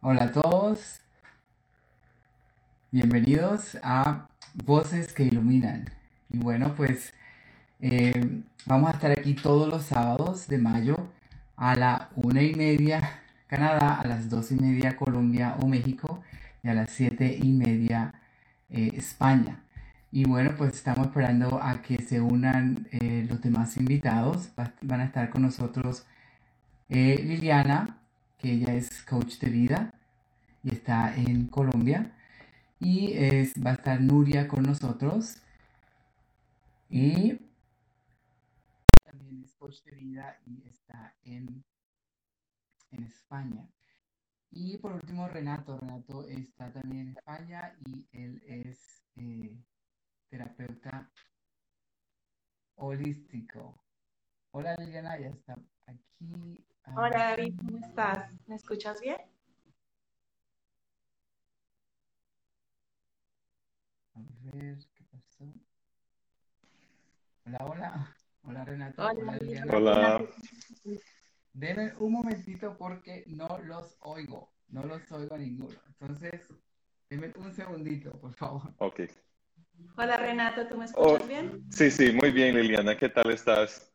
Hola 0.00 0.24
a 0.24 0.32
todos, 0.32 1.00
bienvenidos 2.90 3.78
a 3.82 4.28
Voces 4.64 5.12
que 5.12 5.24
Iluminan. 5.24 5.90
Y 6.30 6.38
bueno, 6.38 6.74
pues 6.76 7.12
eh, 7.80 8.42
vamos 8.66 8.90
a 8.90 8.94
estar 8.94 9.10
aquí 9.12 9.34
todos 9.34 9.68
los 9.68 9.84
sábados 9.84 10.48
de 10.48 10.58
mayo 10.58 10.96
a 11.56 11.76
la 11.76 12.10
una 12.16 12.42
y 12.42 12.54
media 12.54 13.20
Canadá, 13.46 14.00
a 14.00 14.06
las 14.06 14.28
dos 14.30 14.52
y 14.52 14.56
media 14.56 14.96
Colombia 14.96 15.56
o 15.60 15.66
México 15.66 16.22
y 16.62 16.68
a 16.68 16.74
las 16.74 16.90
siete 16.90 17.38
y 17.42 17.52
media 17.52 18.14
eh, 18.70 18.92
España. 18.94 19.64
Y 20.12 20.24
bueno, 20.24 20.52
pues 20.56 20.74
estamos 20.74 21.06
esperando 21.08 21.60
a 21.62 21.82
que 21.82 21.98
se 22.02 22.20
unan 22.20 22.88
eh, 22.92 23.26
los 23.28 23.40
demás 23.42 23.76
invitados. 23.76 24.50
Va- 24.58 24.72
van 24.82 25.00
a 25.00 25.04
estar 25.04 25.30
con 25.30 25.42
nosotros 25.42 26.06
Liliana, 26.88 27.98
que 28.38 28.52
ella 28.52 28.74
es 28.74 29.02
coach 29.04 29.38
de 29.38 29.50
vida 29.50 29.94
y 30.62 30.74
está 30.74 31.14
en 31.16 31.46
Colombia. 31.48 32.16
Y 32.80 33.12
es- 33.14 33.54
va 33.64 33.70
a 33.70 33.74
estar 33.74 34.00
Nuria 34.00 34.48
con 34.48 34.62
nosotros. 34.64 35.38
Y 36.90 37.38
también 39.04 39.42
es 39.44 39.54
coach 39.56 39.82
de 39.84 39.92
vida 39.92 40.38
y 40.46 40.66
está 40.68 41.16
en, 41.22 41.64
en 42.92 43.04
España. 43.04 43.68
Y 44.50 44.78
por 44.78 44.92
último, 44.92 45.28
Renato. 45.28 45.78
Renato 45.78 46.26
está 46.28 46.72
también 46.72 47.08
en 47.08 47.16
España 47.16 47.74
y 47.84 48.08
él 48.12 48.42
es 48.46 49.04
eh, 49.16 49.62
terapeuta 50.30 51.10
holístico. 52.76 53.84
Hola 54.52 54.74
Liliana, 54.76 55.18
ya 55.18 55.28
está 55.28 55.56
aquí. 55.86 56.64
Ah, 56.90 56.94
Hola 56.96 57.18
David, 57.36 57.54
¿cómo 57.58 57.78
estás? 57.78 58.30
¿Me 58.46 58.56
escuchas 58.56 59.00
bien? 59.00 59.16
a 64.14 64.20
ver, 64.52 64.78
¿qué 64.94 65.04
pasó? 65.10 65.44
Hola, 67.46 67.58
hola. 67.66 68.16
Hola 68.42 68.64
Renato. 68.64 69.02
Hola, 69.02 69.12
Hola 69.20 69.32
David. 69.32 69.42
Liliana. 69.46 69.76
Hola, 69.76 70.24
Denme 71.52 71.92
un 71.98 72.12
momentito 72.12 72.76
porque 72.78 73.24
no 73.26 73.58
los 73.64 73.96
oigo. 74.00 74.52
No 74.68 74.82
los 74.84 75.10
oigo 75.12 75.34
a 75.34 75.38
ninguno. 75.38 75.78
Entonces, 75.88 76.48
denme 77.10 77.32
un 77.36 77.52
segundito, 77.52 78.12
por 78.12 78.32
favor. 78.34 78.72
ok. 78.78 79.00
Hola 79.96 80.16
Renato, 80.16 80.66
¿tú 80.68 80.76
me 80.76 80.84
escuchas 80.84 81.22
Oh. 81.22 81.26
bien? 81.26 81.64
Sí, 81.70 81.90
sí, 81.90 82.12
muy 82.12 82.30
bien, 82.30 82.56
Liliana, 82.56 82.96
¿qué 82.96 83.08
tal 83.08 83.30
estás? 83.30 83.87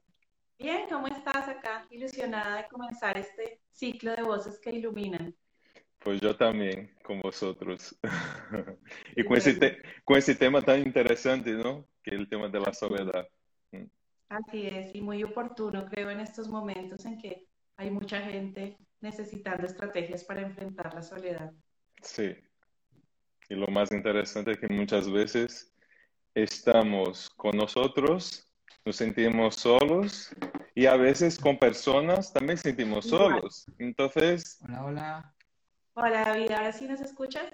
Bien, 0.58 0.88
¿cómo 0.90 1.08
estás 1.08 1.48
acá? 1.48 1.86
Ilusionada 1.90 2.58
de 2.58 2.68
comenzar 2.68 3.18
este 3.18 3.60
ciclo 3.72 4.16
de 4.16 4.24
voces 4.24 4.60
que 4.60 4.72
iluminan. 4.72 5.36
Pues 6.00 6.22
yo 6.22 6.36
también, 6.36 6.94
con 7.04 7.22
vosotros. 7.22 7.98
Y 9.16 9.24
con 9.24 9.38
ese, 9.38 9.54
te- 9.56 9.82
con 10.04 10.18
ese 10.18 10.36
tema 10.36 10.62
tan 10.62 10.80
interesante, 10.80 11.52
¿no? 11.52 11.88
Que 12.04 12.12
es 12.12 12.20
el 12.20 12.30
tema 12.30 12.50
de 12.50 12.60
la 12.60 12.74
soledad. 12.74 13.28
Así 14.30 14.66
es, 14.68 14.96
y 14.96 15.02
muy 15.02 15.24
oportuno, 15.24 15.86
creo, 15.86 16.10
en 16.10 16.20
estos 16.20 16.48
momentos 16.48 17.06
en 17.06 17.18
que 17.20 17.48
hay 17.78 17.92
mucha 17.92 18.22
gente 18.22 18.78
necesitando 19.02 19.66
estrategias 19.66 20.24
para 20.24 20.42
enfrentar 20.42 20.94
la 20.94 21.02
soledad. 21.04 21.52
Sí. 22.02 22.36
Y 23.50 23.56
lo 23.56 23.68
más 23.68 23.92
interesante 23.92 24.52
es 24.52 24.60
que 24.60 24.68
muchas 24.70 25.12
veces 25.12 25.74
estamos 26.34 27.30
con 27.32 27.56
nosotros, 27.56 28.50
nos 28.86 28.96
sentimos 28.98 29.56
solos 29.56 30.36
y 30.76 30.86
a 30.86 30.96
veces 30.96 31.40
con 31.40 31.58
personas 31.58 32.34
también 32.34 32.58
sentimos 32.58 33.06
solos. 33.06 33.66
Entonces, 33.80 34.60
Hola, 34.64 34.86
hola. 34.86 35.36
Hola 35.94 36.24
David, 36.26 36.52
¿ahora 36.52 36.74
sí 36.74 36.88
nos 36.88 37.02
escuchas? 37.02 37.46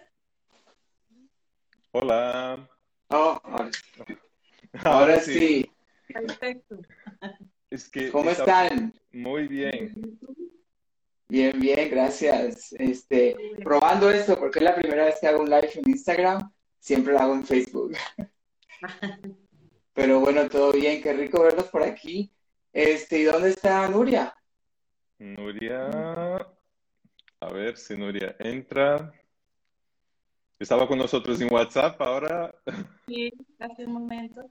hola. 1.91 2.69
Oh, 3.09 3.39
ahora, 3.43 3.69
ahora 4.85 5.19
sí. 5.19 5.69
Perfecto. 6.07 6.79
Es 7.69 7.89
que 7.89 8.11
¿Cómo 8.11 8.29
está 8.31 8.65
están? 8.67 8.93
muy 9.11 9.47
bien. 9.47 10.17
Bien, 11.27 11.59
bien, 11.59 11.91
gracias. 11.91 12.73
Este, 12.73 13.35
probando 13.63 14.09
esto 14.09 14.39
porque 14.39 14.59
es 14.59 14.65
la 14.65 14.75
primera 14.75 15.05
vez 15.05 15.19
que 15.19 15.27
hago 15.27 15.41
un 15.43 15.49
live 15.49 15.69
en 15.75 15.89
Instagram, 15.91 16.51
siempre 16.79 17.13
lo 17.13 17.19
hago 17.19 17.33
en 17.35 17.45
Facebook. 17.45 17.93
Pero 19.99 20.21
bueno, 20.21 20.47
todo 20.47 20.71
bien, 20.71 21.01
qué 21.03 21.11
rico 21.11 21.41
verlos 21.41 21.65
por 21.67 21.83
aquí. 21.83 22.31
Este, 22.71 23.19
¿y 23.19 23.23
dónde 23.23 23.49
está 23.49 23.85
Nuria? 23.89 24.33
Nuria, 25.17 26.37
a 27.41 27.51
ver 27.51 27.75
si 27.75 27.97
Nuria 27.97 28.33
entra. 28.39 29.11
Estaba 30.57 30.87
con 30.87 30.99
nosotros 30.99 31.41
en 31.41 31.53
WhatsApp, 31.53 32.01
ahora 32.01 32.55
Sí, 33.07 33.29
hace 33.59 33.85
un 33.85 33.91
momento. 33.91 34.49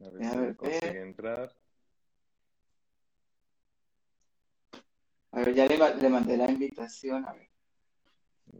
a 0.00 0.08
ver 0.10 0.24
A 0.24 0.30
si 0.30 0.36
ver, 0.38 0.56
consigue 0.56 0.98
eh. 0.98 1.02
entrar. 1.02 1.52
A 5.32 5.40
ver, 5.40 5.54
ya 5.54 5.66
le, 5.66 5.76
ma- 5.76 5.90
le 5.90 6.08
mandé 6.08 6.36
la 6.36 6.48
invitación, 6.48 7.26
a 7.26 7.32
ver. 7.32 7.48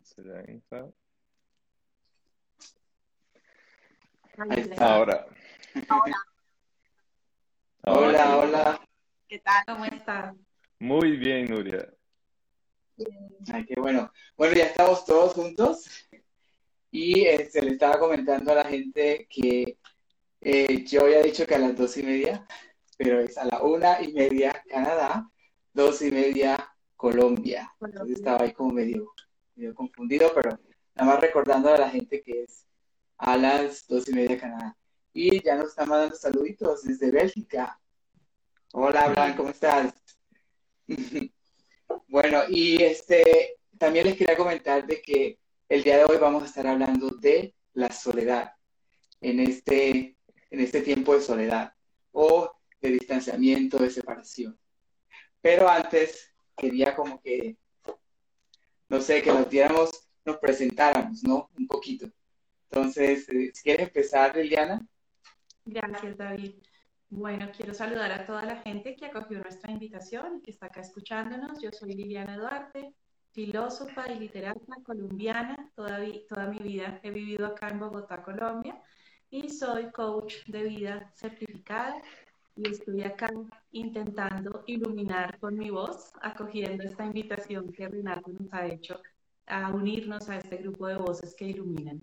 Si 0.03 0.25
ya 0.25 0.41
entra. 0.49 0.81
Ahí 0.81 0.94
está. 4.25 4.28
Ahora. 4.78 5.26
Hola, 7.82 8.25
sí. 8.25 8.32
hola. 8.32 8.81
¿Qué 9.26 9.38
tal? 9.41 9.65
¿Cómo 9.66 9.84
estás? 9.84 10.37
Muy 10.78 11.16
bien, 11.16 11.50
Nuria. 11.50 11.93
Ay, 13.53 13.66
qué 13.66 13.81
bueno. 13.81 14.12
Bueno, 14.37 14.54
ya 14.54 14.66
estamos 14.66 15.04
todos 15.04 15.32
juntos 15.32 15.88
y 16.93 17.25
este, 17.25 17.62
le 17.62 17.72
estaba 17.72 17.99
comentando 17.99 18.53
a 18.53 18.56
la 18.56 18.65
gente 18.66 19.26
que 19.28 19.76
eh, 20.41 20.84
yo 20.84 21.03
había 21.03 21.22
dicho 21.22 21.44
que 21.44 21.56
a 21.56 21.59
las 21.59 21.76
dos 21.76 21.97
y 21.97 22.05
media, 22.05 22.47
pero 22.97 23.19
es 23.19 23.37
a 23.38 23.44
la 23.44 23.60
una 23.62 24.00
y 24.00 24.12
media 24.12 24.62
Canadá, 24.69 25.28
dos 25.72 26.00
y 26.03 26.12
media 26.12 26.72
Colombia. 26.94 27.75
Entonces 27.81 28.19
estaba 28.19 28.44
ahí 28.44 28.53
como 28.53 28.70
medio, 28.70 29.12
medio 29.56 29.75
confundido, 29.75 30.31
pero 30.32 30.50
nada 30.94 31.12
más 31.12 31.20
recordando 31.20 31.75
a 31.75 31.78
la 31.78 31.91
gente 31.91 32.22
que 32.22 32.44
es 32.44 32.68
a 33.19 33.37
las 33.37 33.87
dos 33.87 34.09
y 34.09 34.12
media 34.12 34.39
Canadá. 34.39 34.77
Y 35.12 35.43
ya 35.43 35.56
nos 35.56 35.71
están 35.71 35.89
mandando 35.89 36.17
saluditos 36.17 36.84
desde 36.84 37.11
Bélgica. 37.11 37.79
Hola, 38.73 39.03
Abraham, 39.03 39.37
¿cómo 39.37 39.51
estás? 39.51 39.95
Bueno, 42.06 42.43
y 42.49 42.83
este 42.83 43.56
también 43.79 44.06
les 44.06 44.17
quería 44.17 44.37
comentar 44.37 44.87
de 44.87 45.01
que 45.01 45.39
el 45.69 45.83
día 45.83 45.99
de 45.99 46.05
hoy 46.05 46.19
vamos 46.19 46.43
a 46.43 46.47
estar 46.47 46.67
hablando 46.67 47.09
de 47.09 47.55
la 47.73 47.91
soledad 47.91 48.53
en 49.21 49.41
este, 49.41 50.17
en 50.50 50.61
este 50.61 50.83
tiempo 50.83 51.15
de 51.15 51.23
soledad 51.23 51.73
o 52.12 52.53
de 52.81 52.91
distanciamiento, 52.91 53.79
de 53.79 53.91
separación. 53.91 54.59
Pero 55.41 55.69
antes 55.69 56.31
quería 56.56 56.95
como 56.95 57.21
que, 57.23 57.56
no 58.89 59.00
sé, 59.00 59.23
que 59.23 59.33
nos 59.33 59.49
diéramos, 59.49 59.91
nos 60.25 60.37
presentáramos, 60.39 61.23
¿no? 61.23 61.50
Un 61.56 61.67
poquito. 61.67 62.11
Entonces, 62.71 63.29
eh, 63.29 63.51
si 63.55 63.62
quieres 63.62 63.89
empezar, 63.89 64.37
Liliana. 64.37 64.87
Gracias, 65.65 66.17
David. 66.17 66.55
Bueno, 67.11 67.51
quiero 67.56 67.73
saludar 67.73 68.12
a 68.12 68.27
toda 68.27 68.45
la 68.45 68.56
gente 68.56 68.95
que 68.95 69.06
acogió 69.06 69.39
nuestra 69.39 69.73
invitación 69.73 70.39
y 70.39 70.43
que 70.43 70.51
está 70.51 70.67
acá 70.67 70.83
escuchándonos. 70.83 71.61
Yo 71.61 71.71
soy 71.73 71.95
Liliana 71.95 72.37
Duarte, 72.37 72.93
filósofa 73.33 74.12
y 74.12 74.19
literata 74.19 74.77
colombiana. 74.84 75.73
Toda, 75.75 76.01
toda 76.29 76.49
mi 76.49 76.59
vida 76.59 77.01
he 77.03 77.11
vivido 77.11 77.47
acá 77.47 77.69
en 77.69 77.81
Bogotá, 77.81 78.23
Colombia, 78.23 78.83
y 79.31 79.49
soy 79.49 79.91
coach 79.91 80.45
de 80.47 80.65
vida 80.65 81.11
certificada. 81.15 82.03
Y 82.56 82.69
estoy 82.69 83.03
acá 83.03 83.31
intentando 83.71 84.65
iluminar 84.67 85.39
con 85.39 85.56
mi 85.56 85.71
voz, 85.71 86.12
acogiendo 86.21 86.85
esta 86.85 87.06
invitación 87.06 87.73
que 87.73 87.88
Renato 87.88 88.31
nos 88.32 88.53
ha 88.53 88.67
hecho 88.67 89.00
a 89.47 89.73
unirnos 89.73 90.29
a 90.29 90.37
este 90.37 90.56
grupo 90.59 90.88
de 90.88 90.97
voces 90.97 91.35
que 91.35 91.47
iluminan. 91.47 92.03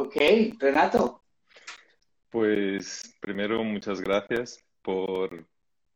Ok, 0.00 0.14
Renato. 0.60 1.24
Pues 2.30 3.16
primero, 3.20 3.64
muchas 3.64 4.00
gracias 4.00 4.64
por, 4.80 5.44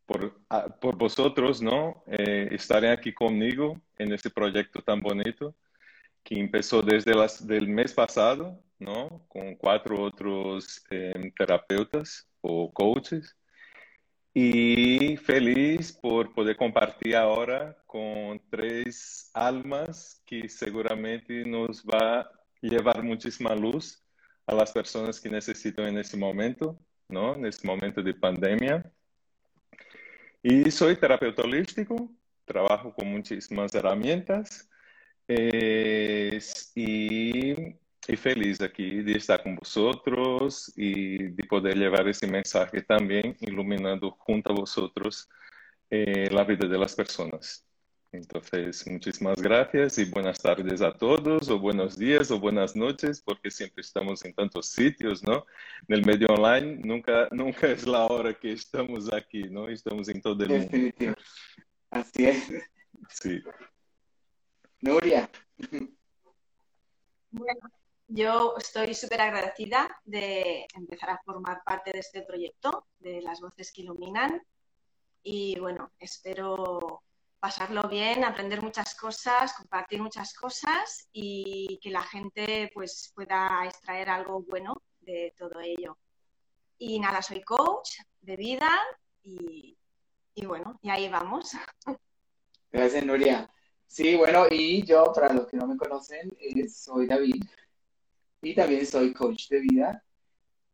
por, 0.06 0.40
ah, 0.50 0.66
por 0.80 0.96
vosotros, 0.96 1.62
¿no? 1.62 2.02
Eh, 2.08 2.48
estar 2.50 2.84
aquí 2.84 3.14
conmigo 3.14 3.80
en 3.98 4.12
este 4.12 4.28
proyecto 4.28 4.82
tan 4.82 4.98
bonito 4.98 5.54
que 6.24 6.34
empezó 6.34 6.82
desde 6.82 7.14
las, 7.14 7.46
del 7.46 7.68
mes 7.68 7.94
pasado, 7.94 8.58
¿no? 8.80 9.24
Con 9.28 9.54
cuatro 9.54 10.02
otros 10.02 10.84
eh, 10.90 11.32
terapeutas 11.38 12.26
o 12.40 12.72
coaches. 12.72 13.36
Y 14.34 15.16
feliz 15.18 15.92
por 15.92 16.34
poder 16.34 16.56
compartir 16.56 17.14
ahora 17.14 17.76
con 17.86 18.40
tres 18.50 19.30
almas 19.32 20.20
que 20.26 20.48
seguramente 20.48 21.44
nos 21.44 21.84
va 21.84 22.28
llevar 22.62 23.02
muchísima 23.02 23.54
luz 23.54 24.02
a 24.46 24.54
las 24.54 24.72
personas 24.72 25.20
que 25.20 25.28
necesitan 25.28 25.86
en 25.86 25.98
este 25.98 26.16
momento, 26.16 26.78
¿no? 27.08 27.34
En 27.34 27.46
este 27.46 27.66
momento 27.66 28.02
de 28.02 28.14
pandemia. 28.14 28.90
Y 30.42 30.70
soy 30.70 30.96
terapeuta 30.96 31.42
holístico, 31.42 32.10
trabajo 32.44 32.92
con 32.94 33.08
muchísimas 33.08 33.74
herramientas 33.74 34.68
eh, 35.28 36.40
y, 36.74 37.52
y, 38.08 38.16
feliz 38.16 38.60
aquí 38.60 39.02
de 39.02 39.12
estar 39.12 39.42
con 39.42 39.54
vosotros 39.56 40.72
y 40.76 41.28
de 41.28 41.44
poder 41.44 41.76
llevar 41.76 42.08
ese 42.08 42.26
mensaje 42.26 42.82
también, 42.82 43.36
iluminando 43.40 44.10
junto 44.18 44.50
a 44.52 44.56
vosotros 44.56 45.28
eh, 45.90 46.28
la 46.30 46.44
vida 46.44 46.66
de 46.66 46.78
las 46.78 46.94
personas. 46.94 47.64
Entonces, 48.12 48.86
muchísimas 48.86 49.40
gracias 49.40 49.96
y 49.96 50.04
buenas 50.04 50.38
tardes 50.38 50.82
a 50.82 50.92
todos, 50.92 51.48
o 51.48 51.58
buenos 51.58 51.96
días, 51.96 52.30
o 52.30 52.38
buenas 52.38 52.76
noches, 52.76 53.22
porque 53.22 53.50
siempre 53.50 53.80
estamos 53.80 54.22
en 54.26 54.34
tantos 54.34 54.66
sitios, 54.68 55.22
¿no? 55.22 55.46
En 55.88 55.94
el 55.96 56.04
medio 56.04 56.26
online 56.28 56.82
nunca, 56.84 57.28
nunca 57.32 57.68
es 57.68 57.86
la 57.86 58.04
hora 58.04 58.34
que 58.34 58.52
estamos 58.52 59.10
aquí, 59.10 59.44
¿no? 59.44 59.66
Estamos 59.66 60.10
en 60.10 60.20
todo 60.20 60.44
el 60.44 60.50
mundo. 60.50 61.14
Así 61.88 62.26
es. 62.26 62.52
Sí. 63.08 63.42
Nuria. 64.82 65.30
Bueno, 67.30 67.60
yo 68.08 68.54
estoy 68.58 68.92
súper 68.92 69.22
agradecida 69.22 69.88
de 70.04 70.66
empezar 70.74 71.08
a 71.08 71.22
formar 71.24 71.62
parte 71.64 71.92
de 71.92 72.00
este 72.00 72.20
proyecto 72.20 72.86
de 72.98 73.22
las 73.22 73.40
voces 73.40 73.72
que 73.72 73.80
iluminan 73.80 74.42
y 75.22 75.58
bueno, 75.58 75.90
espero 75.98 77.02
pasarlo 77.42 77.88
bien, 77.88 78.22
aprender 78.22 78.62
muchas 78.62 78.94
cosas, 78.94 79.52
compartir 79.54 80.00
muchas 80.00 80.32
cosas 80.32 81.08
y 81.12 81.80
que 81.82 81.90
la 81.90 82.04
gente 82.04 82.70
pues 82.72 83.10
pueda 83.16 83.64
extraer 83.64 84.10
algo 84.10 84.42
bueno 84.42 84.80
de 85.00 85.34
todo 85.36 85.58
ello. 85.60 85.98
Y 86.78 87.00
nada, 87.00 87.20
soy 87.20 87.42
coach 87.42 87.98
de 88.20 88.36
vida 88.36 88.70
y, 89.24 89.76
bueno, 90.46 90.78
y 90.82 90.90
ahí 90.90 91.08
vamos. 91.08 91.50
Gracias, 92.70 93.04
Nuria. 93.04 93.50
Sí, 93.88 94.14
bueno, 94.14 94.46
y 94.48 94.84
yo, 94.84 95.12
para 95.12 95.32
los 95.32 95.48
que 95.48 95.56
no 95.56 95.66
me 95.66 95.76
conocen, 95.76 96.32
eh, 96.38 96.68
soy 96.68 97.08
David 97.08 97.42
y 98.40 98.54
también 98.54 98.86
soy 98.86 99.12
coach 99.12 99.48
de 99.48 99.58
vida. 99.58 100.04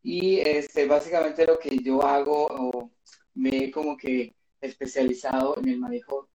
Y 0.02 0.40
este, 0.40 0.86
básicamente 0.86 1.46
lo 1.46 1.58
que 1.58 1.78
yo 1.78 2.02
hago, 2.02 2.90
me 3.32 3.56
he 3.56 3.70
como 3.70 3.96
que 3.96 4.34
especializado 4.60 5.56
en 5.56 5.70
el 5.70 5.78
manejo 5.78 6.28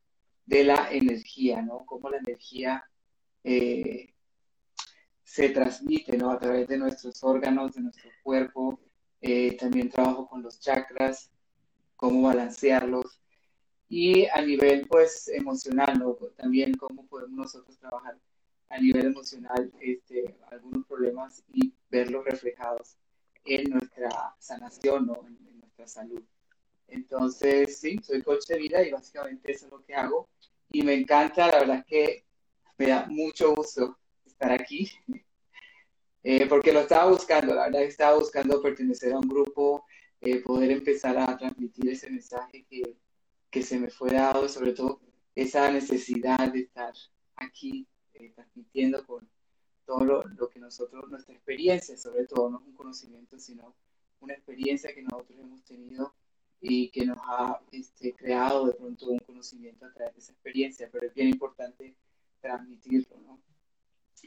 de 0.53 0.65
la 0.65 0.89
energía, 0.91 1.63
¿no? 1.63 1.87
Cómo 1.87 2.11
la 2.11 2.19
energía 2.19 2.85
eh, 3.43 4.13
se 5.25 5.49
transmite, 5.49 6.19
¿no? 6.19 6.31
A 6.31 6.39
través 6.39 6.69
de 6.69 6.77
nuestros 6.77 7.25
órganos, 7.25 7.73
de 7.73 7.81
nuestro 7.81 8.11
cuerpo. 8.23 8.79
Eh, 9.23 9.57
también 9.57 9.89
trabajo 9.89 10.29
con 10.29 10.43
los 10.43 10.61
chakras, 10.61 11.31
cómo 11.97 12.29
balancearlos. 12.29 13.19
Y 13.89 14.27
a 14.27 14.43
nivel, 14.43 14.87
pues, 14.89 15.29
emocional, 15.29 15.99
¿no? 15.99 16.15
También 16.37 16.75
cómo 16.75 17.07
podemos 17.07 17.39
nosotros 17.39 17.79
trabajar 17.79 18.19
a 18.69 18.79
nivel 18.79 19.07
emocional 19.07 19.73
este, 19.81 20.37
algunos 20.51 20.87
problemas 20.87 21.43
y 21.55 21.73
verlos 21.91 22.27
reflejados 22.27 22.99
en 23.47 23.71
nuestra 23.71 24.35
sanación, 24.39 25.07
¿no? 25.07 25.27
en 25.27 25.61
nuestra 25.61 25.87
salud. 25.87 26.23
Entonces, 26.93 27.79
sí, 27.81 27.99
soy 28.03 28.23
coach 28.23 28.47
de 28.49 28.59
vida 28.59 28.83
y 28.83 28.91
básicamente 28.91 29.51
eso 29.51 29.65
es 29.67 29.73
lo 29.73 29.83
que 29.83 29.95
hago. 29.95 30.29
Y 30.71 30.83
me 30.83 30.95
encanta, 30.95 31.47
la 31.49 31.61
verdad 31.61 31.79
es 31.79 31.87
que 31.87 32.25
me 32.77 32.87
da 32.89 33.07
mucho 33.07 33.55
gusto 33.55 33.99
estar 34.27 34.53
aquí, 34.53 34.91
eh, 36.23 36.47
porque 36.47 36.73
lo 36.73 36.81
estaba 36.81 37.11
buscando, 37.11 37.55
la 37.55 37.65
verdad 37.65 37.83
estaba 37.83 38.19
buscando 38.19 38.61
pertenecer 38.61 39.13
a 39.15 39.19
un 39.19 39.29
grupo, 39.29 39.87
eh, 40.21 40.41
poder 40.41 40.71
empezar 40.71 41.17
a 41.17 41.37
transmitir 41.39 41.89
ese 41.89 42.11
mensaje 42.11 42.67
que, 42.69 42.97
que, 43.51 43.63
se 43.63 43.79
me 43.79 43.89
fue 43.89 44.11
dado, 44.11 44.47
sobre 44.49 44.73
todo 44.73 45.01
esa 45.35 45.71
necesidad 45.71 46.53
de 46.53 46.61
estar 46.61 46.93
aquí 47.37 47.87
eh, 48.13 48.33
transmitiendo 48.35 49.07
con 49.07 49.27
todo 49.87 50.05
lo, 50.05 50.25
lo, 50.25 50.49
que 50.51 50.61
nosotros, 50.61 51.09
nuestra 51.09 51.35
experiencia, 51.35 51.97
sobre 51.97 52.27
todo, 52.27 52.51
no 52.51 52.61
es 52.61 52.67
un 52.67 52.75
conocimiento, 52.75 53.39
sino 53.39 53.75
una 54.21 54.35
experiencia 54.35 54.95
que 54.95 55.03
nosotros 55.03 55.39
hemos 55.41 55.65
tenido 55.65 56.15
y 56.65 56.91
que 56.91 57.05
nos 57.05 57.19
ha 57.25 57.61
este, 57.73 58.15
creado 58.15 58.67
de 58.67 58.75
pronto 58.75 59.07
un 59.07 59.19
conocimiento 59.19 59.85
a 59.85 59.93
través 59.93 60.15
de 60.15 60.21
esa 60.21 60.33
experiencia, 60.33 60.89
pero 60.93 61.09
es 61.09 61.13
bien 61.13 61.29
importante 61.29 61.97
transmitirlo, 62.41 63.19
¿no? 63.21 63.43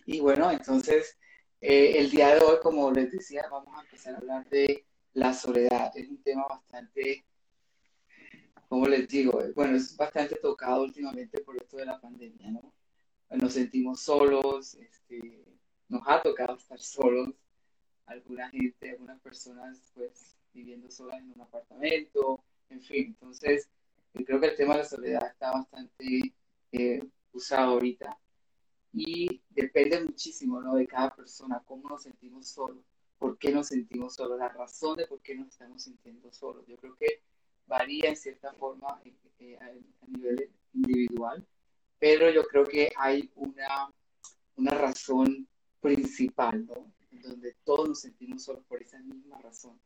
Y 0.05 0.19
bueno, 0.19 0.51
entonces, 0.51 1.17
eh, 1.61 1.97
el 1.97 2.11
día 2.11 2.35
de 2.35 2.41
hoy, 2.41 2.57
como 2.61 2.91
les 2.91 3.09
decía, 3.11 3.45
vamos 3.49 3.73
a 3.77 3.81
empezar 3.81 4.15
a 4.15 4.17
hablar 4.17 4.49
de 4.49 4.85
la 5.13 5.33
soledad. 5.33 5.93
Es 5.95 6.09
un 6.09 6.21
tema 6.21 6.45
bastante, 6.49 7.25
como 8.67 8.85
les 8.87 9.07
digo, 9.07 9.41
bueno, 9.55 9.77
es 9.77 9.95
bastante 9.95 10.35
tocado 10.35 10.83
últimamente 10.83 11.39
por 11.39 11.55
esto 11.55 11.77
de 11.77 11.85
la 11.85 12.01
pandemia, 12.01 12.51
¿no? 12.51 12.73
Nos 13.29 13.53
sentimos 13.53 14.01
solos, 14.01 14.75
este, 14.75 15.45
nos 15.87 16.01
ha 16.05 16.21
tocado 16.21 16.57
estar 16.57 16.79
solos, 16.79 17.29
alguna 18.05 18.49
gente, 18.49 18.91
algunas 18.91 19.21
personas, 19.21 19.89
pues, 19.93 20.35
viviendo 20.55 20.89
solas 20.89 21.19
en 21.19 21.33
un 21.33 21.41
apartamento, 21.41 22.43
en 22.69 22.81
fin. 22.81 23.07
Entonces, 23.07 23.69
creo 24.13 24.39
que 24.39 24.47
el 24.47 24.55
tema 24.55 24.73
de 24.73 24.79
la 24.79 24.85
soledad 24.85 25.27
está 25.27 25.51
bastante 25.51 26.33
eh, 26.71 27.03
usado 27.33 27.73
ahorita. 27.73 28.17
Y 28.93 29.41
depende 29.49 30.01
muchísimo 30.01 30.61
¿no? 30.61 30.75
de 30.75 30.87
cada 30.87 31.13
persona, 31.13 31.61
cómo 31.65 31.89
nos 31.89 32.03
sentimos 32.03 32.47
solos, 32.47 32.85
por 33.19 33.37
qué 33.37 33.51
nos 33.51 33.67
sentimos 33.67 34.15
solos, 34.15 34.39
la 34.39 34.47
razón 34.47 34.95
de 34.95 35.05
por 35.05 35.21
qué 35.21 35.35
nos 35.35 35.49
estamos 35.49 35.83
sintiendo 35.83 36.31
solos. 36.31 36.65
Yo 36.65 36.77
creo 36.77 36.95
que 36.95 37.21
varía 37.67 38.09
en 38.09 38.15
cierta 38.15 38.53
forma 38.53 39.01
eh, 39.03 39.13
eh, 39.39 39.57
a, 39.59 40.07
nivel 40.07 40.49
individual, 40.73 41.45
pero 41.99 42.29
yo 42.29 42.45
creo 42.45 42.63
que 42.63 42.89
hay 42.95 43.29
una, 43.35 43.91
una 44.55 44.71
razón 44.71 45.45
principal, 45.81 46.65
¿no? 46.65 46.93
Donde 47.21 47.55
todos 47.63 47.89
nos 47.89 48.01
sentimos 48.01 48.43
solos 48.43 48.63
por 48.65 48.81
esa 48.81 48.99
misma 48.99 49.39
razón. 49.39 49.79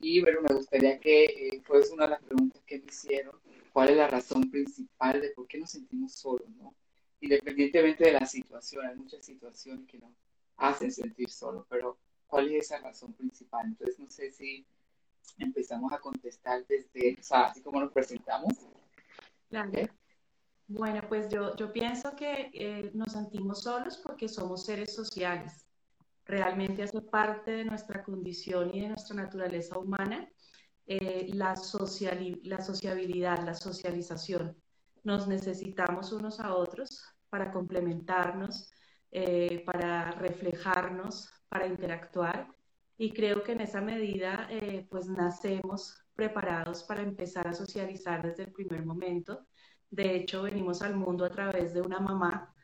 Y 0.00 0.22
bueno, 0.22 0.40
me 0.40 0.54
gustaría 0.54 0.98
que 0.98 1.24
eh, 1.24 1.62
fuese 1.62 1.92
una 1.92 2.04
de 2.04 2.10
las 2.10 2.22
preguntas 2.22 2.62
que 2.66 2.78
me 2.78 2.86
hicieron, 2.86 3.34
¿cuál 3.72 3.90
es 3.90 3.96
la 3.98 4.08
razón 4.08 4.50
principal 4.50 5.20
de 5.20 5.30
por 5.30 5.46
qué 5.46 5.58
nos 5.58 5.70
sentimos 5.70 6.14
solos, 6.14 6.48
no? 6.56 6.74
Independientemente 7.20 8.04
de 8.04 8.12
la 8.12 8.24
situación, 8.24 8.86
hay 8.86 8.96
muchas 8.96 9.24
situaciones 9.24 9.86
que 9.86 9.98
nos 9.98 10.10
hacen 10.56 10.90
sentir 10.90 11.28
solos, 11.28 11.66
pero 11.68 11.98
¿cuál 12.26 12.48
es 12.50 12.64
esa 12.64 12.78
razón 12.78 13.12
principal? 13.12 13.66
Entonces, 13.66 13.98
no 13.98 14.08
sé 14.08 14.30
si 14.30 14.64
empezamos 15.36 15.92
a 15.92 15.98
contestar 15.98 16.66
desde, 16.66 17.18
o 17.20 17.22
sea, 17.22 17.46
así 17.46 17.62
como 17.62 17.80
nos 17.80 17.92
presentamos. 17.92 18.54
Claro. 19.50 19.70
Bueno, 20.66 21.02
pues 21.08 21.28
yo, 21.28 21.54
yo 21.56 21.72
pienso 21.72 22.16
que 22.16 22.50
eh, 22.54 22.90
nos 22.94 23.12
sentimos 23.12 23.64
solos 23.64 23.98
porque 23.98 24.28
somos 24.28 24.64
seres 24.64 24.94
sociales 24.94 25.69
realmente 26.30 26.82
hace 26.82 27.00
parte 27.02 27.50
de 27.50 27.64
nuestra 27.64 28.02
condición 28.02 28.74
y 28.74 28.80
de 28.80 28.88
nuestra 28.88 29.16
naturaleza 29.16 29.78
humana 29.78 30.28
eh, 30.86 31.28
la, 31.34 31.54
la 32.42 32.60
sociabilidad, 32.60 33.44
la 33.44 33.54
socialización. 33.54 34.56
Nos 35.02 35.26
necesitamos 35.28 36.12
unos 36.12 36.40
a 36.40 36.54
otros 36.54 37.02
para 37.28 37.50
complementarnos, 37.52 38.72
eh, 39.10 39.62
para 39.64 40.12
reflejarnos, 40.12 41.28
para 41.48 41.66
interactuar. 41.66 42.48
Y 42.96 43.12
creo 43.12 43.42
que 43.42 43.52
en 43.52 43.62
esa 43.62 43.80
medida, 43.80 44.46
eh, 44.50 44.86
pues 44.90 45.08
nacemos 45.08 46.04
preparados 46.14 46.84
para 46.84 47.02
empezar 47.02 47.48
a 47.48 47.54
socializar 47.54 48.22
desde 48.22 48.44
el 48.44 48.52
primer 48.52 48.84
momento. 48.84 49.46
De 49.90 50.16
hecho, 50.16 50.42
venimos 50.42 50.82
al 50.82 50.96
mundo 50.96 51.24
a 51.24 51.30
través 51.30 51.72
de 51.72 51.80
una 51.80 51.98
mamá 51.98 52.54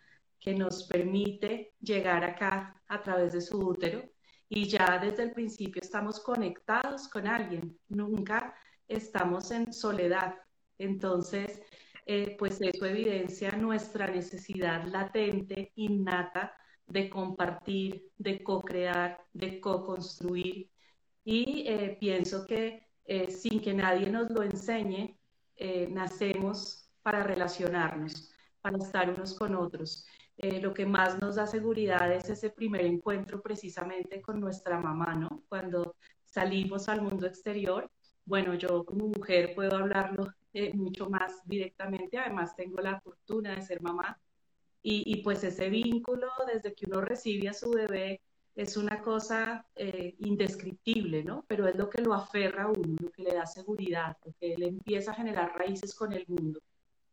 que 0.46 0.54
nos 0.54 0.84
permite 0.84 1.74
llegar 1.80 2.22
acá 2.22 2.80
a 2.86 3.02
través 3.02 3.32
de 3.32 3.40
su 3.40 3.58
útero 3.58 4.04
y 4.48 4.68
ya 4.68 4.96
desde 5.02 5.24
el 5.24 5.32
principio 5.32 5.82
estamos 5.82 6.20
conectados 6.20 7.08
con 7.08 7.26
alguien, 7.26 7.76
nunca 7.88 8.54
estamos 8.86 9.50
en 9.50 9.72
soledad. 9.72 10.36
Entonces, 10.78 11.60
eh, 12.06 12.36
pues 12.38 12.60
eso 12.60 12.86
evidencia 12.86 13.50
nuestra 13.56 14.06
necesidad 14.06 14.84
latente, 14.84 15.72
innata, 15.74 16.56
de 16.86 17.10
compartir, 17.10 18.12
de 18.16 18.44
co-crear, 18.44 19.18
de 19.32 19.60
co-construir. 19.60 20.70
Y 21.24 21.64
eh, 21.66 21.96
pienso 21.98 22.46
que 22.46 22.86
eh, 23.04 23.32
sin 23.32 23.60
que 23.60 23.74
nadie 23.74 24.08
nos 24.08 24.30
lo 24.30 24.44
enseñe, 24.44 25.18
nacemos 25.88 26.88
para 27.02 27.22
relacionarnos, 27.24 28.30
para 28.60 28.78
estar 28.78 29.10
unos 29.10 29.34
con 29.34 29.56
otros. 29.56 30.06
Eh, 30.38 30.60
lo 30.60 30.74
que 30.74 30.84
más 30.86 31.18
nos 31.20 31.36
da 31.36 31.46
seguridad 31.46 32.12
es 32.12 32.28
ese 32.28 32.50
primer 32.50 32.84
encuentro 32.84 33.40
precisamente 33.40 34.20
con 34.20 34.38
nuestra 34.40 34.78
mamá, 34.78 35.14
¿no? 35.14 35.42
Cuando 35.48 35.96
salimos 36.24 36.88
al 36.88 37.02
mundo 37.02 37.26
exterior, 37.26 37.90
bueno, 38.24 38.54
yo 38.54 38.84
como 38.84 39.08
mujer 39.08 39.54
puedo 39.54 39.76
hablarlo 39.76 40.26
eh, 40.52 40.72
mucho 40.74 41.08
más 41.08 41.32
directamente, 41.46 42.18
además 42.18 42.54
tengo 42.56 42.80
la 42.80 43.00
fortuna 43.00 43.54
de 43.54 43.62
ser 43.62 43.80
mamá 43.80 44.18
y, 44.82 45.02
y, 45.06 45.22
pues 45.22 45.42
ese 45.44 45.68
vínculo 45.70 46.28
desde 46.52 46.74
que 46.74 46.86
uno 46.86 47.00
recibe 47.00 47.48
a 47.48 47.52
su 47.54 47.70
bebé 47.70 48.20
es 48.56 48.76
una 48.78 49.02
cosa 49.02 49.66
eh, 49.76 50.16
indescriptible, 50.20 51.22
¿no? 51.22 51.44
Pero 51.46 51.68
es 51.68 51.76
lo 51.76 51.90
que 51.90 52.00
lo 52.02 52.14
aferra 52.14 52.64
a 52.64 52.68
uno, 52.68 52.96
lo 53.00 53.10
que 53.12 53.22
le 53.22 53.34
da 53.34 53.46
seguridad, 53.46 54.16
lo 54.24 54.32
que 54.40 54.56
le 54.56 54.68
empieza 54.68 55.12
a 55.12 55.14
generar 55.14 55.52
raíces 55.56 55.94
con 55.94 56.12
el 56.14 56.24
mundo. 56.26 56.60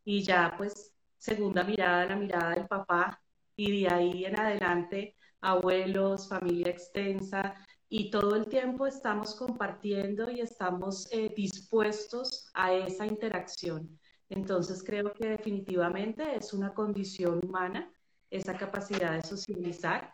Y 0.04 0.22
ya, 0.22 0.54
pues, 0.56 0.93
segunda 1.24 1.64
mirada, 1.64 2.04
la 2.04 2.16
mirada 2.16 2.50
del 2.54 2.66
papá, 2.66 3.18
y 3.56 3.80
de 3.80 3.88
ahí 3.88 4.24
en 4.26 4.38
adelante, 4.38 5.16
abuelos, 5.40 6.28
familia 6.28 6.70
extensa, 6.70 7.54
y 7.88 8.10
todo 8.10 8.36
el 8.36 8.46
tiempo 8.46 8.86
estamos 8.86 9.34
compartiendo 9.34 10.30
y 10.30 10.40
estamos 10.40 11.08
eh, 11.12 11.32
dispuestos 11.34 12.50
a 12.52 12.74
esa 12.74 13.06
interacción. 13.06 13.98
Entonces 14.28 14.82
creo 14.82 15.14
que 15.14 15.28
definitivamente 15.28 16.36
es 16.36 16.52
una 16.52 16.74
condición 16.74 17.40
humana 17.42 17.90
esa 18.30 18.54
capacidad 18.56 19.12
de 19.12 19.22
socializar 19.22 20.12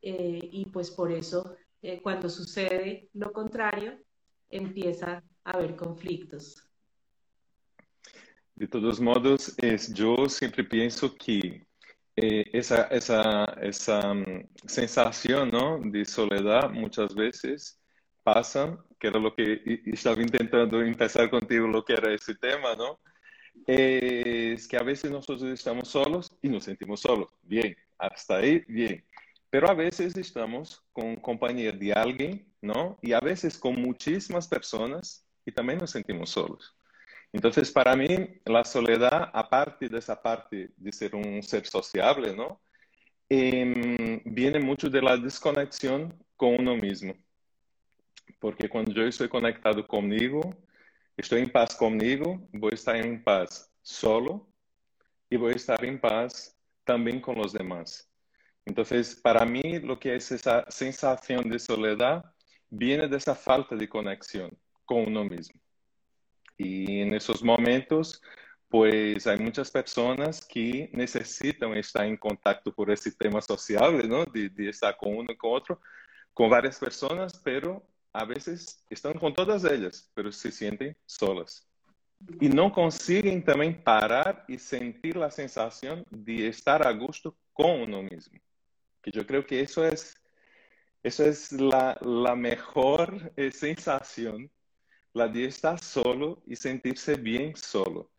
eh, 0.00 0.48
y 0.52 0.66
pues 0.66 0.90
por 0.90 1.10
eso 1.10 1.56
eh, 1.80 2.00
cuando 2.02 2.28
sucede 2.28 3.08
lo 3.14 3.32
contrario 3.32 3.98
empieza 4.50 5.24
a 5.44 5.50
haber 5.50 5.74
conflictos. 5.74 6.71
De 8.54 8.66
todos 8.68 9.00
modos, 9.00 9.54
es, 9.58 9.92
yo 9.94 10.28
siempre 10.28 10.64
pienso 10.64 11.14
que 11.14 11.66
eh, 12.14 12.44
esa, 12.52 12.82
esa, 12.88 13.44
esa 13.62 14.12
um, 14.12 14.24
sensación 14.66 15.50
¿no? 15.50 15.80
de 15.82 16.04
soledad 16.04 16.70
muchas 16.70 17.14
veces 17.14 17.80
pasa, 18.22 18.78
que 19.00 19.08
era 19.08 19.18
lo 19.18 19.34
que 19.34 19.62
estaba 19.86 20.20
intentando 20.20 20.80
empezar 20.82 21.30
contigo, 21.30 21.66
lo 21.66 21.84
que 21.84 21.94
era 21.94 22.12
ese 22.12 22.34
tema, 22.34 22.74
¿no? 22.76 23.00
Es 23.66 24.68
que 24.68 24.76
a 24.76 24.82
veces 24.82 25.10
nosotros 25.10 25.42
estamos 25.44 25.88
solos 25.88 26.30
y 26.42 26.48
nos 26.48 26.64
sentimos 26.64 27.00
solos. 27.00 27.30
Bien, 27.42 27.76
hasta 27.98 28.36
ahí, 28.36 28.62
bien. 28.68 29.04
Pero 29.50 29.68
a 29.68 29.74
veces 29.74 30.16
estamos 30.16 30.82
con 30.92 31.16
compañía 31.16 31.72
de 31.72 31.92
alguien, 31.92 32.50
¿no? 32.60 32.98
Y 33.02 33.12
a 33.12 33.20
veces 33.20 33.58
con 33.58 33.80
muchísimas 33.80 34.48
personas 34.48 35.26
y 35.44 35.52
también 35.52 35.78
nos 35.78 35.90
sentimos 35.90 36.30
solos. 36.30 36.74
Entonces, 37.32 37.70
para 37.72 37.96
mí, 37.96 38.08
la 38.44 38.64
soledad, 38.64 39.30
aparte 39.32 39.88
de 39.88 39.98
esa 39.98 40.20
parte 40.20 40.70
de 40.76 40.92
ser 40.92 41.14
un 41.14 41.42
ser 41.42 41.66
sociable, 41.66 42.36
¿no? 42.36 42.60
Eh, 43.28 44.20
viene 44.26 44.60
mucho 44.60 44.90
de 44.90 45.00
la 45.00 45.16
desconexión 45.16 46.14
con 46.36 46.60
uno 46.60 46.76
mismo. 46.76 47.14
Porque 48.38 48.68
cuando 48.68 48.92
yo 48.92 49.04
estoy 49.04 49.28
conectado 49.28 49.86
conmigo, 49.86 50.54
estoy 51.16 51.40
en 51.40 51.50
paz 51.50 51.74
conmigo, 51.74 52.46
voy 52.52 52.72
a 52.72 52.74
estar 52.74 52.96
en 52.96 53.24
paz 53.24 53.72
solo 53.80 54.46
y 55.30 55.36
voy 55.36 55.54
a 55.54 55.56
estar 55.56 55.82
en 55.84 55.98
paz 55.98 56.54
también 56.84 57.20
con 57.20 57.36
los 57.36 57.54
demás. 57.54 58.10
Entonces, 58.66 59.16
para 59.16 59.46
mí, 59.46 59.78
lo 59.80 59.98
que 59.98 60.16
es 60.16 60.30
esa 60.32 60.66
sensación 60.68 61.48
de 61.48 61.58
soledad 61.58 62.24
viene 62.68 63.08
de 63.08 63.16
esa 63.16 63.34
falta 63.34 63.74
de 63.74 63.88
conexión 63.88 64.50
con 64.84 65.06
uno 65.06 65.24
mismo. 65.24 65.61
Y 66.64 67.00
en 67.00 67.14
esos 67.14 67.42
momentos, 67.42 68.22
pues 68.68 69.26
hay 69.26 69.38
muchas 69.38 69.70
personas 69.70 70.44
que 70.46 70.90
necesitan 70.92 71.76
estar 71.76 72.06
en 72.06 72.16
contacto 72.16 72.72
por 72.74 72.90
ese 72.90 73.12
tema 73.12 73.40
social, 73.40 74.08
¿no? 74.08 74.24
De, 74.26 74.48
de, 74.48 74.70
estar 74.70 74.96
con 74.96 75.16
uno 75.16 75.36
con 75.36 75.54
otro, 75.54 75.80
con 76.32 76.50
varias 76.50 76.78
personas, 76.78 77.40
pero 77.44 77.82
a 78.12 78.24
veces 78.24 78.84
están 78.90 79.14
con 79.14 79.34
todas 79.34 79.64
ellas, 79.64 80.10
pero 80.14 80.32
se 80.32 80.50
sienten 80.50 80.96
solas. 81.06 81.68
Y 82.40 82.48
no 82.48 82.72
consiguen 82.72 83.44
también 83.44 83.82
parar 83.82 84.44
y 84.48 84.58
sentir 84.58 85.16
la 85.16 85.30
sensación 85.30 86.04
de 86.10 86.48
estar 86.48 86.86
a 86.86 86.92
gusto 86.92 87.36
con 87.52 87.82
uno 87.82 88.02
mismo 88.02 88.38
que 89.02 89.10
yo 89.10 89.26
creo 89.26 89.44
que 89.44 89.60
eso 89.60 89.84
es, 89.84 90.14
eso 91.02 91.24
es 91.24 91.52
la, 91.52 91.98
la 92.00 92.36
mejor 92.36 93.32
eh, 93.36 93.50
sensación, 93.50 94.50
la 95.14 95.28
de 95.28 95.46
estar 95.46 95.82
solo 95.82 96.42
y 96.46 96.56
sentirse 96.56 97.14
bien 97.14 97.54
solo. 97.56 98.10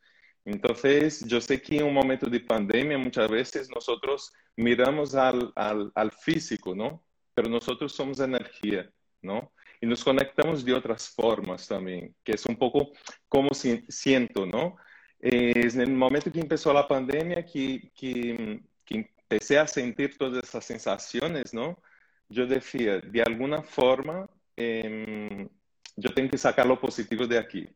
Entonces, 0.46 1.26
yo 1.26 1.40
sé 1.40 1.62
que 1.62 1.78
en 1.78 1.86
un 1.86 1.94
momento 1.94 2.30
de 2.30 2.40
pandemia 2.40 2.98
muchas 2.98 3.30
veces 3.30 3.70
nosotros 3.74 4.32
miramos 4.56 5.16
al, 5.16 5.52
al, 5.56 6.12
físico, 6.12 6.76
¿no? 6.76 7.04
Pero 7.34 7.50
nosotros 7.50 7.94
somos 7.94 8.20
energía, 8.20 8.92
¿no? 9.22 9.52
Y 9.82 9.86
nos 9.88 10.04
conectamos 10.04 10.64
de 10.66 10.74
otras 10.74 11.10
formas 11.10 11.68
también, 11.68 12.16
que 12.24 12.34
es 12.34 12.46
un 12.46 12.58
poco 12.58 12.92
como 13.30 13.54
si, 13.54 13.84
siento, 13.88 14.46
¿no? 14.46 14.76
Es 15.20 15.76
en 15.76 15.82
el 15.82 15.92
momento 15.92 16.32
que 16.32 16.42
empezó 16.42 16.74
la 16.74 16.88
pandemia 16.88 17.46
que, 17.46 17.92
que, 17.96 18.62
empecé 18.90 19.58
a 19.58 19.68
sentir 19.68 20.18
todas 20.18 20.44
esas 20.44 20.66
sensaciones, 20.66 21.54
¿no? 21.54 21.82
Yo 22.30 22.46
decía, 22.46 23.00
de 23.00 23.22
alguna 23.22 23.64
forma, 23.64 24.30
eh, 24.58 25.48
yo 25.96 26.14
tengo 26.14 26.30
que 26.30 26.38
sacar 26.38 26.66
lo 26.66 26.80
positivo 26.80 27.28
de 27.28 27.38
aquí. 27.38 27.68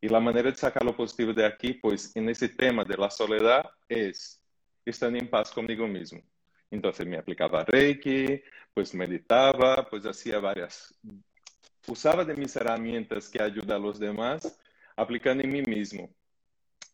Y 0.00 0.08
la 0.08 0.20
manera 0.20 0.50
de 0.50 0.56
sacar 0.56 0.84
lo 0.84 0.96
positivo 0.96 1.32
de 1.32 1.44
aquí, 1.44 1.74
pues 1.74 2.14
en 2.14 2.28
ese 2.28 2.48
tema 2.48 2.84
de 2.84 2.96
la 2.96 3.10
soledad, 3.10 3.68
es 3.88 4.40
estar 4.84 5.14
en 5.14 5.28
paz 5.28 5.50
conmigo 5.50 5.86
mismo. 5.86 6.22
Entonces 6.70 7.06
me 7.06 7.16
aplicaba 7.16 7.64
Reiki, 7.64 8.42
pues 8.74 8.94
meditaba, 8.94 9.88
pues 9.88 10.04
hacía 10.06 10.38
varias, 10.38 10.94
usaba 11.86 12.24
de 12.24 12.34
mis 12.34 12.54
herramientas 12.56 13.28
que 13.28 13.42
ayudan 13.42 13.72
a 13.72 13.78
los 13.78 13.98
demás, 13.98 14.58
aplicando 14.94 15.42
en 15.42 15.50
mí 15.50 15.62
mismo. 15.62 16.10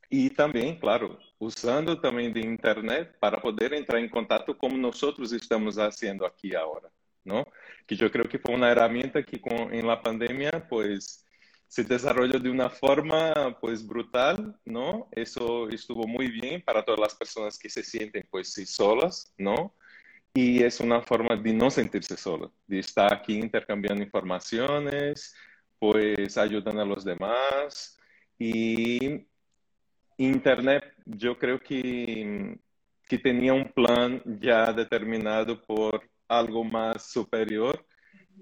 Y 0.08 0.30
también, 0.30 0.78
claro, 0.78 1.18
usando 1.38 2.00
também 2.00 2.32
de 2.32 2.40
internet 2.40 3.16
para 3.18 3.40
poder 3.40 3.72
entrar 3.72 4.00
em 4.00 4.08
contato 4.08 4.56
como 4.56 4.76
nós 4.76 5.02
estamos 5.32 5.74
fazendo 5.74 6.24
aqui 6.24 6.54
agora, 6.54 6.90
não? 7.24 7.44
Que 7.86 8.02
eu 8.02 8.10
creio 8.10 8.28
que 8.28 8.38
foi 8.38 8.54
uma 8.54 8.68
ferramenta 8.68 9.22
que 9.22 9.40
em 9.72 9.82
la 9.82 9.96
pandemia, 9.96 10.64
pues 10.68 11.24
se 11.68 11.82
desenvolveu 11.82 12.38
de 12.38 12.48
uma 12.48 12.70
forma 12.70 13.56
pues 13.60 13.82
brutal, 13.82 14.36
não? 14.64 15.08
Isso 15.16 15.68
estuvo 15.72 16.06
muito 16.06 16.40
bem 16.40 16.60
para 16.60 16.82
todas 16.82 17.06
as 17.06 17.14
pessoas 17.14 17.58
que 17.58 17.68
se 17.68 17.82
sentem 17.82 18.22
pues 18.30 18.54
solas, 18.68 19.32
não? 19.38 19.72
E 20.36 20.62
é 20.62 20.68
uma 20.80 21.02
forma 21.02 21.36
de 21.36 21.52
não 21.52 21.70
sentir-se 21.70 22.16
sola, 22.16 22.50
de 22.68 22.78
estar 22.78 23.12
aqui 23.12 23.38
intercambiando 23.38 24.02
informações, 24.02 25.32
pues 25.78 26.36
ajudando 26.38 26.80
a 26.80 26.84
los 26.84 27.04
demás 27.04 27.96
e 28.40 29.26
Internet, 30.16 30.84
yo 31.04 31.38
creo 31.38 31.58
que, 31.60 32.58
que 33.08 33.18
tenía 33.18 33.52
un 33.52 33.72
plan 33.72 34.22
ya 34.40 34.72
determinado 34.72 35.60
por 35.62 36.08
algo 36.28 36.64
más 36.64 37.10
superior 37.10 37.84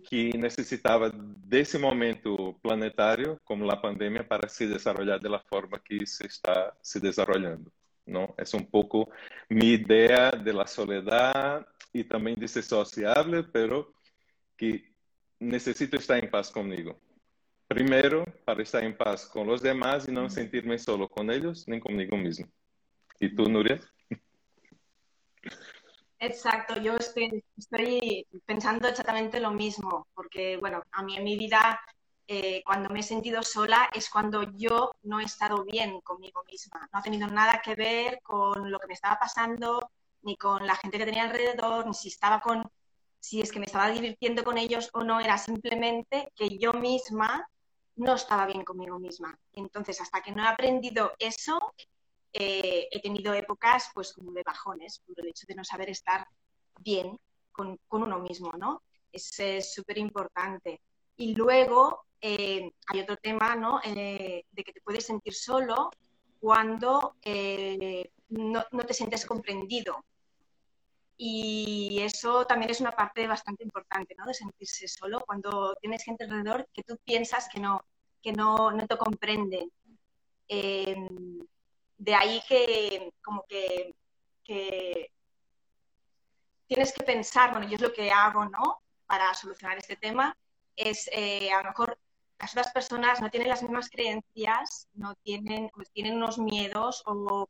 que 0.08 0.30
necesitaba 0.36 1.10
de 1.10 1.60
ese 1.60 1.78
momento 1.78 2.58
planetario, 2.62 3.40
como 3.44 3.64
la 3.64 3.80
pandemia, 3.80 4.26
para 4.26 4.48
se 4.48 4.66
desarrollar 4.66 5.20
de 5.20 5.28
la 5.28 5.40
forma 5.40 5.82
que 5.82 6.04
se 6.06 6.26
está 6.26 6.76
se 6.80 7.00
desarrollando. 7.00 7.70
¿no? 8.06 8.34
Es 8.36 8.54
un 8.54 8.66
poco 8.66 9.10
mi 9.48 9.74
idea 9.74 10.30
de 10.30 10.52
la 10.52 10.66
soledad 10.66 11.66
y 11.92 12.04
también 12.04 12.38
de 12.38 12.48
ser 12.48 12.62
sociable, 12.62 13.44
pero 13.44 13.92
que 14.56 14.92
necesito 15.38 15.96
estar 15.96 16.22
en 16.22 16.30
paz 16.30 16.50
conmigo. 16.50 16.98
Primero, 17.68 18.24
para 18.44 18.62
estar 18.62 18.82
en 18.84 18.96
paz 18.96 19.26
con 19.26 19.46
los 19.46 19.62
demás 19.62 20.08
y 20.08 20.12
no 20.12 20.28
sentirme 20.28 20.78
solo 20.78 21.08
con 21.08 21.30
ellos 21.30 21.66
ni 21.66 21.80
conmigo 21.80 22.16
mismo. 22.16 22.46
¿Y 23.20 23.34
tú, 23.34 23.44
Nuria? 23.44 23.80
Exacto, 26.22 26.76
yo 26.76 26.96
estoy, 26.96 27.44
pensando 28.46 28.86
exactamente 28.86 29.40
lo 29.40 29.50
mismo, 29.50 30.06
porque, 30.14 30.56
bueno, 30.56 30.80
a 30.92 31.02
mí 31.02 31.16
en 31.16 31.24
mi 31.24 31.36
vida, 31.36 31.80
eh, 32.28 32.62
cuando 32.64 32.90
me 32.90 33.00
he 33.00 33.02
sentido 33.02 33.42
sola, 33.42 33.90
es 33.92 34.08
cuando 34.08 34.44
yo 34.52 34.92
no 35.02 35.18
he 35.18 35.24
estado 35.24 35.64
bien 35.64 36.00
conmigo 36.02 36.44
misma. 36.44 36.88
No 36.92 37.00
ha 37.00 37.02
tenido 37.02 37.26
nada 37.26 37.60
que 37.60 37.74
ver 37.74 38.20
con 38.22 38.70
lo 38.70 38.78
que 38.78 38.86
me 38.86 38.94
estaba 38.94 39.18
pasando, 39.18 39.90
ni 40.22 40.36
con 40.36 40.64
la 40.64 40.76
gente 40.76 40.96
que 40.96 41.06
tenía 41.06 41.24
alrededor, 41.24 41.86
ni 41.88 41.94
si 41.94 42.06
estaba 42.06 42.40
con, 42.40 42.70
si 43.18 43.40
es 43.40 43.50
que 43.50 43.58
me 43.58 43.66
estaba 43.66 43.90
divirtiendo 43.90 44.44
con 44.44 44.58
ellos 44.58 44.90
o 44.92 45.02
no, 45.02 45.18
era 45.18 45.38
simplemente 45.38 46.32
que 46.36 46.56
yo 46.56 46.72
misma 46.72 47.48
no 47.96 48.14
estaba 48.14 48.46
bien 48.46 48.62
conmigo 48.62 49.00
misma. 49.00 49.36
Entonces, 49.54 50.00
hasta 50.00 50.22
que 50.22 50.30
no 50.30 50.44
he 50.44 50.48
aprendido 50.48 51.14
eso, 51.18 51.74
eh, 52.32 52.88
he 52.90 53.00
tenido 53.00 53.34
épocas 53.34 53.90
pues 53.94 54.12
como 54.12 54.32
de 54.32 54.42
bajones, 54.42 55.00
por 55.06 55.20
el 55.20 55.28
hecho 55.28 55.46
de 55.46 55.54
no 55.54 55.64
saber 55.64 55.90
estar 55.90 56.26
bien 56.80 57.18
con, 57.50 57.78
uno 57.90 58.18
mismo, 58.20 58.52
¿no? 58.58 58.82
Es 59.12 59.74
súper 59.74 59.98
importante. 59.98 60.80
Y 61.16 61.34
luego 61.34 62.06
eh, 62.20 62.72
hay 62.86 63.00
otro 63.00 63.16
tema, 63.18 63.54
¿no? 63.54 63.80
Eh, 63.84 64.44
de 64.50 64.64
que 64.64 64.72
te 64.72 64.80
puedes 64.80 65.04
sentir 65.04 65.34
solo 65.34 65.90
cuando 66.40 67.16
no, 68.28 68.64
no, 68.70 68.82
te 68.84 68.94
sientes 68.94 69.26
comprendido. 69.26 70.02
Y 71.18 72.00
eso 72.00 72.46
también 72.46 72.70
es 72.70 72.80
una 72.80 72.96
parte 72.96 73.26
bastante 73.26 73.62
importante, 73.62 74.14
¿no? 74.16 74.24
De 74.24 74.34
sentirse 74.34 74.88
solo 74.88 75.20
cuando 75.20 75.76
tienes 75.80 76.02
gente 76.02 76.24
alrededor 76.24 76.66
que 76.72 76.82
tú 76.82 76.96
piensas 77.04 77.48
que 77.52 77.60
no, 77.60 77.84
que 78.22 78.32
no, 78.32 78.70
no 78.70 78.86
te 78.86 78.96
comprende. 78.96 79.68
Eh, 80.48 80.96
de 82.02 82.14
ahí 82.16 82.42
que 82.48 83.12
como 83.22 83.44
que, 83.48 83.94
que, 84.42 85.12
tienes 86.66 86.92
que 86.92 87.04
pensar, 87.04 87.52
bueno, 87.52 87.68
yo 87.68 87.76
es 87.76 87.80
lo 87.80 87.92
que 87.92 88.10
hago, 88.10 88.44
¿no? 88.46 88.82
para 89.06 89.34
solucionar 89.34 89.76
este 89.76 89.96
tema 89.96 90.34
es 90.74 91.06
eh, 91.12 91.52
a 91.52 91.58
lo 91.58 91.68
mejor 91.68 91.98
las 92.38 92.52
otras 92.52 92.72
personas 92.72 93.20
no 93.20 93.28
tienen 93.30 93.50
las 93.50 93.62
mismas 93.62 93.90
creencias, 93.90 94.88
no 94.94 95.14
tienen, 95.16 95.68
pues 95.74 95.90
tienen 95.90 96.14
unos 96.14 96.38
miedos 96.38 97.02
o 97.04 97.46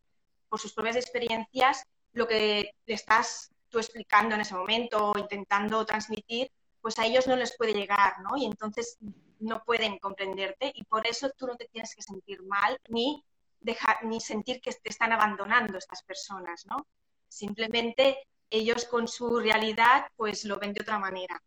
por 0.48 0.58
sus 0.58 0.74
propias 0.74 0.96
experiencias, 0.96 1.84
lo 2.14 2.26
que 2.26 2.74
le 2.84 2.94
estás 2.94 3.52
tú 3.68 3.78
explicando 3.78 4.34
en 4.34 4.40
ese 4.40 4.56
momento 4.56 5.12
o 5.12 5.18
intentando 5.18 5.86
transmitir, 5.86 6.50
pues 6.80 6.98
a 6.98 7.06
ellos 7.06 7.28
no 7.28 7.36
les 7.36 7.56
puede 7.56 7.74
llegar, 7.74 8.20
¿no? 8.22 8.36
Y 8.36 8.44
entonces 8.44 8.98
no 9.38 9.62
pueden 9.64 10.00
comprenderte 10.00 10.72
y 10.74 10.82
por 10.82 11.06
eso 11.06 11.30
tú 11.30 11.46
no 11.46 11.56
te 11.56 11.68
tienes 11.68 11.94
que 11.94 12.02
sentir 12.02 12.42
mal 12.42 12.76
ni 12.88 13.24
dejar 13.62 14.04
ni 14.04 14.20
sentir 14.20 14.60
que 14.60 14.72
te 14.72 14.90
están 14.90 15.12
abandonando 15.12 15.78
estas 15.78 16.02
personas, 16.02 16.66
¿no? 16.66 16.86
Simplemente 17.28 18.18
ellos 18.50 18.84
con 18.84 19.08
su 19.08 19.40
realidad 19.40 20.06
pues 20.16 20.44
lo 20.44 20.58
ven 20.58 20.72
de 20.72 20.82
otra 20.82 20.98
manera. 20.98 21.42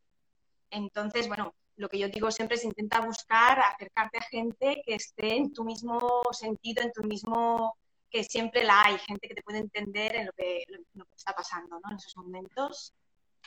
Entonces, 0.72 1.28
bueno, 1.28 1.54
lo 1.78 1.90
que 1.90 2.00
yo 2.00 2.10
digo 2.10 2.32
siempre 2.32 2.58
es 2.58 2.64
intenta 2.64 3.02
buscar, 3.02 3.60
acercarte 3.60 4.18
a 4.18 4.24
gente 4.24 4.82
que 4.86 4.96
esté 4.96 5.36
en 5.36 5.54
tu 5.54 5.64
mismo 5.64 6.22
sentido, 6.32 6.82
en 6.82 6.92
tu 6.92 7.04
mismo, 7.04 7.78
que 8.10 8.24
siempre 8.24 8.64
la 8.64 8.84
hay, 8.84 8.98
gente 9.00 9.28
que 9.28 9.36
te 9.36 9.44
puede 9.44 9.60
entender 9.60 10.16
en 10.16 10.26
lo 10.28 10.34
que, 10.34 10.64
lo 10.94 11.06
que 11.06 11.16
está 11.16 11.34
pasando, 11.34 11.80
¿no? 11.80 11.92
En 11.92 11.98
esos 11.98 12.16
momentos. 12.18 12.94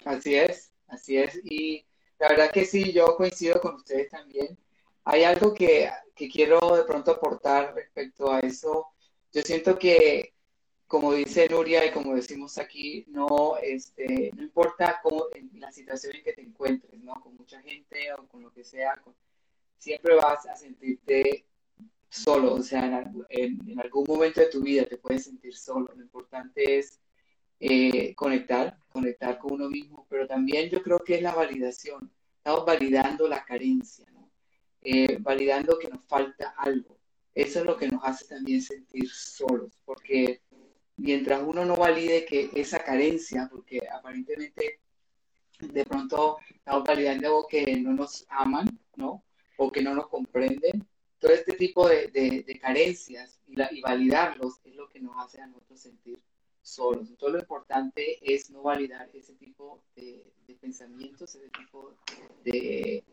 Así 0.04 0.36
es, 0.36 0.72
así 0.86 1.16
es. 1.16 1.40
Y 1.42 1.84
la 2.18 2.28
verdad 2.28 2.50
que 2.52 2.64
sí, 2.64 2.92
yo 2.92 3.16
coincido 3.16 3.60
con 3.60 3.76
ustedes 3.76 4.10
también. 4.10 4.56
Hay 5.10 5.24
algo 5.24 5.54
que, 5.54 5.88
quiero 6.14 6.76
de 6.76 6.84
pronto 6.84 7.12
aportar 7.12 7.74
respecto 7.74 8.30
a 8.30 8.40
eso. 8.40 8.88
Yo 9.32 9.40
siento 9.40 9.78
que 9.78 10.34
como 10.86 11.14
dice 11.14 11.48
Nuria 11.48 11.86
y 11.86 11.92
como 11.92 12.14
decimos 12.14 12.58
aquí, 12.58 13.06
no, 13.08 13.56
este, 13.62 14.30
no 14.36 14.42
importa 14.42 15.00
cómo, 15.02 15.24
en 15.34 15.50
la 15.60 15.72
situación 15.72 16.16
en 16.16 16.24
que 16.24 16.34
te 16.34 16.42
encuentres, 16.42 17.00
¿no? 17.02 17.14
Con 17.22 17.36
mucha 17.36 17.60
gente 17.62 18.12
o 18.12 18.26
con 18.28 18.42
lo 18.42 18.52
que 18.52 18.64
sea, 18.64 19.02
siempre 19.78 20.14
vas 20.14 20.46
a 20.46 20.56
sentirte 20.56 21.46
solo, 22.10 22.54
o 22.54 22.62
sea, 22.62 23.10
en, 23.30 23.80
algún 23.80 24.04
momento 24.06 24.40
de 24.42 24.48
tu 24.48 24.60
vida 24.60 24.84
te 24.84 24.98
puedes 24.98 25.24
sentir 25.24 25.56
solo. 25.56 25.90
Lo 25.96 26.02
importante 26.02 26.78
es 26.78 27.00
eh, 27.60 28.14
conectar, 28.14 28.78
conectar 28.90 29.38
con 29.38 29.54
uno 29.54 29.70
mismo, 29.70 30.06
pero 30.10 30.26
también 30.26 30.68
yo 30.68 30.82
creo 30.82 30.98
que 30.98 31.14
es 31.14 31.22
la 31.22 31.34
validación. 31.34 32.12
Estamos 32.36 32.66
validando 32.66 33.26
la 33.26 33.42
carencia, 33.42 34.06
¿no? 34.12 34.17
Eh, 34.90 35.18
validando 35.20 35.78
que 35.78 35.88
nos 35.88 36.02
falta 36.06 36.54
algo. 36.56 36.96
Eso 37.34 37.58
es 37.58 37.66
lo 37.66 37.76
que 37.76 37.88
nos 37.88 38.02
hace 38.04 38.24
también 38.24 38.62
sentir 38.62 39.06
solos, 39.10 39.78
porque 39.84 40.40
mientras 40.96 41.42
uno 41.46 41.66
no 41.66 41.76
valide 41.76 42.24
que 42.24 42.48
esa 42.54 42.78
carencia, 42.78 43.48
porque 43.50 43.80
aparentemente 43.86 44.80
de 45.60 45.84
pronto 45.84 46.38
estamos 46.48 46.84
validando 46.84 47.46
que 47.46 47.76
no 47.76 47.92
nos 47.92 48.24
aman, 48.30 48.66
¿no? 48.96 49.22
O 49.58 49.70
que 49.70 49.82
no 49.82 49.94
nos 49.94 50.08
comprenden. 50.08 50.88
Todo 51.18 51.32
este 51.32 51.52
tipo 51.52 51.86
de, 51.86 52.06
de, 52.46 52.58
carencias 52.58 53.38
y, 53.46 53.82
validarlos 53.82 54.58
es 54.64 54.74
lo 54.74 54.88
que 54.88 55.00
nos 55.00 55.22
hace 55.22 55.42
a 55.42 55.48
nosotros 55.48 55.80
sentir 55.80 56.18
solos. 56.62 57.10
Entonces 57.10 57.34
lo 57.34 57.40
importante 57.40 58.18
es 58.22 58.48
no 58.48 58.62
validar 58.62 59.10
ese 59.12 59.34
tipo 59.34 59.82
de, 59.94 60.24
pensamientos, 60.62 61.34
ese 61.34 61.50
tipo 61.50 61.92
de, 62.42 63.04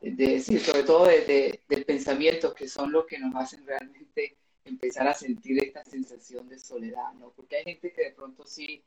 de, 0.00 0.40
sí, 0.40 0.58
sobre 0.58 0.82
todo 0.84 1.06
de, 1.06 1.60
pensamientos 1.86 2.54
que 2.54 2.68
son 2.68 2.92
los 2.92 3.06
que 3.06 3.18
nos 3.18 3.34
hacen 3.34 3.66
realmente 3.66 4.36
empezar 4.64 5.08
a 5.08 5.14
sentir 5.14 5.62
esta 5.62 5.84
sensación 5.84 6.48
de 6.48 6.58
soledad, 6.58 7.12
¿no? 7.14 7.30
Porque 7.30 7.56
hay 7.56 7.64
gente 7.64 7.92
que 7.92 8.04
de 8.04 8.12
pronto 8.12 8.44
sí 8.44 8.84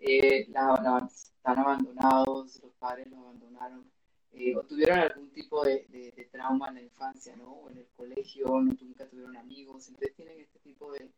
eh, 0.00 0.46
la, 0.48 1.08
están 1.12 1.58
abandonados, 1.58 2.60
los 2.62 2.72
padres 2.78 3.08
los 3.08 3.18
abandonaron, 3.18 3.84
eh, 4.32 4.56
o 4.56 4.62
tuvieron 4.62 4.98
algún 5.00 5.30
tipo 5.30 5.64
de, 5.64 5.86
de, 5.88 6.28
trauma 6.32 6.68
en 6.68 6.74
la 6.76 6.82
infancia, 6.82 7.36
¿no? 7.36 7.52
O 7.52 7.70
en 7.70 7.78
el 7.78 7.88
colegio, 7.96 8.46
nunca 8.60 9.06
tuvieron 9.08 9.36
amigos, 9.36 9.88
entonces 9.88 10.14
tienen 10.16 10.40
este 10.40 10.58
tipo 10.60 10.92
de, 10.92 11.10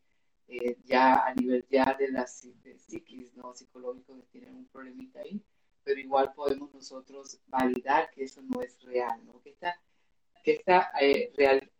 eh, 0.49 0.79
ya 0.85 1.15
a 1.27 1.35
nivel 1.35 1.65
ya 1.71 1.95
de 1.99 2.11
la 2.11 2.27
psiquis, 2.27 3.35
¿no? 3.37 3.55
Psicológico, 3.55 4.16
que 4.16 4.23
tienen 4.33 4.57
un 4.57 4.66
problemita 4.66 5.21
ahí, 5.21 5.40
pero 5.85 6.01
igual 6.01 6.33
podemos 6.35 6.73
nosotros 6.73 7.38
validar 7.47 8.11
que 8.11 8.25
eso 8.25 8.42
no 8.42 8.62
es 8.62 8.81
real, 8.83 9.25
¿no? 9.25 9.40
Que 9.42 9.51
esta 9.51 9.81
que 10.42 10.55
esta 10.55 10.90
eh, 11.01 11.33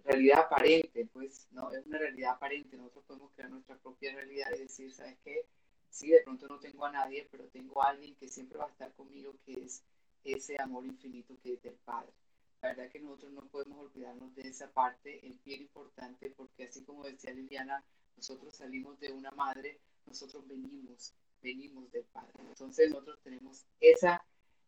realidad 0.05 0.41
aparente, 0.41 1.09
pues, 1.13 1.49
no, 1.51 1.73
es 1.73 1.85
una 1.85 1.99
realidad 1.99 2.33
aparente, 2.33 2.77
nosotros 2.77 3.05
podemos 3.07 3.33
crear 3.33 3.51
nuestra 3.51 3.77
propia 3.77 4.15
realidad 4.15 4.49
y 4.55 4.61
decir, 4.61 4.93
¿sabes 4.93 5.19
qué? 5.25 5.47
Sí, 5.91 6.11
de 6.11 6.23
pronto 6.23 6.47
no 6.49 6.61
tengo 6.61 6.87
a 6.87 6.93
nadie, 6.93 7.27
pero 7.31 7.45
tengo 7.49 7.83
a 7.83 7.91
alguien 7.91 8.15
que 8.15 8.29
siempre 8.29 8.59
va 8.59 8.67
a 8.67 8.71
estar 8.71 8.93
conmigo, 8.93 9.35
que 9.45 9.65
es 9.65 9.83
ese 10.25 10.57
amor 10.61 10.87
infinito 10.87 11.37
que 11.43 11.55
es 11.55 11.63
del 11.63 11.75
Padre. 11.85 12.13
La 12.63 12.69
verdad 12.69 12.91
que 12.91 13.01
nosotros 13.01 13.33
no 13.33 13.43
podemos 13.49 13.79
olvidarnos 13.79 14.35
de 14.37 14.43
esa 14.43 14.71
parte, 14.71 15.27
es 15.27 15.43
bien 15.43 15.63
importante 15.63 16.31
porque 16.31 16.65
así 16.65 16.85
como 16.85 17.03
decía 17.03 17.33
Liliana, 17.33 17.85
nosotros 18.17 18.55
salimos 18.55 19.01
de 19.01 19.11
una 19.11 19.33
madre, 19.33 19.81
nosotros 20.07 20.47
venimos, 20.47 21.13
venimos 21.43 21.91
del 21.93 22.05
Padre. 22.05 22.33
Entonces 22.49 22.91
nosotros 22.91 23.21
tenemos 23.23 23.65
esa 23.81 24.25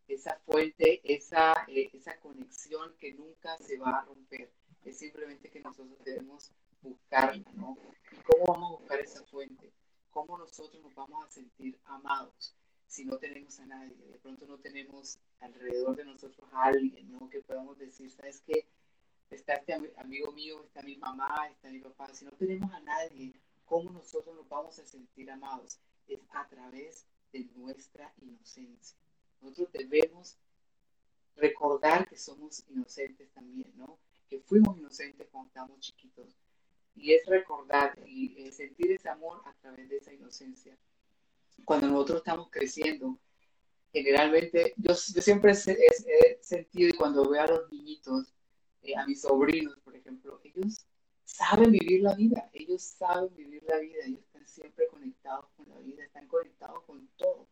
esa 0.08 0.38
fuente, 0.44 1.00
esa, 1.04 1.54
eh, 1.68 1.90
esa 1.92 2.18
conexión 2.20 2.94
que 2.98 3.14
nunca 3.14 3.56
se 3.58 3.78
va 3.78 4.00
a 4.00 4.04
romper. 4.04 4.50
Es 4.84 4.98
simplemente 4.98 5.50
que 5.50 5.60
nosotros 5.60 5.98
debemos 6.04 6.52
buscarla, 6.82 7.42
¿no? 7.54 7.78
¿Y 8.12 8.16
cómo 8.16 8.44
vamos 8.52 8.70
a 8.72 8.80
buscar 8.80 9.00
esa 9.00 9.24
fuente? 9.24 9.72
¿Cómo 10.10 10.36
nosotros 10.36 10.82
nos 10.82 10.94
vamos 10.94 11.24
a 11.24 11.30
sentir 11.30 11.78
amados 11.86 12.54
si 12.86 13.04
no 13.04 13.16
tenemos 13.18 13.58
a 13.60 13.66
nadie? 13.66 13.96
De 13.96 14.18
pronto 14.18 14.46
no 14.46 14.58
tenemos 14.58 15.18
alrededor 15.40 15.96
de 15.96 16.04
nosotros 16.04 16.46
a 16.52 16.64
alguien, 16.64 17.10
¿no? 17.10 17.28
Que 17.30 17.40
podamos 17.40 17.78
decir, 17.78 18.10
¿sabes 18.10 18.42
qué? 18.46 18.68
Está 19.30 19.54
este 19.54 19.72
amigo 19.96 20.32
mío, 20.32 20.62
está 20.64 20.82
mi 20.82 20.96
mamá, 20.98 21.48
está 21.50 21.70
mi 21.70 21.80
papá. 21.80 22.12
Si 22.12 22.24
no 22.26 22.32
tenemos 22.32 22.70
a 22.72 22.80
nadie, 22.80 23.32
¿cómo 23.64 23.90
nosotros 23.90 24.36
nos 24.36 24.48
vamos 24.48 24.78
a 24.78 24.86
sentir 24.86 25.30
amados? 25.30 25.80
Es 26.08 26.20
a 26.30 26.46
través 26.48 27.06
de 27.32 27.48
nuestra 27.56 28.12
inocencia 28.20 28.98
nosotros 29.44 29.72
debemos 29.72 30.38
recordar 31.36 32.08
que 32.08 32.16
somos 32.16 32.64
inocentes 32.70 33.30
también, 33.32 33.70
¿no? 33.76 33.98
Que 34.28 34.40
fuimos 34.40 34.78
inocentes 34.78 35.28
cuando 35.30 35.48
estábamos 35.48 35.80
chiquitos. 35.80 36.34
Y 36.96 37.12
es 37.12 37.26
recordar 37.26 37.98
y 38.06 38.42
eh, 38.42 38.52
sentir 38.52 38.92
ese 38.92 39.08
amor 39.08 39.42
a 39.44 39.52
través 39.54 39.88
de 39.88 39.96
esa 39.98 40.12
inocencia. 40.12 40.76
Cuando 41.64 41.88
nosotros 41.88 42.18
estamos 42.18 42.48
creciendo, 42.50 43.18
generalmente, 43.92 44.74
yo, 44.76 44.94
siempre 44.94 45.52
he, 45.52 46.38
sentido, 46.40 46.88
y 46.88 46.92
cuando 46.92 47.28
veo 47.28 47.42
a 47.42 47.46
los 47.46 47.70
niñitos, 47.70 48.32
eh, 48.82 48.96
a 48.96 49.06
mis 49.06 49.20
sobrinos, 49.20 49.78
por 49.80 49.96
ejemplo, 49.96 50.40
ellos 50.44 50.86
saben 51.24 51.72
vivir 51.72 52.02
la 52.02 52.14
vida, 52.14 52.50
ellos 52.52 52.82
saben 52.82 53.34
vivir 53.34 53.62
la 53.64 53.78
vida, 53.78 54.04
ellos 54.04 54.20
están 54.20 54.46
siempre 54.46 54.86
conectados 54.88 55.46
con 55.56 55.68
la 55.68 55.78
vida, 55.78 56.04
están 56.04 56.28
conectados 56.28 56.82
con 56.84 57.08
todo. 57.16 57.48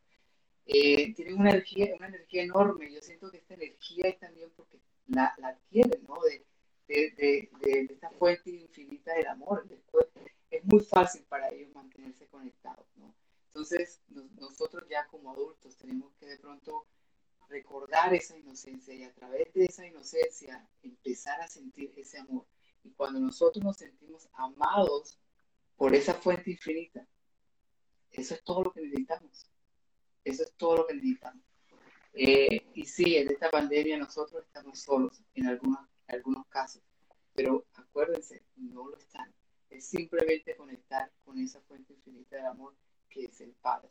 Eh, 0.66 1.12
tienen 1.14 1.40
una 1.40 1.50
energía, 1.50 1.94
una 1.96 2.08
energía 2.08 2.42
enorme. 2.44 2.92
Yo 2.92 3.00
siento 3.00 3.30
que 3.30 3.38
esta 3.38 3.54
energía 3.54 4.08
es 4.08 4.18
también 4.18 4.50
porque 4.56 4.78
la, 5.06 5.35
la 5.38 5.48
adquieren, 5.48 6.04
¿no? 6.06 6.20
De, 6.22 6.44
de, 6.88 7.50
de, 7.61 7.80
esta 7.90 8.11
fuente 8.11 8.50
infinita 8.50 9.14
del 9.14 9.26
amor. 9.26 9.66
Después 9.68 10.06
es 10.50 10.64
muy 10.64 10.80
fácil 10.80 11.24
para 11.24 11.48
ellos 11.48 11.74
mantenerse 11.74 12.26
conectados, 12.28 12.87
¿no? 12.96 13.14
Entonces, 13.48 14.00
nosotros 14.38 14.85
ya 14.88 15.06
como 15.08 15.30
adultos 15.30 15.76
tenemos 15.76 16.12
que 16.14 16.26
de 16.26 16.38
pronto 16.38 16.87
recordar 17.48 18.14
esa 18.14 18.38
inocencia 18.38 18.94
y 18.94 19.04
a 19.04 19.12
través 19.12 19.52
de 19.52 19.66
esa 19.66 19.85
inocencia 19.87 20.66
empezar 20.82 21.40
a 21.40 21.48
sentir 21.48 21.92
ese 21.96 22.18
amor. 22.18 22.46
Y 22.85 22.90
cuando 22.90 23.21
nosotros 23.21 23.64
nos 23.64 23.77
sentimos 23.77 24.29
amados 24.35 25.18
por 25.77 25.95
esa 25.95 26.14
fuente 26.14 26.51
infinita, 26.51 27.07
eso 28.11 28.35
es 28.35 28.45
todo 28.45 28.64
lo 28.64 28.73
que 28.73 28.83
necesitamos. 28.83 29.47
Eso 30.25 30.42
es 30.42 30.53
todo 30.55 30.79
lo 30.79 30.87
que 30.87 30.95
necesitamos. 30.95 31.42
Eh, 32.14 32.71
y 32.75 32.85
sí, 32.85 33.16
en 33.16 33.31
esta 33.31 33.51
pandemia 33.51 33.97
nosotros 33.97 34.45
estamos 34.45 34.79
solos 34.81 35.23
en 35.35 35.47
algunos, 35.47 35.81
algunos 36.09 36.47
casos, 36.49 36.83
pero 37.35 37.64
acuérdense, 37.75 38.42
no 38.57 38.88
lo 38.88 38.97
están. 38.99 39.33
Es 39.71 39.87
simplemente 39.87 40.55
conectar 40.55 41.11
con 41.25 41.38
esa 41.38 41.61
fuente 41.62 41.95
infinita 41.95 42.37
de 42.37 42.47
amor 42.47 42.75
que 43.09 43.25
es 43.25 43.40
el 43.40 43.53
Padre. 43.53 43.88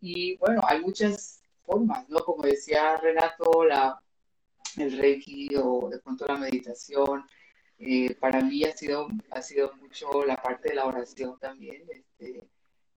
Y 0.00 0.36
bueno, 0.36 0.62
hay 0.64 0.80
muchas 0.80 1.42
formas, 1.64 2.08
¿no? 2.08 2.20
Como 2.20 2.42
decía 2.42 2.96
Renato, 2.98 3.64
la, 3.64 4.00
el 4.76 4.96
Reiki 4.96 5.48
o 5.56 5.88
de 5.90 5.98
pronto 5.98 6.26
la 6.26 6.36
meditación. 6.36 7.24
Eh, 7.84 8.14
para 8.14 8.40
mí 8.40 8.62
ha 8.62 8.76
sido, 8.76 9.08
ha 9.30 9.42
sido 9.42 9.74
mucho 9.74 10.24
la 10.24 10.36
parte 10.36 10.68
de 10.68 10.76
la 10.76 10.86
oración 10.86 11.36
también. 11.40 11.84
Este, 11.90 12.48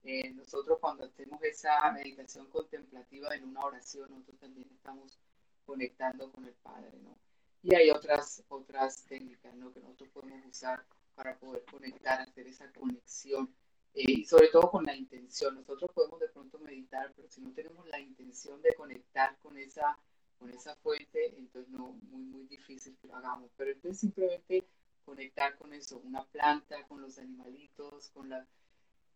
eh, 0.04 0.32
nosotros 0.34 0.78
cuando 0.80 1.06
hacemos 1.06 1.42
esa 1.42 1.92
meditación 1.92 2.48
contemplativa 2.52 3.36
en 3.36 3.46
una 3.46 3.62
oración, 3.62 4.12
nosotros 4.12 4.38
también 4.40 4.70
estamos 4.72 5.20
conectando 5.66 6.32
con 6.32 6.46
el 6.46 6.54
Padre, 6.54 7.00
¿no? 7.02 7.18
Y 7.64 7.74
hay 7.74 7.90
otras, 7.90 8.44
otras 8.48 9.04
técnicas, 9.06 9.56
¿no? 9.56 9.74
Que 9.74 9.80
nosotros 9.80 10.12
podemos 10.14 10.46
usar 10.46 10.86
para 11.16 11.36
poder 11.40 11.66
conectar, 11.66 12.22
hacer 12.22 12.46
esa 12.46 12.72
conexión 12.72 13.52
eh, 13.96 14.04
y 14.06 14.26
sobre 14.26 14.50
todo 14.50 14.70
con 14.70 14.86
la 14.86 14.96
intención. 14.96 15.56
Nosotros 15.56 15.90
podemos 15.96 16.20
de 16.20 16.30
pronto 16.30 16.60
meditar, 16.60 17.12
pero 17.16 17.28
si 17.28 17.42
no 17.42 17.52
tenemos 17.54 17.88
la 17.88 18.00
intención 18.00 18.62
de 18.62 18.76
conectar 18.76 19.36
con 19.40 19.58
esa 19.58 19.98
con 20.38 20.50
esa 20.52 20.76
fuente, 20.76 21.34
entonces 21.38 21.72
no, 21.72 21.94
muy, 22.10 22.24
muy 22.24 22.46
difícil 22.48 22.98
que 23.02 23.08
lo 23.08 23.16
hagamos. 23.16 23.52
Pero 23.56 23.72
entonces 23.72 24.00
simplemente 24.00 24.64
conectar 25.06 25.56
con 25.58 25.74
eso, 25.74 26.00
una 26.04 26.26
planta, 26.26 26.86
con 26.88 27.02
los 27.02 27.18
animalitos, 27.18 28.10
con 28.10 28.30
la, 28.30 28.46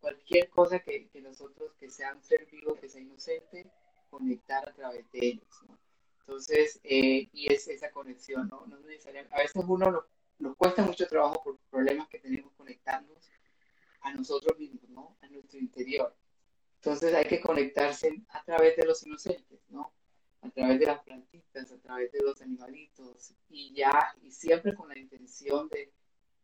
cualquier 0.00 0.48
cosa 0.48 0.78
que, 0.78 1.10
nosotros, 1.22 1.72
que 1.78 1.90
sea 1.90 2.14
un 2.14 2.22
ser 2.22 2.46
vivo, 2.46 2.74
que 2.76 2.88
sea 2.88 3.00
inocente, 3.00 3.70
conectar 4.08 4.68
a 4.68 4.72
través 4.72 5.10
de 5.12 5.26
ellos. 5.26 5.62
¿no? 5.68 5.78
Entonces, 6.20 6.80
eh, 6.84 7.28
y 7.32 7.52
es 7.52 7.68
esa 7.68 7.90
conexión, 7.90 8.48
¿no? 8.48 8.66
no 8.66 8.78
necesariamente, 8.80 9.34
a 9.34 9.38
veces 9.38 9.64
uno 9.66 9.90
lo, 9.90 10.06
nos 10.38 10.56
cuesta 10.56 10.82
mucho 10.82 11.06
trabajo 11.06 11.42
por 11.42 11.58
problemas 11.70 12.08
que 12.08 12.18
tenemos 12.18 12.52
conectarnos 12.54 13.18
a 14.00 14.14
nosotros 14.14 14.58
mismos, 14.58 14.88
¿no? 14.88 15.16
A 15.20 15.28
nuestro 15.28 15.58
interior. 15.58 16.14
Entonces 16.76 17.14
hay 17.14 17.26
que 17.26 17.40
conectarse 17.40 18.22
a 18.30 18.42
través 18.44 18.76
de 18.76 18.86
los 18.86 19.04
inocentes, 19.06 19.60
¿no? 19.68 19.92
A 20.42 20.50
través 20.50 20.80
de 20.80 20.86
las 20.86 21.02
plantitas, 21.02 21.70
a 21.70 21.78
través 21.78 22.12
de 22.12 22.20
los 22.22 22.40
animalitos 22.40 23.34
y 23.48 23.74
ya, 23.74 24.14
y 24.22 24.30
siempre 24.30 24.74
con 24.74 24.88
la 24.88 24.98
intención 24.98 25.68
de, 25.68 25.92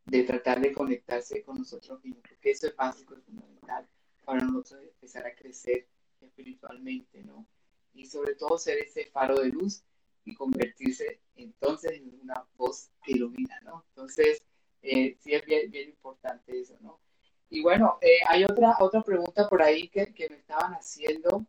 de 0.05 0.23
tratar 0.25 0.61
de 0.61 0.73
conectarse 0.73 1.43
con 1.43 1.59
nosotros 1.59 2.03
mismos, 2.05 2.23
porque 2.29 2.51
eso 2.51 2.67
es 2.67 2.77
básico, 2.77 3.15
es 3.15 3.25
fundamental 3.25 3.89
para 4.25 4.45
nosotros 4.45 4.83
empezar 4.83 5.27
a 5.27 5.35
crecer 5.35 5.87
espiritualmente, 6.21 7.23
¿no? 7.23 7.47
Y 7.95 8.05
sobre 8.07 8.35
todo 8.35 8.59
ser 8.59 8.79
ese 8.79 9.07
faro 9.07 9.39
de 9.41 9.49
luz 9.49 9.83
y 10.25 10.35
convertirse 10.35 11.21
entonces 11.37 11.93
en 11.93 12.21
una 12.23 12.45
voz 12.57 12.91
que 13.03 13.13
ilumina, 13.13 13.59
¿no? 13.65 13.85
Entonces, 13.91 14.43
eh, 14.83 15.17
sí 15.21 15.33
es 15.33 15.45
bien, 15.47 15.71
bien 15.71 15.89
importante 15.89 16.61
eso, 16.61 16.77
¿no? 16.81 17.01
Y 17.49 17.63
bueno, 17.63 17.99
eh, 18.01 18.19
hay 18.29 18.45
otra, 18.45 18.77
otra 18.81 19.03
pregunta 19.03 19.49
por 19.49 19.63
ahí 19.63 19.89
que, 19.89 20.13
que, 20.13 20.29
me 20.29 20.37
estaban 20.37 20.73
haciendo, 20.73 21.47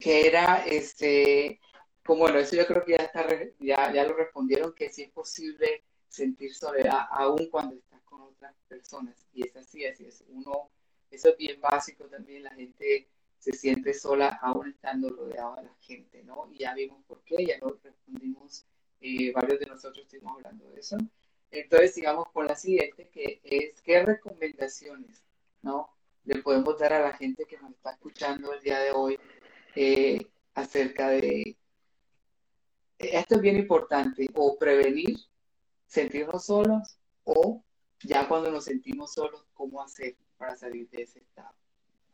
que 0.00 0.26
era, 0.26 0.64
este, 0.66 1.60
como 2.04 2.20
bueno, 2.20 2.38
eso 2.38 2.56
yo 2.56 2.66
creo 2.66 2.84
que 2.84 2.92
ya, 2.92 3.04
está, 3.04 3.26
ya, 3.60 3.92
ya 3.92 4.04
lo 4.04 4.14
respondieron, 4.14 4.74
que 4.74 4.90
si 4.90 5.02
es 5.02 5.10
posible 5.10 5.84
sentir 6.08 6.54
soledad 6.54 7.06
aún 7.10 7.48
cuando 7.50 7.74
estás 7.76 8.02
con 8.02 8.22
otras 8.22 8.54
personas. 8.68 9.26
Y 9.32 9.46
es 9.46 9.56
así, 9.56 9.84
así 9.84 10.06
es. 10.06 10.24
Uno, 10.28 10.70
eso 11.10 11.30
es 11.30 11.36
bien 11.36 11.60
básico 11.60 12.04
también, 12.04 12.44
la 12.44 12.54
gente 12.54 13.08
se 13.38 13.52
siente 13.52 13.92
sola 13.92 14.38
aún 14.40 14.70
estando 14.70 15.10
rodeado 15.10 15.56
de 15.56 15.64
la 15.64 15.74
gente, 15.80 16.22
¿no? 16.24 16.48
Y 16.50 16.58
ya 16.58 16.74
vimos 16.74 17.02
por 17.06 17.22
qué, 17.24 17.44
ya 17.44 17.58
lo 17.60 17.78
respondimos, 17.82 18.64
eh, 19.00 19.32
varios 19.32 19.60
de 19.60 19.66
nosotros 19.66 20.04
estuvimos 20.04 20.36
hablando 20.36 20.70
de 20.70 20.80
eso. 20.80 20.96
Entonces, 21.50 21.94
sigamos 21.94 22.30
con 22.32 22.46
la 22.46 22.56
siguiente, 22.56 23.08
que 23.12 23.40
es, 23.44 23.80
¿qué 23.82 24.02
recomendaciones, 24.02 25.22
¿no? 25.62 25.90
Le 26.24 26.42
podemos 26.42 26.78
dar 26.78 26.94
a 26.94 27.00
la 27.00 27.12
gente 27.12 27.44
que 27.44 27.58
nos 27.58 27.72
está 27.72 27.92
escuchando 27.92 28.52
el 28.54 28.62
día 28.62 28.78
de 28.80 28.92
hoy 28.92 29.18
eh, 29.76 30.26
acerca 30.54 31.08
de, 31.08 31.56
esto 32.98 33.34
es 33.34 33.40
bien 33.40 33.56
importante, 33.56 34.26
o 34.34 34.56
prevenir 34.58 35.16
sentirnos 35.86 36.46
solos, 36.46 36.98
o 37.24 37.64
ya 38.02 38.28
cuando 38.28 38.50
nos 38.50 38.64
sentimos 38.64 39.14
solos, 39.14 39.46
¿cómo 39.54 39.82
hacer 39.82 40.16
para 40.36 40.56
salir 40.56 40.88
de 40.90 41.02
ese 41.02 41.20
estado? 41.20 41.54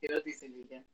¿Qué 0.00 0.08
nos 0.08 0.24
dice 0.24 0.48
Lilian? 0.48 0.84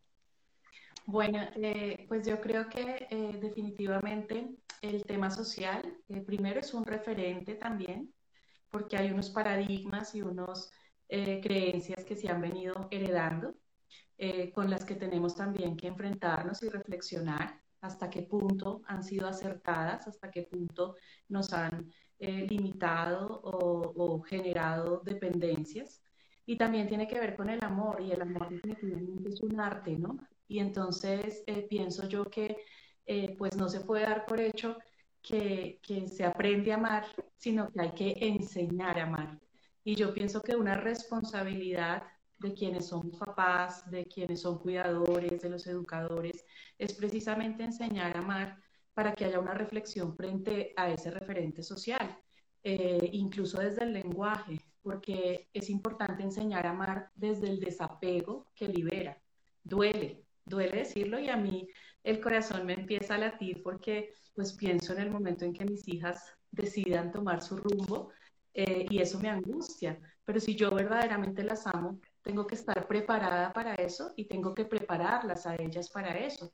Bueno, 1.07 1.38
eh, 1.55 2.05
pues 2.09 2.26
yo 2.26 2.40
creo 2.40 2.68
que 2.68 3.07
eh, 3.11 3.38
definitivamente 3.40 4.57
el 4.83 5.05
tema 5.05 5.31
social, 5.31 5.98
primero 6.26 6.61
es 6.61 6.74
un 6.74 6.85
referente 6.85 7.55
también, 7.55 8.12
porque 8.70 8.96
hay 8.96 9.11
unos 9.11 9.31
paradigmas 9.31 10.14
y 10.14 10.22
unas 10.22 10.72
creencias 11.09 12.05
que 12.05 12.16
se 12.16 12.29
han 12.29 12.40
venido 12.40 12.88
heredando, 12.90 13.55
con 14.55 14.70
las 14.70 14.85
que 14.85 14.94
tenemos 14.94 15.37
también 15.37 15.76
que 15.76 15.88
enfrentarnos 15.88 16.62
y 16.62 16.68
reflexionar 16.68 17.61
hasta 17.81 18.09
qué 18.09 18.22
punto 18.22 18.83
han 18.87 19.05
sido 19.05 19.29
acertadas, 19.29 20.09
hasta 20.09 20.31
qué 20.31 20.42
punto 20.42 20.96
nos 21.29 21.52
han 21.52 21.92
limitado 22.18 23.40
o, 23.44 24.22
generado 24.22 25.02
dependencias. 25.05 26.02
Y 26.46 26.57
también 26.57 26.88
tiene 26.88 27.07
que 27.07 27.18
ver 27.20 27.37
con 27.37 27.50
el 27.50 27.62
amor, 27.62 28.00
y 28.00 28.12
el 28.12 28.22
amor 28.22 28.48
definitivamente 28.48 29.29
es 29.29 29.40
un 29.42 29.61
arte, 29.61 29.98
¿no? 29.98 30.16
Y 30.48 30.61
entonces 30.61 31.42
eh, 31.46 31.66
pienso 31.68 32.09
yo 32.09 32.24
que 32.26 32.57
eh, 33.05 33.35
pues 33.37 33.57
no 33.57 33.68
se 33.68 33.81
puede 33.81 34.05
dar 34.05 34.26
por 34.26 34.40
hecho 34.40 34.79
que, 35.22 35.81
que, 35.83 36.09
se 36.09 36.24
aprende 36.24 36.72
a 36.72 36.76
amar, 36.76 37.05
sino 37.37 37.70
que 37.72 37.81
hay 37.81 37.92
que 37.92 38.16
enseñar 38.20 38.98
a 38.98 39.05
amar. 39.05 39.40
Y 39.85 39.94
yo 39.96 40.14
pienso 40.14 40.42
que 40.42 40.57
una 40.57 40.76
responsabilidad 40.76 42.05
de 42.38 42.53
quienes 42.55 42.87
son 42.87 43.11
papás, 43.11 43.90
de 43.90 44.07
quienes 44.07 44.42
son 44.42 44.59
cuidadores, 44.59 45.40
de 45.42 45.49
los 45.49 45.66
educadores, 45.66 46.44
es 46.79 46.92
precisamente 46.94 47.64
enseñar 47.64 48.16
a 48.16 48.20
amar 48.20 48.59
para 48.94 49.14
que 49.14 49.25
haya 49.25 49.40
una 49.40 49.55
reflexión 49.55 50.16
frente 50.16 50.72
a 50.77 50.90
ese 50.90 51.11
referente 51.11 51.62
social, 51.62 52.18
eh, 52.62 53.11
incluso 53.12 53.59
desde 53.61 53.85
el 53.85 53.92
lenguaje, 53.92 54.59
porque 54.83 55.49
es 55.53 55.70
importante 55.70 56.22
enseñar 56.22 56.66
a 56.66 56.70
amar 56.70 57.11
desde 57.14 57.49
el 57.49 57.61
desapego 57.61 58.46
que 58.55 58.68
libera. 58.68 59.20
Duele, 59.62 60.25
duele 60.44 60.79
decirlo 60.79 61.18
y 61.18 61.29
a 61.29 61.37
mí 61.37 61.68
el 62.05 62.20
corazón 62.20 62.64
me 62.64 62.75
empieza 62.75 63.16
a 63.16 63.18
latir 63.18 63.62
porque 63.62 64.14
pues 64.35 64.53
pienso 64.53 64.92
en 64.92 65.01
el 65.01 65.11
momento 65.11 65.44
en 65.44 65.53
que 65.53 65.64
mis 65.64 65.88
hijas 65.88 66.22
decidan 66.51 67.11
tomar 67.11 67.42
su 67.42 67.57
rumbo 67.57 68.11
eh, 68.55 68.87
y 68.88 69.01
eso 69.01 69.18
me 69.18 69.29
angustia. 69.29 69.99
Pero 70.25 70.40
si 70.40 70.55
yo 70.55 70.70
verdaderamente 70.70 71.42
las 71.42 71.66
amo, 71.66 72.01
tengo 72.27 72.45
que 72.45 72.57
estar 72.57 72.89
preparada 72.89 73.53
para 73.53 73.77
eso 73.77 74.12
y 74.17 74.25
tengo 74.25 74.53
que 74.53 74.65
prepararlas 74.65 75.47
a 75.47 75.55
ellas 75.55 75.89
para 75.89 76.19
eso. 76.19 76.53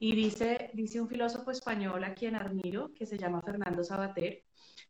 Y 0.00 0.16
dice, 0.16 0.70
dice 0.74 1.00
un 1.00 1.08
filósofo 1.08 1.52
español 1.52 2.02
a 2.02 2.12
quien 2.12 2.34
admiro, 2.34 2.92
que 2.92 3.06
se 3.06 3.16
llama 3.16 3.40
Fernando 3.40 3.84
Sabater, 3.84 4.42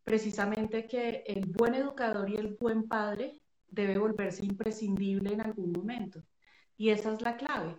precisamente 0.03 0.89
que 0.89 1.23
el 1.27 1.45
buen 1.51 1.75
educador 1.75 2.31
y 2.31 2.37
el 2.37 2.57
buen 2.59 2.89
padre 2.89 3.43
debe 3.69 3.99
volverse 3.99 4.47
imprescindible 4.47 5.35
en 5.35 5.43
algún 5.43 5.71
momento. 5.71 6.23
Y 6.79 6.89
esa 6.89 7.13
es 7.13 7.21
la 7.21 7.37
clave. 7.37 7.77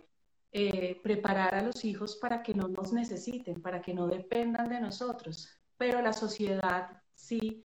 Eh, 0.52 1.00
preparar 1.02 1.56
a 1.56 1.62
los 1.62 1.84
hijos 1.84 2.16
para 2.22 2.40
que 2.44 2.54
no 2.54 2.68
nos 2.68 2.92
necesiten, 2.92 3.60
para 3.60 3.82
que 3.82 3.94
no 3.94 4.06
dependan 4.06 4.68
de 4.68 4.80
nosotros. 4.80 5.48
Pero 5.76 6.00
la 6.00 6.12
sociedad 6.12 7.02
sí, 7.14 7.64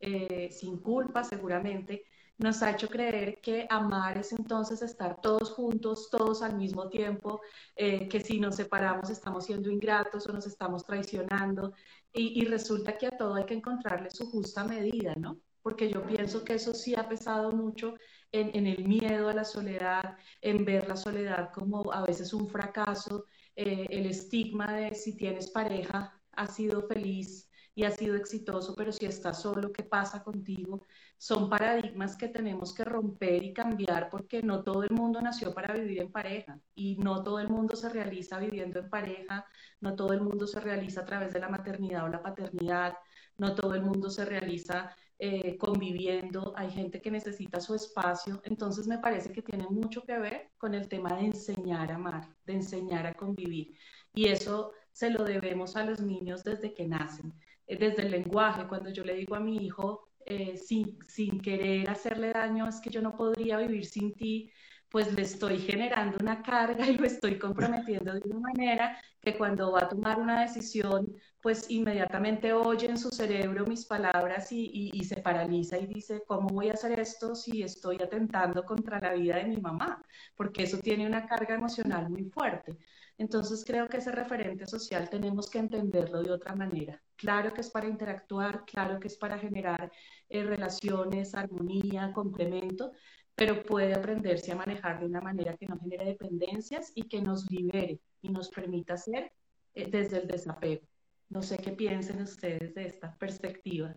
eh, 0.00 0.48
sin 0.50 0.78
culpa 0.78 1.24
seguramente, 1.24 2.06
nos 2.40 2.62
ha 2.62 2.70
hecho 2.70 2.88
creer 2.88 3.40
que 3.40 3.66
amar 3.68 4.16
es 4.16 4.32
entonces 4.32 4.80
estar 4.80 5.20
todos 5.20 5.50
juntos, 5.50 6.08
todos 6.10 6.42
al 6.42 6.56
mismo 6.56 6.88
tiempo, 6.88 7.42
eh, 7.76 8.08
que 8.08 8.20
si 8.20 8.40
nos 8.40 8.56
separamos 8.56 9.10
estamos 9.10 9.44
siendo 9.44 9.70
ingratos 9.70 10.26
o 10.26 10.32
nos 10.32 10.46
estamos 10.46 10.84
traicionando 10.84 11.74
y, 12.12 12.44
resulta 12.46 12.96
que 12.98 13.06
a 13.06 13.16
todo 13.16 13.34
hay 13.34 13.44
que 13.44 13.54
encontrarle 13.54 14.10
su 14.10 14.28
justa 14.30 14.64
medida, 14.64 15.14
¿no? 15.16 15.38
Porque 15.62 15.90
yo 15.90 16.04
pienso 16.06 16.42
que 16.42 16.54
eso 16.54 16.72
sí 16.74 16.94
ha 16.96 17.08
pesado 17.08 17.52
mucho 17.52 17.94
en, 18.32 18.66
el 18.66 18.84
miedo 18.84 19.28
a 19.28 19.34
la 19.34 19.44
soledad, 19.44 20.16
en 20.40 20.64
ver 20.64 20.88
la 20.88 20.96
soledad 20.96 21.50
como 21.52 21.92
a 21.92 22.02
veces 22.02 22.32
un 22.32 22.48
fracaso, 22.48 23.26
eh, 23.54 23.86
el 23.90 24.06
estigma 24.06 24.72
de 24.72 24.94
si 24.94 25.16
tienes 25.16 25.50
pareja, 25.50 26.20
has 26.32 26.56
sido 26.56 26.82
feliz 26.88 27.49
y 27.80 27.84
has 27.84 27.96
sido 27.96 28.14
exitoso, 28.14 28.74
pero 28.74 28.92
si 28.92 29.06
estás 29.06 29.40
solo, 29.40 29.72
¿qué 29.72 29.82
pasa 29.82 30.22
contigo? 30.22 30.86
Son 31.16 31.48
paradigmas 31.48 32.14
que 32.14 32.28
tenemos 32.28 32.74
que 32.74 32.84
romper 32.84 33.42
y 33.42 33.54
cambiar 33.54 34.10
porque 34.10 34.42
no 34.42 34.62
todo 34.62 34.82
el 34.82 34.90
mundo 34.90 35.22
nació 35.22 35.54
para 35.54 35.72
vivir 35.72 36.02
en 36.02 36.12
pareja 36.12 36.60
y 36.74 36.96
no 36.96 37.22
todo 37.22 37.38
el 37.40 37.48
mundo 37.48 37.76
se 37.76 37.88
realiza 37.88 38.38
viviendo 38.38 38.80
en 38.80 38.90
pareja, 38.90 39.46
no 39.80 39.96
todo 39.96 40.12
el 40.12 40.20
mundo 40.20 40.46
se 40.46 40.60
realiza 40.60 41.00
a 41.00 41.06
través 41.06 41.32
de 41.32 41.40
la 41.40 41.48
maternidad 41.48 42.04
o 42.04 42.08
la 42.08 42.22
paternidad, 42.22 42.98
no 43.38 43.54
todo 43.54 43.74
el 43.74 43.80
mundo 43.80 44.10
se 44.10 44.26
realiza 44.26 44.94
eh, 45.18 45.56
conviviendo, 45.56 46.52
hay 46.56 46.70
gente 46.70 47.00
que 47.00 47.10
necesita 47.10 47.60
su 47.60 47.74
espacio, 47.74 48.42
entonces 48.44 48.86
me 48.88 48.98
parece 48.98 49.32
que 49.32 49.40
tiene 49.40 49.66
mucho 49.68 50.02
que 50.02 50.18
ver 50.18 50.50
con 50.58 50.74
el 50.74 50.86
tema 50.86 51.16
de 51.16 51.26
enseñar 51.26 51.90
a 51.92 51.94
amar, 51.94 52.28
de 52.44 52.52
enseñar 52.52 53.06
a 53.06 53.14
convivir. 53.14 53.74
Y 54.12 54.28
eso 54.28 54.72
se 54.92 55.08
lo 55.08 55.24
debemos 55.24 55.76
a 55.76 55.84
los 55.84 56.00
niños 56.02 56.44
desde 56.44 56.74
que 56.74 56.86
nacen, 56.86 57.32
desde 57.78 58.02
el 58.02 58.10
lenguaje, 58.10 58.66
cuando 58.66 58.90
yo 58.90 59.04
le 59.04 59.14
digo 59.14 59.34
a 59.36 59.40
mi 59.40 59.56
hijo, 59.64 60.08
eh, 60.26 60.56
sin, 60.56 60.98
sin 61.08 61.40
querer 61.40 61.88
hacerle 61.90 62.32
daño, 62.32 62.68
es 62.68 62.80
que 62.80 62.90
yo 62.90 63.00
no 63.02 63.16
podría 63.16 63.58
vivir 63.58 63.86
sin 63.86 64.14
ti, 64.14 64.52
pues 64.90 65.12
le 65.14 65.22
estoy 65.22 65.58
generando 65.58 66.18
una 66.20 66.42
carga 66.42 66.86
y 66.86 66.96
lo 66.96 67.06
estoy 67.06 67.38
comprometiendo 67.38 68.12
de 68.12 68.28
una 68.28 68.40
manera 68.40 69.00
que 69.20 69.36
cuando 69.36 69.72
va 69.72 69.80
a 69.80 69.88
tomar 69.88 70.18
una 70.18 70.40
decisión, 70.42 71.14
pues 71.40 71.70
inmediatamente 71.70 72.52
oye 72.52 72.88
en 72.88 72.98
su 72.98 73.10
cerebro 73.10 73.66
mis 73.66 73.86
palabras 73.86 74.50
y, 74.52 74.90
y, 74.92 75.04
se 75.04 75.20
paraliza 75.20 75.78
y 75.78 75.86
dice, 75.86 76.22
¿cómo 76.26 76.48
voy 76.48 76.70
a 76.70 76.74
hacer 76.74 76.98
esto 76.98 77.34
si 77.34 77.62
estoy 77.62 77.96
atentando 78.02 78.64
contra 78.64 79.00
la 79.00 79.12
vida 79.14 79.36
de 79.36 79.44
mi 79.44 79.56
mamá? 79.58 80.02
Porque 80.36 80.64
eso 80.64 80.78
tiene 80.78 81.06
una 81.06 81.26
carga 81.26 81.54
emocional 81.54 82.08
muy 82.10 82.24
fuerte. 82.24 82.76
Entonces 83.20 83.66
creo 83.66 83.86
que 83.86 83.98
ese 83.98 84.12
referente 84.12 84.64
social 84.64 85.10
tenemos 85.10 85.50
que 85.50 85.58
entenderlo 85.58 86.22
de 86.22 86.30
otra 86.30 86.54
manera. 86.54 87.02
Claro 87.16 87.52
que 87.52 87.60
es 87.60 87.68
para 87.68 87.86
interactuar, 87.86 88.64
claro 88.64 88.98
que 88.98 89.08
es 89.08 89.18
para 89.18 89.38
generar 89.38 89.92
eh, 90.30 90.42
relaciones, 90.42 91.34
armonía, 91.34 92.14
complemento, 92.14 92.92
pero 93.34 93.62
puede 93.62 93.92
aprenderse 93.92 94.52
a 94.52 94.56
manejar 94.56 95.00
de 95.00 95.04
una 95.04 95.20
manera 95.20 95.54
que 95.58 95.66
no 95.66 95.78
genere 95.78 96.06
dependencias 96.06 96.92
y 96.94 97.02
que 97.02 97.20
nos 97.20 97.44
libere 97.50 98.00
y 98.22 98.30
nos 98.30 98.48
permita 98.48 98.96
ser 98.96 99.30
eh, 99.74 99.90
desde 99.90 100.22
el 100.22 100.26
desapego. 100.26 100.86
No 101.28 101.42
sé 101.42 101.58
qué 101.58 101.72
piensen 101.72 102.22
ustedes 102.22 102.74
de 102.74 102.86
esta 102.86 103.14
perspectiva. 103.18 103.94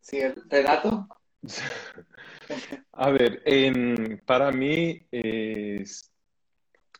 Sí, 0.00 0.22
Renato. 0.48 1.06
A 2.92 3.10
ver, 3.10 3.42
para 4.26 4.50
mí 4.50 5.06
es, 5.10 6.10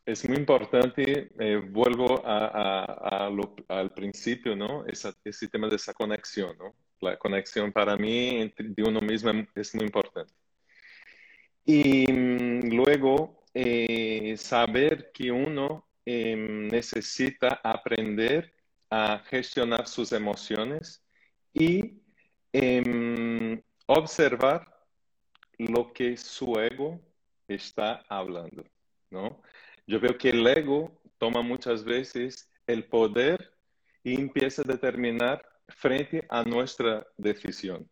es 0.07 0.29
muy 0.29 0.37
importante, 0.39 1.31
eh, 1.39 1.57
vuelvo 1.57 2.23
al 2.25 3.91
principio, 3.95 4.55
¿no? 4.55 4.85
ese 4.87 5.49
tema 5.49 5.69
de 5.69 5.77
esa 5.77 5.93
conexión, 5.95 6.57
¿no? 6.59 6.75
La 7.01 7.17
conexión 7.17 7.73
para 7.73 7.97
mí 7.97 8.53
de 8.59 8.83
uno 8.83 9.01
mismo 9.01 9.31
es 9.55 9.75
muy 9.75 9.85
importante. 9.85 10.33
Y 11.65 12.11
mm, 12.11 12.75
luego, 12.75 13.45
eh, 13.53 14.37
saber 14.39 15.11
que 15.13 15.31
uno 15.31 15.87
em, 16.07 16.69
necesita 16.69 17.61
aprender 17.63 18.55
a 18.89 19.19
gestionar 19.27 19.87
sus 19.87 20.13
emociones 20.13 21.03
y 21.53 22.01
em, 22.53 23.28
observar 23.89 24.67
lo 25.59 25.93
que 25.93 26.17
su 26.17 26.55
ego 26.61 27.01
está 27.49 28.05
hablando, 28.09 28.63
¿no? 29.11 29.43
Yo 29.87 29.99
veo 29.99 30.17
que 30.17 30.31
el 30.31 30.47
ego 30.47 31.01
toma 31.17 31.43
muchas 31.43 31.83
veces 31.83 32.49
el 32.67 32.85
poder 32.85 33.53
y 34.05 34.15
empieza 34.15 34.63
a 34.63 34.67
determinar 34.67 35.43
frente 35.69 36.25
a 36.29 36.43
nuestra 36.45 37.07
decisión. 37.17 37.89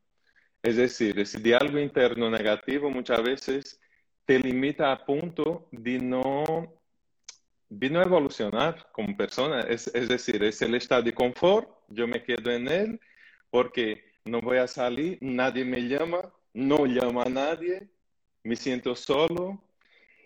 Es 0.63 0.77
decir, 0.77 1.19
ese 1.19 1.41
diálogo 1.41 1.79
interno 1.79 2.31
negativo 2.31 2.91
muchas 2.91 3.23
veces 3.23 3.81
te 4.27 4.39
limita 4.39 4.93
a 4.93 5.05
punto 5.05 5.69
de 5.73 5.99
no, 5.99 6.45
de 7.71 7.91
no 7.91 8.03
evolucionar 8.03 8.87
como 8.93 9.17
persona. 9.17 9.61
Es, 9.61 9.87
es 9.95 10.09
decir, 10.09 10.43
es 10.43 10.61
el 10.61 10.75
estado 10.75 11.03
de 11.03 11.15
confort, 11.15 11.71
yo 11.89 12.07
me 12.07 12.23
quedo 12.23 12.51
en 12.51 12.69
él 12.69 13.01
porque 13.51 14.16
no 14.27 14.41
voy 14.41 14.59
a 14.59 14.67
salir, 14.67 15.19
nadie 15.21 15.65
me 15.65 15.89
llama, 15.89 16.33
no 16.53 16.87
llama 16.87 17.25
a 17.25 17.29
nadie, 17.29 17.89
me 18.43 18.57
siento 18.57 18.95
solo, 18.95 19.63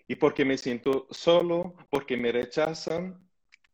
y 0.07 0.15
porque 0.15 0.43
me 0.43 0.57
siento 0.57 1.07
solo, 1.09 1.75
porque 1.89 2.17
me 2.17 2.31
rechazan, 2.31 3.17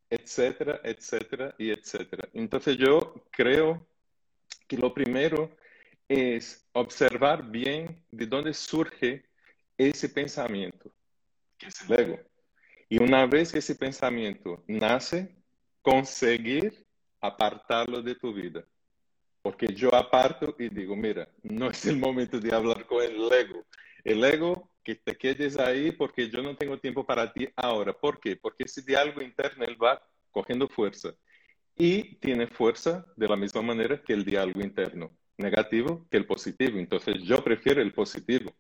etcétera, 0.10 0.80
etcétera 0.84 1.56
y 1.58 1.72
etcétera. 1.72 2.30
Entonces 2.34 2.78
yo 2.78 3.14
creo 3.32 3.88
que 4.68 4.78
lo 4.78 4.94
primero 4.94 5.50
es 6.08 6.68
observar 6.74 7.50
bien 7.50 8.04
de 8.12 8.26
dónde 8.26 8.54
surge 8.54 9.26
ese 9.78 10.10
pensamiento, 10.10 10.92
que 11.58 11.68
es 11.68 11.82
el 11.82 12.00
ego. 12.00 12.20
Y 12.90 13.02
una 13.02 13.26
vez 13.26 13.52
que 13.52 13.60
ese 13.60 13.76
pensamiento 13.76 14.64
nace, 14.68 15.36
conseguir 15.82 16.86
apartarlo 17.20 18.02
de 18.02 18.16
tu 18.16 18.34
vida. 18.34 18.64
Porque 19.48 19.74
yo 19.74 19.96
aparto 19.96 20.54
y 20.60 20.68
digo, 20.68 20.94
mira, 20.94 21.26
no 21.42 21.70
es 21.70 21.86
el 21.86 21.96
momento 21.96 22.38
de 22.38 22.54
hablar 22.54 22.86
con 22.86 23.02
el 23.02 23.32
ego. 23.32 23.66
El 24.04 24.22
ego, 24.26 24.70
que 24.84 24.96
te 24.96 25.16
quedes 25.16 25.58
ahí 25.58 25.94
porque 25.94 26.30
yo 26.30 26.42
no 26.42 26.58
tengo 26.58 26.78
tiempo 26.78 27.06
para 27.06 27.32
ti 27.32 27.48
ahora. 27.56 27.94
¿Por 27.94 28.20
qué? 28.20 28.36
Porque 28.36 28.66
ese 28.66 28.82
diálogo 28.82 29.22
interno 29.22 29.64
él 29.64 29.82
va 29.82 30.06
cogiendo 30.32 30.68
fuerza. 30.68 31.14
Y 31.78 32.16
tiene 32.16 32.48
fuerza 32.48 33.06
de 33.16 33.26
la 33.26 33.38
misma 33.38 33.62
manera 33.62 34.04
que 34.04 34.12
el 34.12 34.26
diálogo 34.26 34.60
interno 34.60 35.16
negativo 35.38 36.06
que 36.12 36.18
el 36.18 36.26
positivo. 36.26 36.78
Entonces 36.78 37.24
yo 37.24 37.42
prefiero 37.42 37.82
el 37.82 37.94
positivo. 37.94 38.54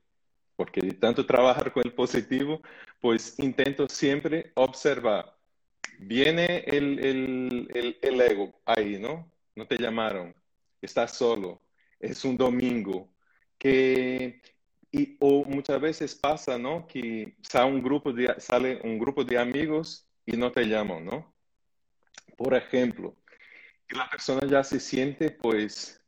Porque 0.55 0.79
de 0.79 0.93
tanto 0.93 1.25
trabajar 1.25 1.73
con 1.73 1.83
el 1.85 1.91
positivo, 1.91 2.61
pues 3.01 3.37
intento 3.39 3.89
siempre 3.89 4.53
observar. 4.55 5.35
Viene 5.99 6.63
el, 6.65 6.97
el, 7.73 7.97
el 8.01 8.21
ego 8.21 8.53
ahí, 8.65 8.97
¿no? 8.97 9.29
No 9.53 9.67
te 9.67 9.75
llamaron 9.75 10.33
estás 10.87 11.15
solo, 11.15 11.61
es 11.99 12.25
un 12.25 12.35
domingo, 12.35 13.09
que, 13.57 14.41
y, 14.91 15.17
o 15.19 15.43
muchas 15.45 15.79
veces 15.79 16.15
pasa, 16.15 16.57
¿no? 16.57 16.87
Que 16.87 17.35
sale 17.41 17.71
un, 17.71 17.81
grupo 17.81 18.11
de, 18.11 18.33
sale 18.39 18.79
un 18.83 18.97
grupo 18.97 19.23
de 19.23 19.37
amigos 19.37 20.07
y 20.25 20.35
no 20.37 20.51
te 20.51 20.63
llaman, 20.65 21.05
¿no? 21.05 21.33
Por 22.35 22.53
ejemplo, 22.55 23.15
que 23.87 23.95
la 23.95 24.09
persona 24.09 24.41
ya 24.47 24.63
se 24.63 24.79
siente 24.79 25.31
pues 25.31 26.01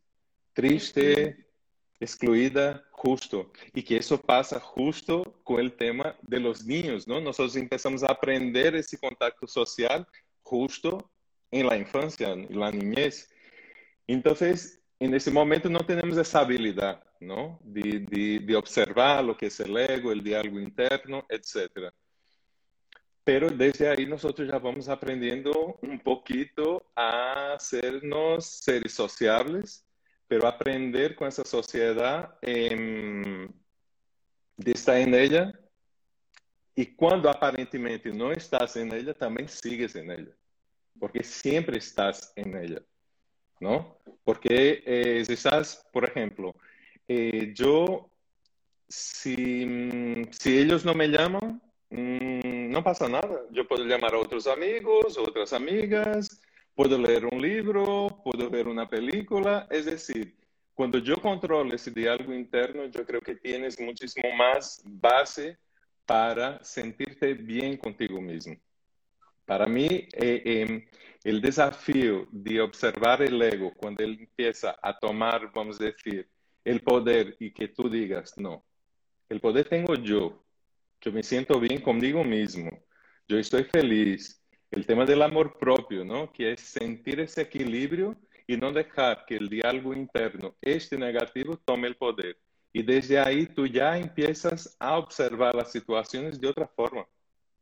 triste, 0.53 1.47
excluida, 1.99 2.83
justo, 2.91 3.51
y 3.73 3.83
que 3.83 3.97
eso 3.97 4.19
pasa 4.19 4.59
justo 4.59 5.39
con 5.43 5.59
el 5.59 5.73
tema 5.73 6.15
de 6.21 6.39
los 6.39 6.65
niños, 6.65 7.07
¿no? 7.07 7.21
Nosotros 7.21 7.55
empezamos 7.55 8.03
a 8.03 8.11
aprender 8.11 8.75
ese 8.75 8.97
contacto 8.97 9.47
social 9.47 10.07
justo 10.43 11.09
en 11.51 11.67
la 11.67 11.77
infancia, 11.77 12.29
en 12.31 12.59
la 12.59 12.71
niñez. 12.71 13.29
Entonces, 14.13 14.81
en 14.99 15.13
ese 15.13 15.29
momento 15.29 15.69
no 15.69 15.81
tenemos 15.81 16.17
esa 16.17 16.39
habilidad, 16.39 17.03
¿no? 17.19 17.59
De, 17.63 17.99
de, 17.99 18.39
de 18.39 18.55
observar 18.55 19.23
lo 19.23 19.37
que 19.37 19.45
es 19.45 19.59
el 19.59 19.77
ego, 19.77 20.11
el 20.11 20.23
diálogo 20.23 20.59
interno, 20.59 21.27
etc. 21.29 21.93
Pero 23.23 23.51
desde 23.51 23.87
ahí 23.87 24.07
nosotros 24.07 24.47
ya 24.47 24.57
vamos 24.57 24.89
aprendiendo 24.89 25.77
un 25.83 25.99
poquito 25.99 26.91
a 26.95 27.53
hacernos 27.53 28.47
seres 28.47 28.93
sociables, 28.93 29.85
pero 30.27 30.47
aprender 30.47 31.15
con 31.15 31.27
esa 31.27 31.45
sociedad 31.45 32.35
eh, 32.41 33.47
de 34.57 34.71
estar 34.71 34.97
en 34.97 35.13
ella 35.13 35.53
y 36.73 36.95
cuando 36.95 37.29
aparentemente 37.29 38.11
no 38.11 38.31
estás 38.31 38.75
en 38.75 38.91
ella, 38.91 39.13
también 39.13 39.47
sigues 39.47 39.95
en 39.95 40.09
ella, 40.09 40.35
porque 40.99 41.23
siempre 41.23 41.77
estás 41.77 42.33
en 42.35 42.57
ella. 42.57 42.81
¿No? 43.59 43.97
Porque 44.23 44.83
eh, 44.85 45.23
si 45.25 45.33
estás, 45.33 45.85
por 45.91 46.05
ejemplo, 46.05 46.55
eh, 47.07 47.53
yo, 47.55 48.09
si, 48.87 50.25
si, 50.31 50.57
ellos 50.57 50.85
no 50.85 50.93
me 50.93 51.07
llaman, 51.07 51.61
mm, 51.89 52.69
no 52.71 52.83
pasa 52.83 53.07
nada. 53.07 53.41
Yo 53.51 53.67
puedo 53.67 53.85
llamar 53.85 54.13
a 54.13 54.19
otros 54.19 54.47
amigos, 54.47 55.17
otras 55.17 55.53
amigas, 55.53 56.41
puedo 56.75 56.97
leer 56.97 57.25
un 57.25 57.41
libro, 57.41 58.21
puedo 58.23 58.49
ver 58.49 58.67
una 58.67 58.87
película. 58.87 59.67
Es 59.69 59.85
decir, 59.85 60.35
cuando 60.73 60.97
yo 60.99 61.17
controlo 61.17 61.75
ese 61.75 61.91
diálogo 61.91 62.33
interno, 62.33 62.85
yo 62.85 63.05
creo 63.05 63.21
que 63.21 63.35
tienes 63.35 63.79
muchísimo 63.79 64.31
más 64.33 64.81
base 64.85 65.57
para 66.05 66.63
sentirte 66.63 67.33
bien 67.33 67.77
contigo 67.77 68.21
mismo. 68.21 68.55
Para 69.45 69.65
mí, 69.65 70.07
eh, 70.13 70.41
em, 70.45 70.85
el 71.29 71.41
desafío 71.41 72.27
de 72.31 72.59
observar 72.59 73.21
el 73.21 73.39
ego 73.39 73.71
cuando 73.75 74.03
él 74.03 74.17
empieza 74.19 74.75
a 74.81 74.97
tomar, 74.97 75.51
vamos 75.53 75.79
a 75.79 75.83
decir, 75.83 76.27
el 76.65 76.81
poder 76.81 77.35
y 77.39 77.51
que 77.51 77.67
tú 77.67 77.87
digas, 77.87 78.35
no, 78.37 78.65
el 79.29 79.39
poder 79.39 79.69
tengo 79.69 79.93
yo, 79.93 80.43
yo 80.99 81.11
me 81.11 81.21
siento 81.21 81.59
bien 81.59 81.81
conmigo 81.81 82.23
mismo, 82.23 82.71
yo 83.27 83.37
estoy 83.37 83.63
feliz. 83.63 84.41
El 84.71 84.85
tema 84.87 85.05
del 85.05 85.21
amor 85.21 85.57
propio, 85.59 86.03
¿no? 86.03 86.31
Que 86.31 86.53
es 86.53 86.61
sentir 86.61 87.19
ese 87.19 87.41
equilibrio 87.41 88.15
y 88.47 88.57
no 88.57 88.71
dejar 88.71 89.25
que 89.25 89.35
el 89.35 89.49
diálogo 89.49 89.93
interno, 89.93 90.55
este 90.61 90.97
negativo, 90.97 91.57
tome 91.57 91.87
el 91.87 91.95
poder. 91.95 92.39
Y 92.73 92.81
desde 92.81 93.19
ahí 93.19 93.45
tú 93.45 93.67
ya 93.67 93.97
empiezas 93.97 94.75
a 94.79 94.97
observar 94.97 95.53
las 95.53 95.71
situaciones 95.71 96.39
de 96.39 96.47
otra 96.47 96.67
forma 96.67 97.07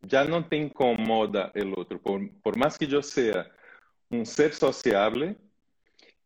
ya 0.01 0.23
no 0.23 0.45
te 0.45 0.57
incomoda 0.57 1.51
el 1.53 1.73
otro. 1.75 2.01
Por, 2.01 2.57
más 2.57 2.77
que 2.77 2.87
yo 2.87 3.01
sea 3.01 3.49
un 4.09 4.25
ser 4.25 4.53
sociable, 4.53 5.35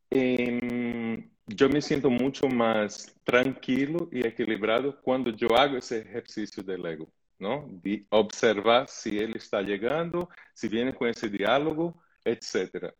em, 0.09 1.29
yo 1.47 1.69
me 1.69 1.81
siento 1.81 2.09
mucho 2.09 2.47
más 2.47 3.13
tranquilo 3.23 4.09
y 4.11 4.25
equilibrado 4.25 5.01
cuando 5.01 5.31
yo 5.31 5.55
hago 5.55 5.77
ese 5.77 5.99
ejercicio 5.99 6.63
del 6.63 6.85
ego, 6.85 7.11
¿no? 7.39 7.67
De 7.83 8.05
observar 8.09 8.87
si 8.87 9.17
él 9.17 9.35
está 9.35 9.61
llegando, 9.61 10.29
si 10.53 10.67
viene 10.67 10.93
con 10.93 11.09
ese 11.09 11.29
diálogo, 11.29 12.01
etc. 12.23 12.93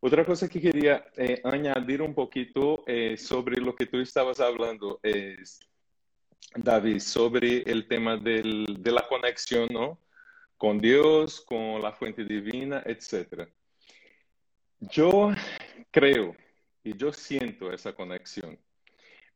Otra 0.00 0.24
cosa 0.24 0.48
que 0.48 0.60
quería 0.60 1.04
eh, 1.16 1.40
añadir 1.44 2.02
un 2.02 2.14
poquito 2.14 2.82
eh, 2.86 3.16
sobre 3.16 3.60
lo 3.60 3.74
que 3.74 3.86
tú 3.86 3.98
estabas 3.98 4.40
hablando 4.40 4.98
es, 5.02 5.60
David, 6.56 6.98
sobre 7.00 7.62
el 7.62 7.86
tema 7.86 8.16
del, 8.16 8.78
de 8.80 8.92
la 8.92 9.06
conexión, 9.08 9.68
¿no? 9.70 9.98
con 10.62 10.78
Dios, 10.78 11.40
con 11.40 11.82
la 11.82 11.90
fuente 11.90 12.24
divina, 12.24 12.84
etc. 12.86 13.48
Yo 14.90 15.30
creo 15.92 16.34
y 16.82 16.96
yo 16.96 17.12
siento 17.12 17.72
esa 17.72 17.92
conexión, 17.92 18.58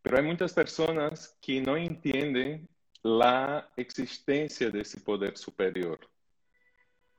pero 0.03 0.19
hay 0.19 0.25
muchas 0.25 0.53
personas 0.53 1.39
que 1.41 1.61
no 1.61 1.77
entienden 1.77 2.69
la 3.03 3.71
existencia 3.77 4.71
de 4.71 4.81
ese 4.81 5.01
poder 5.01 5.37
superior. 5.39 6.01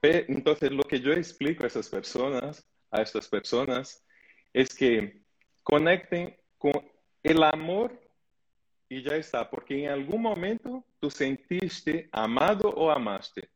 Entonces, 0.01 0.71
lo 0.71 0.83
que 0.83 0.99
yo 0.99 1.13
explico 1.13 1.63
a 1.63 1.67
esas 1.67 1.87
personas, 1.87 2.67
a 2.91 3.01
estas 3.01 3.29
personas, 3.29 4.05
es 4.53 4.75
que 4.75 5.21
conecten 5.63 6.35
con 6.57 6.73
el 7.23 7.43
amor 7.43 7.97
y 8.89 9.03
ya 9.03 9.15
está, 9.15 9.49
porque 9.49 9.85
en 9.85 9.89
algún 9.89 10.21
momento 10.21 10.83
tú 10.99 11.09
sentiste 11.09 12.09
amado 12.11 12.69
o 12.69 12.91
amaste 12.91 13.49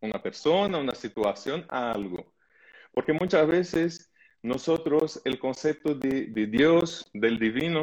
una 0.00 0.22
persona, 0.22 0.78
una 0.78 0.94
situación, 0.94 1.64
algo. 1.68 2.35
Porque 2.96 3.12
muchas 3.12 3.46
veces 3.46 4.10
nosotros 4.42 5.20
el 5.26 5.38
concepto 5.38 5.94
de, 5.94 6.28
de 6.28 6.46
Dios, 6.46 7.06
del 7.12 7.38
divino, 7.38 7.82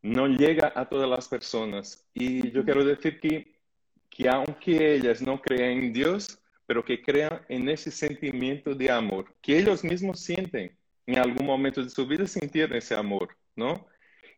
no 0.00 0.26
llega 0.26 0.72
a 0.74 0.88
todas 0.88 1.06
las 1.06 1.28
personas. 1.28 2.08
Y 2.14 2.50
yo 2.50 2.64
quiero 2.64 2.82
decir 2.82 3.20
que, 3.20 3.60
que 4.08 4.26
aunque 4.26 4.94
ellas 4.94 5.20
no 5.20 5.38
crean 5.38 5.72
en 5.72 5.92
Dios, 5.92 6.40
pero 6.64 6.82
que 6.82 7.02
crean 7.02 7.42
en 7.50 7.68
ese 7.68 7.90
sentimiento 7.90 8.74
de 8.74 8.90
amor, 8.90 9.34
que 9.42 9.58
ellos 9.58 9.84
mismos 9.84 10.20
sienten 10.20 10.74
en 11.04 11.18
algún 11.18 11.46
momento 11.46 11.82
de 11.82 11.90
su 11.90 12.06
vida, 12.06 12.26
sintieron 12.26 12.74
ese 12.74 12.94
amor, 12.94 13.36
¿no? 13.54 13.86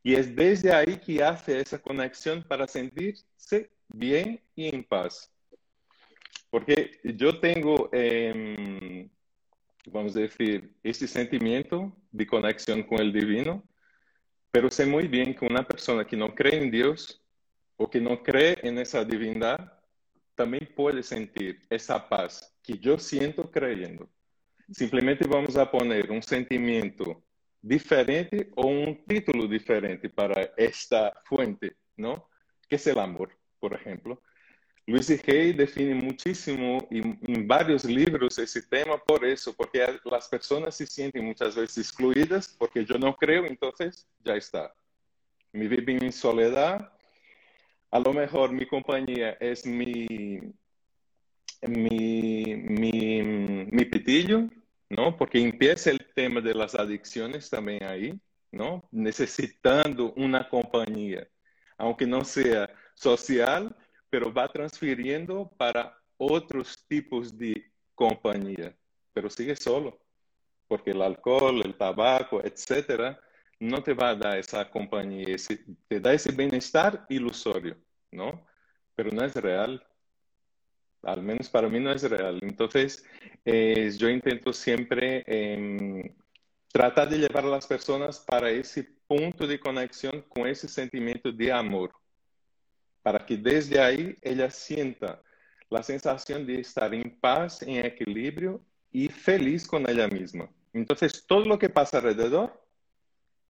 Y 0.03 0.17
es 0.17 0.35
desde 0.35 0.73
ahí 0.73 0.97
que 0.97 1.23
hace 1.23 1.61
esa 1.61 1.79
conexión 1.79 2.43
para 2.43 2.67
sentirse 2.67 3.71
bien 3.87 4.41
y 4.57 4.75
en 4.75 4.83
paz. 4.83 5.31
Porque 6.51 6.99
yo 7.05 7.39
tengo, 7.39 7.89
eh, 7.93 8.35
vamos 9.87 10.17
a 10.17 10.21
decir, 10.21 10.75
este 10.83 11.07
sentimiento 11.07 11.97
de 12.11 12.27
conexión 12.27 12.83
con 12.83 13.01
el 13.01 13.13
divino, 13.13 13.63
pero 14.51 14.71
sé 14.71 14.87
muy 14.87 15.09
bien 15.09 15.35
que 15.35 15.47
una 15.47 15.67
persona 15.67 16.07
que 16.07 16.17
no 16.17 16.35
cree 16.35 16.63
en 16.63 16.71
Dios 16.71 17.23
o 17.77 17.89
que 17.89 18.01
no 18.01 18.23
cree 18.23 18.59
en 18.63 18.79
esa 18.79 19.05
divindad, 19.05 19.73
también 20.35 20.73
puede 20.75 21.03
sentir 21.03 21.61
esa 21.71 22.09
paz 22.09 22.55
que 22.63 22.79
yo 22.79 22.99
siento 22.99 23.51
creyendo. 23.51 24.09
Simplemente 24.71 25.27
vamos 25.27 25.57
a 25.57 25.71
poner 25.71 26.11
un 26.11 26.23
sentimiento 26.23 27.23
diferente 27.61 28.51
o 28.57 28.67
un 28.67 29.05
título 29.05 29.47
diferente 29.47 30.09
para 30.09 30.53
esta 30.57 31.13
fuente, 31.25 31.77
¿no? 31.97 32.29
Que 32.69 32.77
es 32.77 32.87
el 32.87 32.99
amor, 32.99 33.37
por 33.59 33.75
ejemplo. 33.75 34.23
Luis 34.91 35.09
Hay 35.09 35.53
define 35.53 35.95
muchísimo 35.95 36.89
en 36.91 37.47
varios 37.47 37.85
libros 37.85 38.37
ese 38.39 38.61
tema 38.63 38.99
por 38.99 39.25
eso, 39.25 39.55
porque 39.55 39.87
las 40.05 40.27
personas 40.27 40.77
se 40.77 40.85
sienten 40.85 41.25
muchas 41.27 41.55
veces 41.55 41.79
excluidas 41.79 42.57
porque 42.59 42.85
yo 42.85 42.99
no 42.99 43.15
creo, 43.15 43.47
entonces 43.47 44.09
ya 44.25 44.35
está. 44.35 44.75
Me 45.53 45.69
viven 45.69 46.03
en 46.03 46.13
soledad. 46.13 46.93
A 47.93 48.01
lo 48.01 48.13
mejor 48.13 48.51
mi 48.53 48.67
compañía 48.67 49.37
es 49.39 49.65
mi, 49.65 50.09
mi, 51.63 52.57
mi, 52.57 53.23
mi 53.71 53.85
pitillo, 53.85 54.49
¿no? 54.89 55.17
Porque 55.17 55.41
empieza 55.41 55.91
el 55.91 56.05
tema 56.17 56.41
de 56.41 56.55
las 56.55 56.75
adicciones 56.75 57.49
también 57.49 57.85
ahí, 57.85 58.21
¿no? 58.51 58.83
Necesitando 58.91 60.13
una 60.15 60.49
compañía, 60.49 61.29
aunque 61.79 62.07
no 62.07 62.25
sea 62.25 62.69
social, 62.95 63.77
pero 64.11 64.33
va 64.33 64.49
transfiriendo 64.49 65.51
para 65.57 65.97
otros 66.17 66.85
tipos 66.87 67.37
de 67.39 67.73
compañía, 67.95 68.77
pero 69.13 69.31
sigue 69.31 69.57
solo, 69.57 69.99
porque 70.67 70.91
el 70.91 71.01
alcohol, 71.01 71.63
el 71.65 71.75
tabaco, 71.77 72.43
etcétera, 72.45 73.19
no 73.61 73.83
te 73.83 73.95
va 73.95 74.11
a 74.11 74.15
dar 74.15 74.39
esa 74.39 74.69
compañía, 74.71 75.37
te 75.89 76.01
da 76.01 76.13
ese 76.13 76.33
bienestar 76.33 77.07
ilusorio, 77.09 77.77
¿no? 78.11 78.47
Pero 78.95 79.11
no 79.13 79.25
es 79.25 79.35
real. 79.35 79.87
Al 81.03 81.23
menos 81.23 81.49
para 81.49 81.69
mí 81.69 81.81
no 81.81 81.91
es 81.93 82.03
real. 82.03 82.39
Entonces, 82.43 83.05
yo 83.45 84.09
intento 84.09 84.53
siempre 84.53 85.25
eh, 85.27 86.15
tratar 86.73 87.09
de 87.09 87.19
llevar 87.19 87.45
a 87.45 87.49
las 87.49 87.67
personas 87.67 88.21
para 88.21 88.51
ese 88.51 88.85
punto 89.07 89.47
de 89.47 89.59
conexión 89.59 90.23
con 90.29 90.47
ese 90.47 90.69
sentimiento 90.69 91.33
de 91.33 91.53
amor, 91.53 91.93
para 93.03 93.25
que 93.25 93.37
desde 93.37 93.81
ahí 93.81 94.17
ella 94.23 94.51
sienta 94.51 95.23
la 95.69 95.83
sensación 95.83 96.47
de 96.47 96.61
estar 96.61 96.93
en 96.93 97.19
paz, 97.21 97.63
en 97.63 97.85
equilibrio 97.85 98.61
y 98.91 99.09
feliz 99.09 99.67
con 99.67 99.89
ella 99.89 100.09
misma. 100.09 100.51
Entonces, 100.73 101.25
todo 101.27 101.45
lo 101.45 101.59
que 101.59 101.69
pasa 101.69 101.99
alrededor 101.99 102.61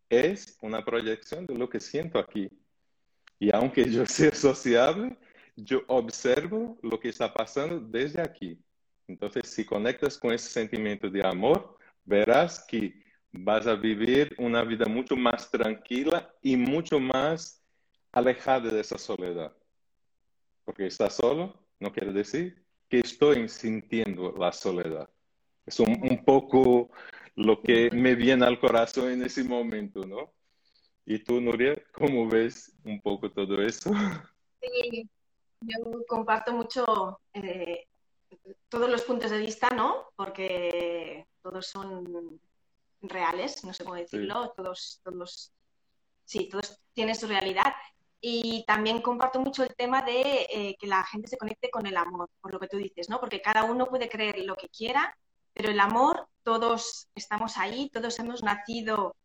es 0.08 0.58
una 0.60 0.84
proyección 0.84 1.46
de 1.46 1.54
lo 1.54 1.68
que 1.68 1.80
siento 1.80 2.18
aquí. 2.18 2.50
Y 3.38 3.54
aunque 3.54 3.90
yo 3.90 4.04
sea 4.06 4.34
sociable, 4.34 5.16
yo 5.56 5.82
observo 5.86 6.78
lo 6.82 7.00
que 7.00 7.08
está 7.08 7.32
pasando 7.32 7.80
desde 7.80 8.20
aquí. 8.20 8.58
Entonces, 9.08 9.48
si 9.48 9.64
conectas 9.64 10.18
con 10.18 10.32
ese 10.32 10.48
sentimiento 10.50 11.08
de 11.10 11.26
amor, 11.26 11.76
verás 12.04 12.64
que 12.68 13.02
vas 13.32 13.66
a 13.66 13.74
vivir 13.74 14.34
una 14.38 14.62
vida 14.62 14.86
mucho 14.86 15.16
más 15.16 15.50
tranquila 15.50 16.32
y 16.42 16.56
mucho 16.56 17.00
más 17.00 17.59
alejada 18.12 18.70
de 18.70 18.80
esa 18.80 18.98
soledad. 18.98 19.52
Porque 20.64 20.86
estar 20.86 21.10
solo 21.10 21.54
no 21.78 21.92
quiere 21.92 22.12
decir 22.12 22.64
que 22.88 23.00
estoy 23.00 23.48
sintiendo 23.48 24.32
la 24.32 24.52
soledad. 24.52 25.08
Es 25.64 25.78
un, 25.78 26.22
poco 26.24 26.90
lo 27.36 27.62
que 27.62 27.90
me 27.92 28.14
viene 28.14 28.44
al 28.44 28.58
corazón 28.58 29.10
en 29.10 29.22
ese 29.22 29.44
momento, 29.44 30.04
¿no? 30.04 30.32
¿Y 31.06 31.20
tú, 31.20 31.40
Nuria, 31.40 31.80
cómo 31.92 32.28
ves 32.28 32.72
un 32.84 33.00
poco 33.00 33.30
todo 33.30 33.62
eso? 33.62 33.90
Sí, 34.60 35.08
yo 35.60 36.04
comparto 36.06 36.52
mucho 36.52 37.20
eh, 37.32 37.86
todos 38.68 38.90
los 38.90 39.02
puntos 39.02 39.30
de 39.30 39.38
vista, 39.38 39.70
¿no? 39.70 40.10
Porque 40.16 41.26
todos 41.42 41.66
son 41.66 42.40
reales, 43.02 43.64
no 43.64 43.72
sé 43.72 43.84
cómo 43.84 43.96
decirlo, 43.96 44.52
todos, 44.56 45.00
todos, 45.02 45.52
sí, 46.24 46.48
todos 46.48 46.78
tienen 46.92 47.14
su 47.14 47.26
realidad. 47.26 47.72
Y 48.20 48.64
también 48.66 49.00
comparto 49.00 49.40
mucho 49.40 49.62
el 49.62 49.74
tema 49.74 50.02
de 50.02 50.46
eh, 50.50 50.76
que 50.78 50.86
la 50.86 51.02
gente 51.04 51.28
se 51.28 51.38
conecte 51.38 51.70
con 51.70 51.86
el 51.86 51.96
amor, 51.96 52.28
por 52.40 52.52
lo 52.52 52.60
que 52.60 52.68
tú 52.68 52.76
dices, 52.76 53.08
¿no? 53.08 53.18
Porque 53.18 53.40
cada 53.40 53.64
uno 53.64 53.86
puede 53.86 54.08
creer 54.08 54.40
lo 54.40 54.56
que 54.56 54.68
quiera, 54.68 55.16
pero 55.54 55.70
el 55.70 55.80
amor, 55.80 56.28
todos 56.42 57.08
estamos 57.14 57.56
ahí, 57.56 57.88
todos 57.90 58.18
hemos 58.18 58.42
nacido 58.42 59.16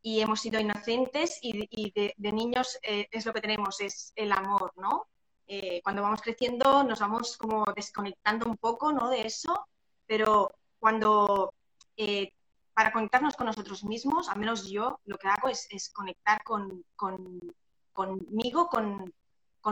y 0.00 0.20
hemos 0.20 0.40
sido 0.40 0.60
inocentes 0.60 1.38
y, 1.42 1.92
de, 1.92 2.32
niños 2.32 2.78
eh, 2.82 3.08
es 3.10 3.26
lo 3.26 3.34
que 3.34 3.40
tenemos, 3.40 3.80
es 3.80 4.12
el 4.16 4.32
amor, 4.32 4.72
¿no? 4.76 5.06
Eh, 5.46 5.80
cuando 5.82 6.02
vamos 6.02 6.22
creciendo 6.22 6.84
nos 6.84 7.00
vamos 7.00 7.36
como 7.36 7.64
desconectando 7.74 8.48
un 8.48 8.56
poco, 8.56 8.92
¿no? 8.92 9.10
De 9.10 9.26
eso, 9.26 9.66
pero 10.06 10.50
cuando 10.78 11.52
para 12.78 12.92
conectarnos 12.92 13.34
con 13.34 13.46
nosotros 13.46 13.82
mismos, 13.82 14.28
al 14.28 14.38
menos 14.38 14.70
yo 14.70 15.00
lo 15.04 15.18
que 15.18 15.26
hago 15.26 15.48
es, 15.48 15.90
conectar 15.92 16.44
con, 16.44 16.84
conmigo, 17.98 18.68
con, 18.68 19.12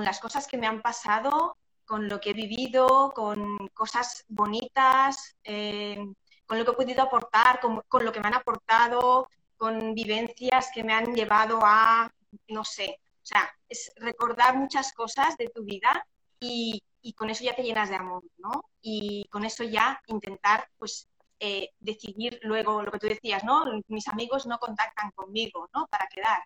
las 0.02 0.18
cosas 0.18 0.48
que 0.48 0.58
me 0.58 0.66
han 0.66 0.82
pasado, 0.82 1.56
con 1.86 2.08
lo 2.08 2.20
que 2.20 2.30
he 2.30 2.34
vivido, 2.34 3.12
con 3.14 3.56
cosas 3.68 4.24
bonitas, 4.28 5.36
eh, 5.44 6.04
con 6.44 6.58
lo 6.58 6.64
que 6.64 6.72
he 6.72 6.74
podido 6.74 7.02
aportar, 7.02 7.60
con, 7.60 8.04
lo 8.04 8.12
que 8.12 8.20
me 8.20 8.26
han 8.26 8.34
aportado, 8.34 9.28
con 9.56 9.94
vivencias 9.94 10.70
que 10.74 10.82
me 10.82 10.92
han 10.92 11.14
llevado 11.14 11.60
a, 11.62 12.10
no 12.48 12.64
sé, 12.64 12.98
o 13.22 13.26
sea, 13.26 13.48
es 13.68 13.92
recordar 13.96 14.56
muchas 14.56 14.92
cosas 14.92 15.36
de 15.38 15.48
tu 15.48 15.62
vida 15.62 16.04
y, 16.40 16.82
con 17.16 17.30
eso 17.30 17.44
ya 17.44 17.54
te 17.54 17.62
llenas 17.62 17.88
de 17.88 17.96
amor, 17.96 18.24
¿no? 18.38 18.64
Y 18.82 19.24
con 19.30 19.44
eso 19.44 19.62
ya 19.62 20.02
intentar, 20.08 20.68
pues, 20.76 21.08
eh, 21.38 21.70
decidir 21.78 22.40
luego 22.42 22.82
lo 22.82 22.90
que 22.90 22.98
tú 22.98 23.06
decías, 23.06 23.44
¿no? 23.44 23.64
Mis 23.86 24.08
amigos 24.08 24.46
no 24.46 24.58
contactan 24.58 25.12
conmigo, 25.12 25.70
¿no? 25.72 25.86
Para 25.86 26.08
quedar 26.08 26.42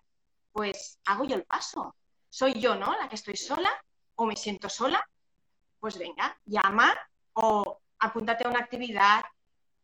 pues 0.51 0.99
hago 1.05 1.25
yo 1.25 1.35
el 1.35 1.43
paso. 1.43 1.95
Soy 2.29 2.53
yo, 2.53 2.75
¿no? 2.75 2.95
La 2.97 3.09
que 3.09 3.15
estoy 3.15 3.35
sola 3.35 3.71
o 4.15 4.25
me 4.25 4.35
siento 4.35 4.69
sola, 4.69 5.03
pues 5.79 5.97
venga, 5.97 6.39
llama 6.45 6.93
o 7.33 7.79
apúntate 7.99 8.45
a 8.45 8.49
una 8.49 8.59
actividad. 8.59 9.23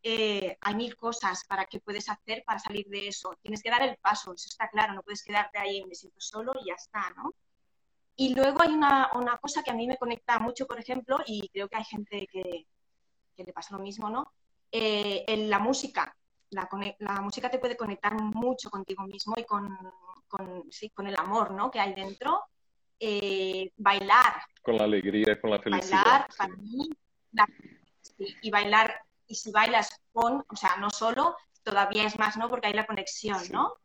Eh, 0.03 0.57
hay 0.61 0.75
mil 0.75 0.95
cosas 0.95 1.43
para 1.45 1.65
que 1.65 1.79
puedes 1.79 2.07
hacer 2.09 2.43
para 2.45 2.59
salir 2.59 2.87
de 2.87 3.07
eso. 3.07 3.35
Tienes 3.41 3.61
que 3.61 3.69
dar 3.69 3.81
el 3.81 3.97
paso, 3.97 4.33
eso 4.33 4.47
está 4.49 4.69
claro, 4.69 4.93
no 4.93 5.03
puedes 5.03 5.23
quedarte 5.23 5.57
ahí, 5.57 5.83
me 5.85 5.95
siento 5.95 6.21
solo 6.21 6.53
y 6.61 6.67
ya 6.67 6.75
está, 6.75 7.09
¿no? 7.17 7.33
Y 8.15 8.33
luego 8.33 8.63
hay 8.63 8.73
una, 8.73 9.09
cosa 9.39 9.61
que 9.63 9.71
a 9.71 9.75
mí 9.75 9.87
me 9.87 9.97
conecta 9.97 10.39
mucho, 10.39 10.65
por 10.65 10.79
ejemplo, 10.79 11.19
y 11.25 11.49
creo 11.49 11.67
que 11.67 11.77
hay 11.77 11.85
gente 11.85 12.27
que, 12.31 12.65
le 13.37 13.53
pasa 13.53 13.75
lo 13.77 13.83
mismo, 13.83 14.09
¿no? 14.09 14.33
Eh, 14.71 15.23
en 15.27 15.49
la 15.49 15.59
música. 15.59 16.15
La, 16.51 16.69
la, 16.99 17.21
música 17.21 17.49
te 17.49 17.59
puede 17.59 17.75
conectar 17.75 18.13
mucho 18.13 18.69
contigo 18.69 19.03
mismo 19.03 19.35
y 19.37 19.43
con, 19.43 19.77
con, 20.27 20.71
sí, 20.71 20.89
con 20.91 21.07
el 21.07 21.15
amor 21.17 21.51
¿no? 21.51 21.69
que 21.69 21.79
hay 21.79 21.93
dentro. 21.93 22.43
Eh, 22.99 23.71
bailar. 23.77 24.41
Con 24.63 24.77
la 24.77 24.85
alegría, 24.85 25.39
con 25.39 25.51
la 25.51 25.59
felicidad. 25.59 26.03
Bailar, 26.03 26.27
para 26.35 26.55
mí, 26.55 26.89
y 28.41 28.49
bailar, 28.49 29.01
y 29.27 29.35
si 29.35 29.51
bailas 29.51 30.01
con, 30.11 30.43
o 30.47 30.55
sea, 30.55 30.77
no 30.77 30.89
solo, 30.89 31.35
todavía 31.63 32.05
es 32.05 32.17
más, 32.17 32.37
¿no? 32.37 32.49
Porque 32.49 32.67
hay 32.67 32.73
la 32.73 32.87
conexión, 32.87 33.41
¿no? 33.51 33.75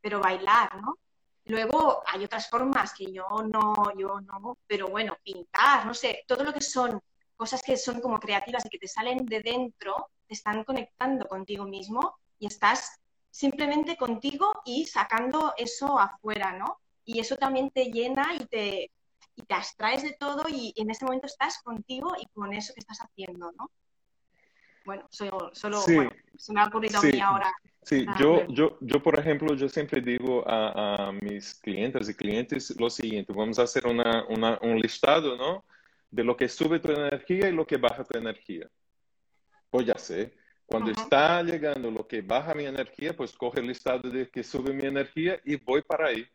Pero 0.00 0.20
bailar, 0.20 0.80
¿no? 0.80 0.98
Luego 1.44 2.02
hay 2.06 2.24
otras 2.24 2.50
formas 2.50 2.92
que 2.92 3.12
yo 3.12 3.26
no, 3.52 3.74
yo 3.96 4.20
no, 4.20 4.58
pero 4.66 4.88
bueno, 4.88 5.16
pintar, 5.22 5.86
no 5.86 5.94
sé, 5.94 6.24
todo 6.26 6.42
lo 6.42 6.52
que 6.52 6.60
son 6.60 7.00
cosas 7.36 7.62
que 7.62 7.76
son 7.76 8.00
como 8.00 8.18
creativas 8.18 8.64
y 8.64 8.68
que 8.68 8.78
te 8.78 8.88
salen 8.88 9.26
de 9.26 9.40
dentro, 9.40 10.10
te 10.26 10.34
están 10.34 10.64
conectando 10.64 11.26
contigo 11.26 11.64
mismo 11.64 12.16
y 12.38 12.46
estás 12.46 13.00
simplemente 13.30 13.96
contigo 13.96 14.50
y 14.64 14.86
sacando 14.86 15.52
eso 15.56 15.98
afuera, 15.98 16.52
¿no? 16.52 16.80
Y 17.04 17.20
eso 17.20 17.36
también 17.36 17.70
te 17.70 17.86
llena 17.86 18.34
y 18.34 18.46
te, 18.46 18.90
y 19.36 19.42
te 19.42 19.54
abstraes 19.54 20.02
de 20.02 20.16
todo 20.18 20.44
y, 20.48 20.72
en 20.76 20.90
ese 20.90 21.04
momento 21.04 21.26
estás 21.26 21.62
contigo 21.62 22.14
y 22.18 22.26
con 22.26 22.52
eso 22.54 22.72
que 22.74 22.80
estás 22.80 22.98
haciendo, 22.98 23.52
¿no? 23.52 23.70
Bueno, 24.84 25.06
solo, 25.10 25.50
solo 25.52 25.80
se 25.82 26.52
me 26.52 26.60
ha 26.60 26.66
ocurrido 26.66 26.98
a 26.98 27.02
mí 27.02 27.20
ahora. 27.20 27.52
Sí, 27.82 28.06
yo, 28.18 28.46
yo, 28.48 28.78
yo, 28.80 29.02
por 29.02 29.18
ejemplo, 29.18 29.54
yo 29.54 29.68
siempre 29.68 30.00
digo 30.00 30.42
a, 30.48 31.08
a, 31.08 31.12
mis 31.12 31.54
clientes 31.54 32.08
y 32.08 32.14
clientes 32.14 32.74
lo 32.80 32.90
siguiente, 32.90 33.32
vamos 33.32 33.58
a 33.58 33.62
hacer 33.62 33.86
una, 33.86 34.24
una, 34.28 34.58
un 34.62 34.78
listado, 34.80 35.36
¿no? 35.36 35.64
De 36.10 36.24
lo 36.24 36.36
que 36.36 36.48
sube 36.48 36.78
tu 36.78 36.92
energía 36.92 37.48
y 37.48 37.52
lo 37.52 37.66
que 37.66 37.76
baja 37.76 38.04
tu 38.04 38.16
energía. 38.16 38.68
Pues 39.70 39.86
ya 39.86 39.98
sé, 39.98 40.34
cuando 40.64 40.90
está 40.90 41.42
llegando 41.42 41.90
lo 41.90 42.06
que 42.06 42.22
baja 42.22 42.54
mi 42.54 42.64
energía, 42.64 43.16
pues 43.16 43.32
coge 43.32 43.60
el 43.60 43.68
listado 43.68 44.10
de 44.10 44.28
que 44.28 44.42
sube 44.42 44.72
mi 44.72 44.86
energía 44.86 45.40
y 45.44 45.56
voy 45.56 45.82
para 45.82 46.08
ahí 46.08 46.26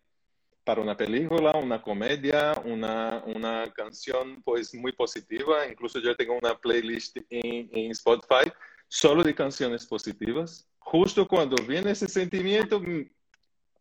para 0.63 0.81
una 0.81 0.95
película, 0.95 1.51
una 1.57 1.81
comedia, 1.81 2.53
una, 2.65 3.23
una 3.25 3.71
canción 3.73 4.41
pues 4.43 4.73
muy 4.73 4.91
positiva. 4.91 5.67
Incluso 5.67 5.99
yo 5.99 6.15
tengo 6.15 6.37
una 6.37 6.57
playlist 6.57 7.17
en, 7.29 7.69
en, 7.71 7.91
Spotify 7.91 8.51
solo 8.87 9.23
de 9.23 9.33
canciones 9.33 9.85
positivas. 9.85 10.67
Justo 10.79 11.27
cuando 11.27 11.55
viene 11.65 11.91
ese 11.91 12.07
sentimiento, 12.07 12.79
mm, 12.79 13.09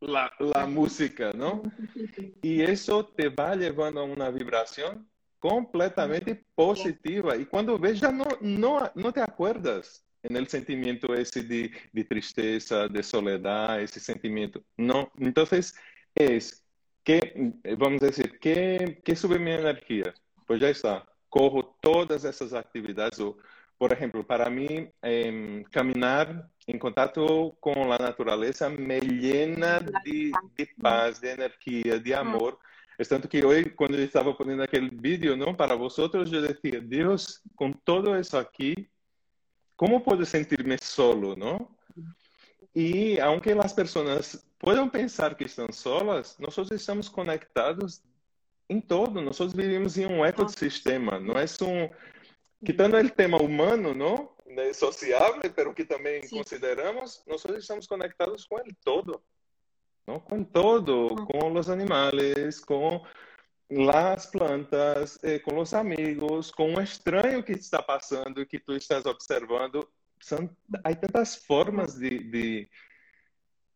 la, 0.01 0.33
la 0.39 0.67
música, 0.67 1.33
¿no? 1.35 1.63
Y 2.43 2.63
eso 2.63 3.07
te 3.07 3.29
va 3.29 3.55
llevando 3.55 4.01
a 4.01 4.05
una 4.05 4.31
vibración 4.31 5.09
completamente 5.41 6.45
positiva. 6.55 7.37
Y 7.37 7.47
cuando 7.47 7.79
ves 7.79 8.01
ya 8.01 8.13
no, 8.13 8.27
no, 8.41 8.91
no 8.95 9.13
te 9.13 9.21
acuerdas 9.21 10.05
en 10.23 10.37
el 10.37 10.47
sentimiento 10.47 11.13
ese 11.15 11.43
de, 11.43 11.73
de 11.93 12.05
tristeza, 12.05 12.87
de 12.87 13.03
soledad, 13.03 13.81
ese 13.81 13.99
sentimiento. 13.99 14.63
No, 14.77 15.11
entonces 15.19 15.75
es 16.15 16.65
¿Qué, 17.05 17.55
eh, 17.65 17.77
vamos 17.77 18.03
a 18.03 18.07
decir, 18.07 18.39
¿qué, 18.41 19.01
¿qué 19.05 19.17
sube 19.17 19.39
mi 19.39 19.53
energía? 19.53 20.15
Pues 20.47 20.61
ya 20.61 20.69
está, 20.69 21.07
cojo 21.29 21.77
todas 21.81 22.25
esas 22.25 22.53
actividades. 22.53 23.19
O, 23.21 23.39
por 23.79 23.93
ejemplo, 23.93 24.27
para 24.27 24.51
mí, 24.51 24.89
eh, 25.03 25.65
caminar 25.71 26.51
en 26.67 26.79
contacto 26.79 27.57
con 27.59 27.89
la 27.89 27.97
naturaleza 27.99 28.69
me 28.69 29.01
llena 29.01 29.81
de, 30.05 30.33
de, 30.57 30.69
paz, 30.81 31.21
de 31.21 31.33
energía, 31.33 31.99
de 31.99 32.15
amor. 32.15 32.59
Es 33.01 33.09
tanto 33.09 33.31
que 33.31 33.43
hoy, 33.43 33.71
cuando 33.71 33.97
yo 33.97 34.05
estaba 34.05 34.37
poniendo 34.37 34.63
aquel 34.63 34.91
vídeo, 34.91 35.35
¿no? 35.35 35.57
Para 35.57 35.75
vosotros, 35.75 36.31
yo 36.31 36.43
decía, 36.43 36.81
Dios, 36.81 37.41
con 37.55 37.73
todo 37.83 38.15
eso 38.15 38.39
aquí, 38.39 38.91
¿cómo 39.75 40.05
puedo 40.05 40.23
sentirme 40.27 40.77
solo, 40.77 41.35
no? 41.35 41.79
Y 42.75 43.19
aunque 43.19 43.55
las 43.55 43.73
personas 43.73 44.47
puedan 44.59 44.91
pensar 44.91 45.35
que 45.35 45.45
están 45.45 45.73
solas, 45.73 46.39
nosotros 46.39 46.79
estamos 46.79 47.09
conectados 47.09 48.03
em 48.69 48.83
todo, 48.83 49.23
nós 49.23 49.39
vivemos 49.55 49.97
em 49.97 50.05
um 50.05 50.23
ecossistema, 50.23 51.19
não 51.19 51.39
é 51.39 51.47
um 51.63 51.89
quitando 52.63 52.99
o 52.99 53.11
tema 53.11 53.41
humano, 53.41 53.95
não, 53.95 54.31
né, 54.45 54.75
sociável, 54.75 55.51
pero 55.57 55.73
que 55.73 55.87
também 55.87 56.23
Sim. 56.25 56.37
consideramos, 56.37 57.25
nós 57.27 57.43
estamos 57.47 57.87
conectados 57.87 58.45
com 58.45 58.59
ele 58.59 58.77
todo, 58.85 59.23
não, 60.11 60.19
com 60.19 60.43
todo, 60.43 61.15
com 61.27 61.53
os 61.53 61.71
animais, 61.71 62.59
com 62.61 63.05
as 63.93 64.27
plantas, 64.27 65.19
eh, 65.23 65.39
com 65.39 65.59
os 65.59 65.73
amigos, 65.73 66.51
com 66.51 66.75
o 66.75 66.81
estranho 66.81 67.43
que 67.43 67.53
está 67.53 67.81
passando, 67.81 68.45
que 68.45 68.59
tu 68.59 68.75
estás 68.75 69.07
observando, 69.07 69.89
são, 70.21 70.51
há 70.83 70.95
tantas 70.95 71.37
formas 71.37 71.95
de, 71.95 72.19
de, 72.19 72.69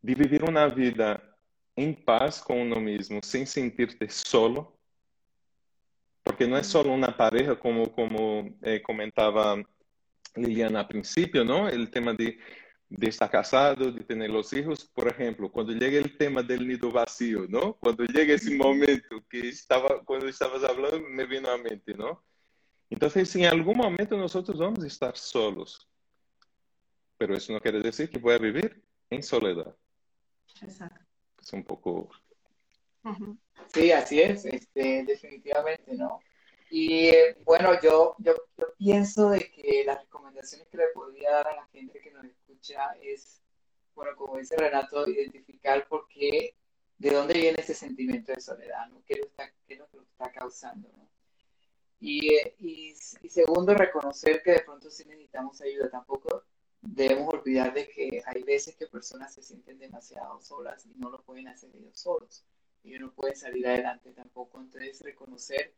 de 0.02 0.14
viver 0.14 0.42
uma 0.42 0.68
vida 0.68 1.22
em 1.76 1.92
paz 1.92 2.40
com 2.40 2.62
uno 2.62 2.80
mesmo, 2.80 3.20
sem 3.22 3.46
sentir-te 3.46 4.08
solo, 4.08 4.76
porque 6.24 6.46
não 6.46 6.56
é 6.56 6.62
só 6.64 6.82
uma 6.82 7.12
pareja, 7.12 7.54
como, 7.54 7.88
como 7.90 8.56
eh, 8.62 8.80
comentava 8.80 9.62
Liliana 10.36 10.80
a 10.80 10.84
princípio, 10.84 11.44
não? 11.44 11.66
O 11.66 11.86
tema 11.86 12.12
de, 12.12 12.36
de 12.96 13.08
estar 13.08 13.28
casado, 13.28 13.90
de 13.90 14.04
ter 14.04 14.30
os 14.30 14.48
filhos, 14.48 14.84
por 14.84 15.08
exemplo, 15.08 15.50
quando 15.50 15.76
chega 15.76 16.06
o 16.06 16.08
tema 16.08 16.42
do 16.42 16.56
nido 16.56 16.90
vazio, 16.90 17.48
não? 17.48 17.72
Quando 17.74 18.10
chega 18.10 18.34
esse 18.34 18.56
momento 18.56 19.20
que 19.28 19.38
estava, 19.38 20.02
quando 20.04 20.28
estavas 20.28 20.62
falando, 20.62 21.00
me 21.08 21.26
vino 21.26 21.50
à 21.50 21.58
mente, 21.58 21.94
não? 21.94 22.18
Então, 22.90 23.08
em 23.36 23.46
algum 23.46 23.74
momento 23.74 24.16
nós 24.16 24.32
vamos 24.32 24.84
estar 24.84 25.16
solos, 25.16 25.88
pero 27.18 27.34
eso 27.34 27.52
no 27.52 27.60
quiere 27.60 27.80
decir 27.80 28.08
que 28.08 28.18
voy 28.18 28.34
a 28.34 28.38
vivir 28.38 28.82
en 29.10 29.22
soledad. 29.22 29.74
Exacto. 30.62 31.00
Es 31.42 31.52
un 31.52 31.64
poco... 31.64 32.10
Sí, 33.72 33.90
así 33.92 34.20
es, 34.20 34.44
este, 34.44 35.04
definitivamente, 35.04 35.94
¿no? 35.94 36.20
Y 36.76 37.08
bueno, 37.44 37.80
yo, 37.80 38.16
yo, 38.18 38.34
yo, 38.58 38.74
pienso 38.76 39.30
de 39.30 39.48
que 39.48 39.84
las 39.86 40.00
recomendaciones 40.00 40.66
que 40.66 40.76
le 40.76 40.88
podría 40.88 41.30
dar 41.30 41.46
a 41.46 41.54
la 41.54 41.66
gente 41.68 42.00
que 42.00 42.10
nos 42.10 42.24
escucha 42.24 42.96
es, 43.00 43.40
bueno, 43.94 44.16
como 44.16 44.38
dice 44.38 44.56
Renato, 44.56 45.08
identificar 45.08 45.86
por 45.86 46.08
qué, 46.08 46.56
de 46.98 47.10
dónde 47.10 47.34
viene 47.34 47.60
ese 47.60 47.74
sentimiento 47.74 48.32
de 48.32 48.40
soledad, 48.40 48.88
¿no? 48.88 49.04
¿Qué, 49.06 49.14
lo 49.14 49.24
está, 49.24 49.52
qué 49.68 49.74
es 49.74 49.78
lo 49.78 49.88
que 49.88 49.98
lo 49.98 50.02
está 50.02 50.32
causando, 50.32 50.88
¿no? 50.96 51.08
Y, 52.00 52.36
y, 52.58 52.92
y, 53.22 53.28
segundo, 53.28 53.72
reconocer 53.74 54.42
que 54.42 54.50
de 54.50 54.60
pronto 54.62 54.90
sí 54.90 55.04
necesitamos 55.04 55.60
ayuda. 55.60 55.88
Tampoco 55.90 56.42
debemos 56.80 57.32
olvidar 57.32 57.72
de 57.72 57.88
que 57.88 58.20
hay 58.26 58.42
veces 58.42 58.74
que 58.74 58.88
personas 58.88 59.32
se 59.32 59.44
sienten 59.44 59.78
demasiado 59.78 60.40
solas 60.40 60.84
y 60.86 60.98
no 60.98 61.08
lo 61.08 61.22
pueden 61.22 61.46
hacer 61.46 61.70
ellos 61.76 62.00
solos. 62.00 62.44
Ellos 62.82 63.00
no 63.00 63.14
pueden 63.14 63.36
salir 63.36 63.64
adelante 63.64 64.10
tampoco. 64.10 64.60
Entonces, 64.60 65.00
reconocer 65.02 65.72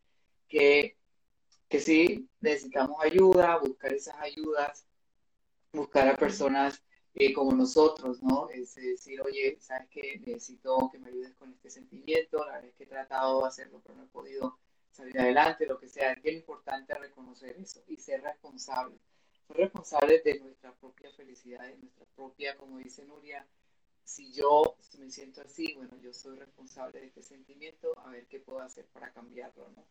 que, 0.49 0.97
que 1.69 1.81
sí 1.81 2.29
necesitamos 2.41 2.97
ayuda, 3.03 3.59
buscar 3.59 3.93
esas 3.93 4.17
ayudas, 4.17 4.87
buscar 5.73 6.09
a 6.09 6.17
personas 6.17 6.83
eh, 7.15 7.33
como 7.33 7.53
nosotros, 7.53 8.23
¿no? 8.23 8.49
Es 8.51 8.75
decir, 8.75 9.21
oye, 9.23 9.59
¿sabes 9.61 9.89
qué? 9.91 10.21
Necesito 10.25 10.91
que 10.93 10.99
me 10.99 11.09
ayudes 11.09 11.35
con 11.35 11.53
este 11.53 11.71
sentimiento. 11.71 12.39
La 12.45 12.55
verdad 12.55 12.69
es 12.69 12.75
que 12.75 12.85
he 12.85 12.87
tratado 12.87 13.41
de 13.43 13.49
hacerlo, 13.49 13.81
pero 13.83 13.97
no 13.97 14.05
he 14.05 14.09
podido 14.09 14.59
salir 14.91 15.19
adelante, 15.19 15.67
lo 15.67 15.79
que 15.79 15.89
sea. 15.89 16.13
Es 16.13 16.33
importante 16.33 16.95
reconocer 16.95 17.57
eso 17.59 17.83
y 17.89 17.97
ser 17.97 18.23
responsable 18.23 18.99
ser 19.47 19.57
responsables 19.59 20.25
de 20.25 20.41
nuestra 20.41 20.73
propia 20.75 21.11
felicidad, 21.13 21.67
de 21.67 21.77
nuestra 21.77 22.05
propia, 22.17 22.57
como 22.57 22.79
dice 22.79 23.05
Nuria, 23.05 23.47
si 24.05 24.33
yo 24.33 24.77
me 24.99 25.11
siento 25.11 25.41
así, 25.41 25.75
bueno, 25.75 25.97
yo 26.01 26.13
soy 26.13 26.37
responsable 26.39 27.01
de 27.01 27.07
este 27.07 27.23
sentimiento, 27.23 27.93
a 27.99 28.11
ver 28.11 28.27
qué 28.27 28.41
puedo 28.41 28.61
hacer 28.61 28.87
para 28.87 29.13
cambiarlo, 29.13 29.69
¿no? 29.77 29.85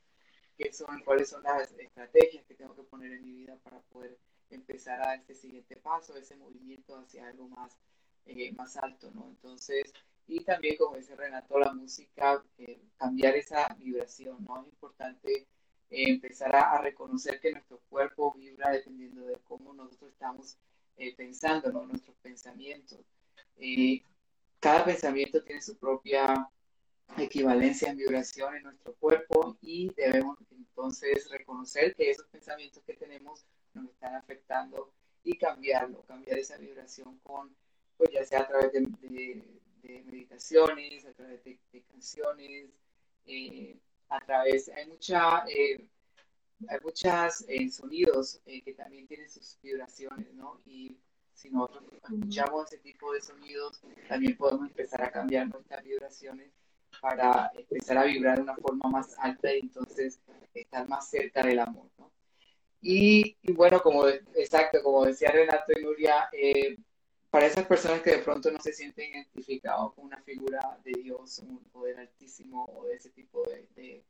¿Qué 0.58 0.72
son, 0.72 1.01
cuáles 1.01 1.30
son 1.30 1.43
las 1.43 1.72
estrategias 1.72 2.45
que 2.45 2.56
tengo 2.56 2.76
que 2.76 2.84
poner 2.84 3.12
en 3.12 3.24
mi 3.24 3.34
vida 3.34 3.58
para 3.64 3.80
poder 3.82 4.18
empezar 4.49 5.01
a 5.01 5.08
dar 5.08 5.20
este 5.20 5.36
siguiente 5.36 5.76
paso, 5.76 6.16
ese 6.16 6.36
movimiento 6.38 6.97
hacia 6.97 7.28
algo 7.28 7.49
más, 7.49 7.78
eh, 8.26 8.51
más 8.53 8.78
alto, 8.78 9.12
¿no? 9.12 9.28
Entonces, 9.28 9.91
y 10.28 10.43
también, 10.43 10.78
como 10.78 10.97
dice 10.97 11.16
Renato, 11.16 11.60
la 11.60 11.74
música, 11.74 12.43
eh, 12.58 12.80
cambiar 12.97 13.36
esa 13.36 13.68
vibración, 13.80 14.43
¿no? 14.45 14.62
Es 14.62 14.68
importante 14.70 15.47
eh, 15.89 16.10
empezar 16.10 16.56
a, 16.56 16.82
reconocer 16.82 17.39
que 17.39 17.51
nuestro 17.51 17.80
cuerpo 17.89 18.34
vibra 18.34 18.72
dependiendo 18.72 19.22
de 19.22 19.38
cómo 19.43 19.74
nosotros 19.74 20.12
estamos 20.12 20.58
eh, 20.97 21.16
pensando, 21.16 21.72
¿no? 21.72 21.86
nuestros 21.86 22.16
pensamientos. 22.18 22.99
Eh, 23.58 24.01
cada 24.60 24.84
pensamiento 24.84 25.43
tiene 25.43 25.62
su 25.62 25.78
propia 25.78 26.49
equivalencia 27.18 27.89
en 27.89 27.97
vibración 27.97 28.56
en 28.56 28.64
nuestro 28.64 28.93
cuerpo 28.95 29.58
y 29.62 29.91
debemos 29.93 30.38
entonces 30.51 31.30
reconocer 31.30 31.95
que 31.95 32.12
esos 32.12 32.28
pensamientos 32.28 32.84
que 32.84 32.93
tenemos 32.93 33.45
nos 33.74 33.89
están 33.89 34.16
afectando 34.16 34.91
y 35.24 35.38
cambiarlo, 35.38 36.03
cambiar 36.03 36.38
esa 36.39 36.58
vibración 36.58 37.20
con, 37.24 37.56
pues 37.97 38.12
ya 38.12 38.24
sea 38.26 38.41
a 38.41 38.47
través 38.47 38.74
de, 38.74 38.82
meditaciones, 39.84 41.06
a 41.06 41.14
través 41.14 41.43
de, 41.43 41.60
canciones, 41.89 42.70
eh, 43.26 43.78
a 44.10 44.20
través, 44.20 44.70
hay 44.70 44.88
mucha, 44.88 45.45
eh, 45.47 45.88
hay 46.68 46.80
muchos 46.84 47.45
eh, 47.47 47.70
sonidos 47.70 48.41
eh, 48.45 48.62
que 48.62 48.74
también 48.74 49.08
tienen 49.08 49.30
sus 49.30 49.58
vibraciones, 49.62 50.34
¿no? 50.34 50.62
Y 50.66 50.97
si 51.34 51.49
nosotros 51.49 51.84
escuchamos 51.93 52.72
ese 52.72 52.82
tipo 52.82 53.12
de 53.14 53.22
sonidos, 53.22 53.82
también 54.08 54.38
podemos 54.38 54.68
empezar 54.68 55.03
a 55.03 55.12
cambiar 55.12 55.47
nuestras 55.47 55.84
vibraciones 55.84 56.51
para 57.02 57.52
empezar 57.56 57.98
a 57.98 58.04
vibrar 58.04 58.38
de 58.38 58.43
una 58.43 58.56
forma 58.56 58.89
más 58.89 59.18
alta 59.20 59.54
y 59.54 59.60
entonces 59.60 60.20
estar 60.54 60.88
más 60.88 61.10
cerca 61.10 61.43
del 61.43 61.60
amor, 61.60 61.89
¿no? 61.98 62.12
Y, 62.82 63.38
y 63.41 63.52
bueno, 63.54 63.82
como 63.82 64.08
exacto, 64.08 64.80
como 64.84 65.06
decía 65.06 65.32
Renato 65.32 65.74
y 65.76 65.84
Nuria, 65.84 66.30
para 67.36 67.48
esas 67.48 67.66
personas 67.66 68.02
que 68.02 68.12
de 68.12 68.20
pronto 68.20 68.50
no 68.50 68.62
se 68.62 68.72
sienten 68.72 69.12
identificados 69.12 69.93
con 69.93 70.06
una 70.06 70.22
figura 70.22 70.80
de 70.86 70.93
Dios, 71.02 71.39
un 71.39 71.62
poder 71.66 72.00
altísimo 72.00 72.64
o 72.64 72.86
de 72.86 72.96
ese 72.96 73.10
tipo 73.10 73.43
de, 73.43 74.06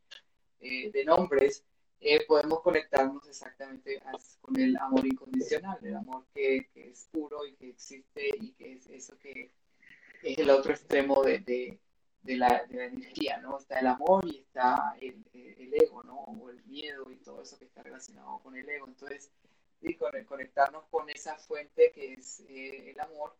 eh, 0.59 0.91
de, 0.91 1.05
nombres, 1.05 1.63
eh, 2.01 2.23
podemos 2.27 2.61
conectarnos 2.61 3.27
exactamente 3.27 3.99
con 4.41 4.59
el 4.59 4.77
amor 4.77 5.07
incondicional, 5.07 5.79
el 5.81 5.95
amor 5.95 6.27
que, 6.35 6.69
que, 6.71 6.91
es 6.91 7.07
puro 7.11 7.43
y 7.47 7.55
que 7.55 7.69
existe 7.69 8.29
y 8.39 8.51
que 8.51 8.73
es 8.73 8.87
eso 8.91 9.17
que 9.17 9.49
es 10.21 10.37
el 10.37 10.51
otro 10.51 10.73
extremo 10.73 11.23
de, 11.23 11.79
de 12.25 12.37
la, 12.37 12.65
de 12.67 12.77
la 12.77 12.85
energía, 12.85 13.37
¿no? 13.37 13.59
Está 13.59 13.79
el 13.79 13.87
amor 13.87 14.25
y 14.27 14.37
está 14.39 14.95
el, 14.99 15.23
ego, 15.73 16.03
¿no? 16.03 16.15
O 16.15 16.49
el 16.49 16.63
miedo 16.65 17.11
y 17.11 17.17
todo 17.17 17.43
eso 17.43 17.57
que 17.59 17.65
está 17.65 17.83
relacionado 17.83 18.39
con 18.39 18.55
el 18.57 18.67
ego. 18.67 18.87
Entonces, 18.87 19.31
sí, 19.79 19.97
conectarnos 20.27 20.85
con 20.89 21.09
esa 21.09 21.37
fuente 21.37 21.91
que 21.93 22.13
es 22.13 22.39
eh, 22.49 22.91
el 22.91 22.99
amor 22.99 23.35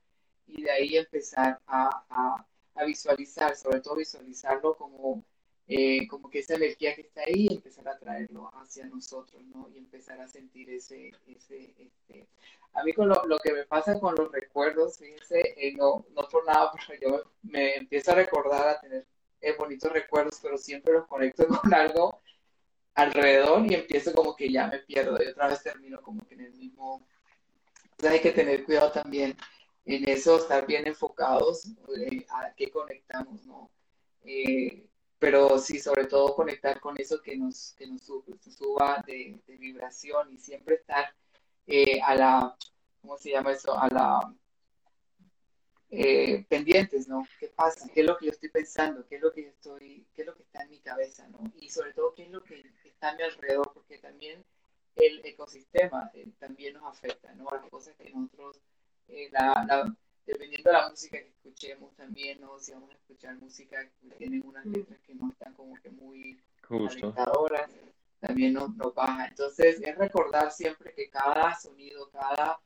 y 0.48 0.62
de 0.62 0.72
ahí 0.72 0.98
empezar 0.98 1.60
a, 1.66 2.46
a, 2.76 2.86
visualizar, 2.86 3.56
sobre 3.56 3.80
todo 3.82 3.96
visualizarlo 3.96 4.76
como, 4.76 5.24
eh, 5.68 6.08
como 6.08 6.30
que 6.30 6.40
esa 6.40 6.56
energía 6.56 6.94
que 6.96 7.02
está 7.02 7.22
ahí, 7.22 7.48
empezar 7.48 7.88
a 7.88 7.98
traerlo 7.98 8.52
hacia 8.54 8.86
nosotros, 8.86 9.44
¿no? 9.46 9.68
Y 9.74 9.80
empezar 9.80 10.22
a 10.22 10.28
sentir 10.28 10.70
ese, 10.70 11.12
ese 11.26 11.74
este... 11.80 12.28
A 12.74 12.84
mí 12.84 12.94
con 12.94 13.08
lo, 13.08 13.38
que 13.42 13.54
me 13.54 13.64
pasa 13.66 14.00
con 14.00 14.16
los 14.16 14.32
recuerdos, 14.32 14.98
fíjense, 14.98 15.40
eh, 15.58 15.74
no, 15.76 16.06
no 16.14 16.28
por 16.30 16.46
nada, 16.46 16.72
pero 16.88 17.00
yo 17.02 17.32
me 17.44 17.76
empiezo 17.76 18.12
a 18.12 18.16
recordar, 18.16 18.68
a 18.68 18.80
tener 18.80 19.08
eh, 19.42 19.56
bonitos 19.58 19.92
recuerdos, 19.92 20.40
pero 20.42 20.58
siempre 20.58 20.94
los 20.94 21.08
conecto 21.08 21.48
con 21.62 21.74
algo 21.74 22.22
alrededor 22.94 23.66
y 23.66 23.74
empiezo 23.76 24.14
como 24.14 24.36
que 24.36 24.52
ya 24.52 24.68
me 24.68 24.80
pierdo 24.80 25.22
y 25.22 25.28
otra 25.28 25.48
vez 25.48 25.64
termino 25.64 26.02
como 26.02 26.26
que 26.28 26.36
en 26.36 26.42
el 26.42 26.54
mismo... 26.54 27.08
Entonces 27.84 28.12
hay 28.12 28.20
que 28.20 28.32
tener 28.32 28.66
cuidado 28.66 28.92
también 28.92 29.36
en 29.86 30.10
eso, 30.10 30.38
estar 30.38 30.68
bien 30.68 30.86
enfocados 30.86 31.70
a 32.30 32.54
qué 32.56 32.70
conectamos, 32.70 33.46
¿no? 33.46 33.72
Pero 35.20 35.58
sí, 35.60 35.80
sobre 35.80 36.06
todo 36.06 36.36
conectar 36.36 36.80
con 36.80 37.00
eso 37.00 37.22
que 37.22 37.38
nos, 37.38 37.74
que 37.78 37.88
nos 37.88 38.04
suba 38.04 39.04
de, 39.06 39.40
vibración 39.48 40.34
y 40.34 40.38
siempre 40.38 40.76
estar 40.76 41.14
eh, 41.68 42.02
a 42.02 42.16
la, 42.16 42.58
¿cómo 43.02 43.18
se 43.18 43.32
llama 43.32 43.52
eso? 43.52 43.78
A 43.78 43.88
la 43.90 44.36
eh, 45.90 46.46
pendientes, 46.50 47.08
¿no? 47.08 47.26
¿Qué 47.40 47.48
pasa? 47.48 47.88
¿Qué 47.94 48.02
es 48.02 48.06
lo 48.06 48.18
que 48.18 48.26
yo 48.26 48.32
estoy 48.32 48.50
pensando? 48.50 49.06
¿Qué 49.08 49.16
es 49.16 49.22
lo 49.22 49.32
que 49.32 49.48
estoy, 49.48 50.06
qué 50.14 50.24
es 50.24 50.28
lo 50.28 50.36
que 50.36 50.44
está 50.44 50.64
en 50.64 50.70
mi 50.72 50.80
cabeza, 50.80 51.28
¿no? 51.30 51.40
Y 51.60 51.70
sobre 51.70 51.94
todo, 51.94 52.14
¿qué 52.14 52.24
es 52.24 52.32
lo 52.32 52.44
que 52.44 52.64
está 52.84 53.12
a 53.12 53.16
mi 53.16 53.24
alrededor? 53.24 53.72
Porque 53.74 53.98
también 54.00 54.44
el 54.96 55.26
ecosistema 55.26 56.12
eh, 56.14 56.28
también 56.40 56.74
nos 56.74 56.84
afecta, 56.86 57.34
¿no? 57.36 57.46
Las 57.52 57.70
cosas 57.70 57.96
que 57.96 58.10
nosotros, 58.10 58.60
eh, 59.08 59.30
la, 59.32 59.66
la, 59.68 59.96
dependiendo 60.26 60.72
de 60.72 60.78
la 60.78 60.90
música 60.90 61.18
que 61.20 61.30
escuchemos 61.30 61.96
también, 61.96 62.42
¿no? 62.42 62.60
Si 62.60 62.72
vamos 62.72 62.92
a 62.92 62.96
escuchar 62.96 63.36
música 63.36 63.90
que 64.02 64.10
tienen 64.18 64.42
unas 64.46 64.66
letras 64.66 65.00
que 65.02 65.16
no 65.16 65.30
están 65.32 65.54
como 65.54 65.76
que 65.76 65.90
muy 65.92 66.40
alentadoras, 66.70 67.70
también 68.20 68.54
nos, 68.54 68.76
nos 68.76 68.94
baja. 68.94 69.28
Entonces, 69.28 69.80
es 69.82 69.98
recordar 69.98 70.52
siempre 70.52 70.94
que 70.94 71.10
cada 71.10 71.54
sonido, 71.56 72.10
cada 72.10 72.60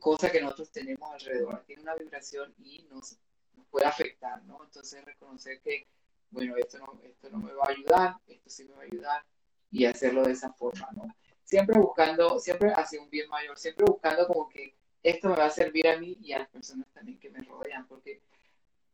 cosa 0.00 0.30
que 0.30 0.40
nosotros 0.40 0.70
tenemos 0.70 1.10
alrededor 1.12 1.62
tiene 1.66 1.82
una 1.82 1.94
vibración 1.94 2.54
y 2.58 2.86
nos, 2.90 3.16
nos, 3.56 3.66
puede 3.68 3.86
afectar, 3.86 4.42
¿no? 4.44 4.62
Entonces 4.64 5.04
reconocer 5.04 5.60
que, 5.60 5.86
bueno, 6.30 6.56
esto 6.56 6.78
no, 6.78 7.00
esto 7.02 7.28
no 7.30 7.38
me 7.38 7.52
va 7.52 7.64
a 7.68 7.70
ayudar, 7.70 8.16
esto 8.26 8.50
sí 8.50 8.64
me 8.64 8.74
va 8.74 8.82
a 8.82 8.86
ayudar 8.86 9.24
y 9.70 9.84
hacerlo 9.84 10.22
de 10.22 10.32
esa 10.32 10.52
forma, 10.52 10.88
¿no? 10.92 11.06
Siempre 11.42 11.78
buscando, 11.78 12.38
siempre 12.38 12.72
hacia 12.72 13.00
un 13.00 13.10
bien 13.10 13.28
mayor, 13.28 13.58
siempre 13.58 13.84
buscando 13.84 14.26
como 14.26 14.48
que 14.48 14.74
esto 15.04 15.28
me 15.28 15.36
va 15.36 15.46
a 15.46 15.50
servir 15.50 15.86
a 15.86 15.98
mí 15.98 16.16
y 16.20 16.32
a 16.32 16.40
las 16.40 16.48
personas 16.48 16.88
también 16.92 17.20
que 17.20 17.30
me 17.30 17.42
rodean, 17.42 17.86
porque 17.86 18.22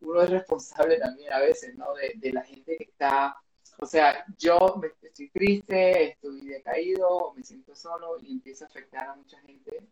uno 0.00 0.22
es 0.22 0.30
responsable 0.30 0.98
también 0.98 1.32
a 1.32 1.38
veces, 1.38 1.74
¿no? 1.76 1.94
De, 1.94 2.12
de 2.16 2.32
la 2.32 2.42
gente 2.42 2.76
que 2.76 2.84
está, 2.84 3.36
o 3.78 3.86
sea, 3.86 4.24
yo 4.36 4.58
me, 4.80 4.88
estoy 5.02 5.30
triste, 5.30 6.10
estoy 6.10 6.46
decaído, 6.46 7.32
me 7.34 7.44
siento 7.44 7.74
solo 7.76 8.18
y 8.20 8.32
empieza 8.32 8.64
a 8.64 8.68
afectar 8.68 9.08
a 9.08 9.14
mucha 9.14 9.40
gente 9.42 9.86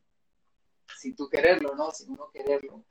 sin 0.98 1.14
tú 1.14 1.28
quererlo, 1.28 1.74
¿no? 1.76 1.90
Sin 1.92 2.10
uno 2.10 2.30
quererlo. 2.32 2.84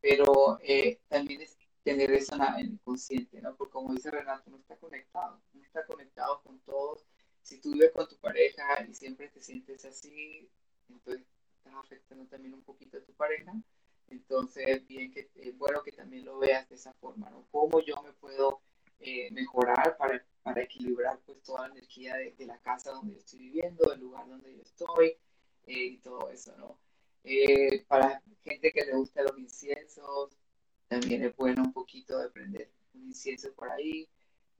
Pero 0.00 0.58
eh, 0.62 1.00
también 1.08 1.42
es 1.42 1.58
tener 1.82 2.10
eso 2.12 2.34
en 2.34 2.42
el 2.60 2.80
consciente, 2.82 3.40
¿no? 3.42 3.54
Porque 3.56 3.72
como 3.72 3.92
dice 3.92 4.10
Renato, 4.10 4.50
no 4.50 4.56
está 4.56 4.76
conectado, 4.76 5.40
no 5.52 5.62
está 5.62 5.84
conectado 5.84 6.40
con 6.42 6.58
todos. 6.60 7.04
Si 7.42 7.60
tú 7.60 7.72
vives 7.72 7.92
con 7.92 8.08
tu 8.08 8.16
pareja 8.16 8.86
y 8.88 8.94
siempre 8.94 9.28
te 9.28 9.42
sientes 9.42 9.84
así, 9.84 10.48
entonces 10.88 11.26
estás 11.60 11.74
afectando 11.74 12.26
también 12.26 12.54
un 12.54 12.62
poquito 12.62 12.98
a 12.98 13.02
tu 13.02 13.12
pareja. 13.12 13.52
Entonces, 14.08 14.86
bien 14.86 15.12
que, 15.12 15.30
es 15.34 15.56
bueno 15.56 15.82
que 15.82 15.92
también 15.92 16.24
lo 16.24 16.38
veas 16.38 16.68
de 16.68 16.74
esa 16.74 16.92
forma, 16.94 17.30
¿no? 17.30 17.46
¿Cómo 17.50 17.80
yo 17.80 18.02
me 18.02 18.12
puedo 18.14 18.60
eh, 18.98 19.30
mejorar 19.30 19.96
para, 19.96 20.24
para, 20.42 20.62
equilibrar 20.62 21.20
pues 21.24 21.42
toda 21.42 21.68
la 21.68 21.74
energía 21.74 22.16
de, 22.16 22.32
de, 22.32 22.46
la 22.46 22.58
casa 22.58 22.90
donde 22.90 23.14
yo 23.14 23.18
estoy 23.20 23.38
viviendo, 23.38 23.88
del 23.90 24.00
lugar 24.00 24.28
donde 24.28 24.54
yo 24.56 24.62
estoy 24.62 25.16
eh, 25.66 25.84
y 25.84 25.98
todo 25.98 26.28
eso, 26.30 26.56
¿no? 26.56 26.78
Eh, 27.22 27.84
para 27.86 28.22
gente 28.42 28.72
que 28.72 28.84
le 28.84 28.94
gusta 28.94 29.22
los 29.22 29.38
inciensos, 29.38 30.36
también 30.88 31.22
es 31.24 31.36
bueno 31.36 31.62
un 31.62 31.72
poquito 31.72 32.18
de 32.18 32.30
prender 32.30 32.70
un 32.94 33.04
incienso 33.08 33.52
por 33.52 33.70
ahí. 33.70 34.08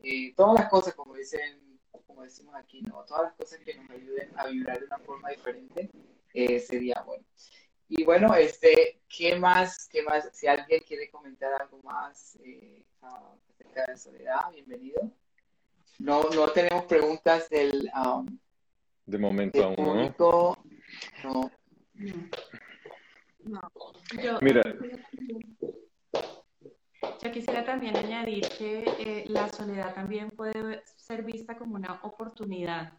Eh, 0.03 0.33
todas 0.37 0.61
las 0.61 0.71
cosas, 0.71 0.95
como 0.95 1.15
dicen, 1.15 1.81
como 2.07 2.23
decimos 2.23 2.55
aquí, 2.55 2.83
¿no? 2.83 3.05
Todas 3.05 3.25
las 3.25 3.35
cosas 3.35 3.59
que 3.61 3.75
nos 3.75 3.91
ayuden 3.91 4.31
a 4.37 4.47
vibrar 4.47 4.79
de 4.79 4.87
una 4.87 4.99
forma 4.99 5.31
diferente 5.31 5.91
eh, 6.35 6.59
sería 6.61 7.03
bueno. 7.07 7.25
Y 7.89 8.05
bueno, 8.05 8.35
este, 8.35 9.01
¿qué 9.09 9.37
más? 9.37 9.89
¿Qué 9.89 10.03
más? 10.03 10.31
Si 10.33 10.47
alguien 10.47 10.81
quiere 10.87 11.11
comentar 11.11 11.61
algo 11.61 11.81
más 11.83 12.39
eh, 12.45 12.85
acerca 13.01 13.83
de 13.83 13.93
la 13.93 13.97
soledad, 13.97 14.51
bienvenido. 14.53 15.11
No, 15.99 16.23
no 16.31 16.49
tenemos 16.49 16.85
preguntas 16.85 17.49
del... 17.51 17.91
Um, 17.95 18.39
de 19.07 19.19
momento 19.19 19.65
aún, 19.65 19.75
público, 19.75 20.57
¿no? 21.25 21.33
no 21.35 21.51
no. 23.45 23.61
Yo, 24.23 24.39
Mira. 24.41 24.63
Yo 27.23 27.33
quisiera 27.33 27.65
también 27.65 27.97
añadir 27.97 28.49
que 28.59 28.85
eh, 28.99 29.25
la 29.29 29.49
soledad 29.49 29.95
también 29.95 30.31
puede 30.31 30.83
ser 30.85 31.23
vista 31.23 31.57
como 31.57 31.75
una 31.75 32.01
oportunidad 32.03 32.93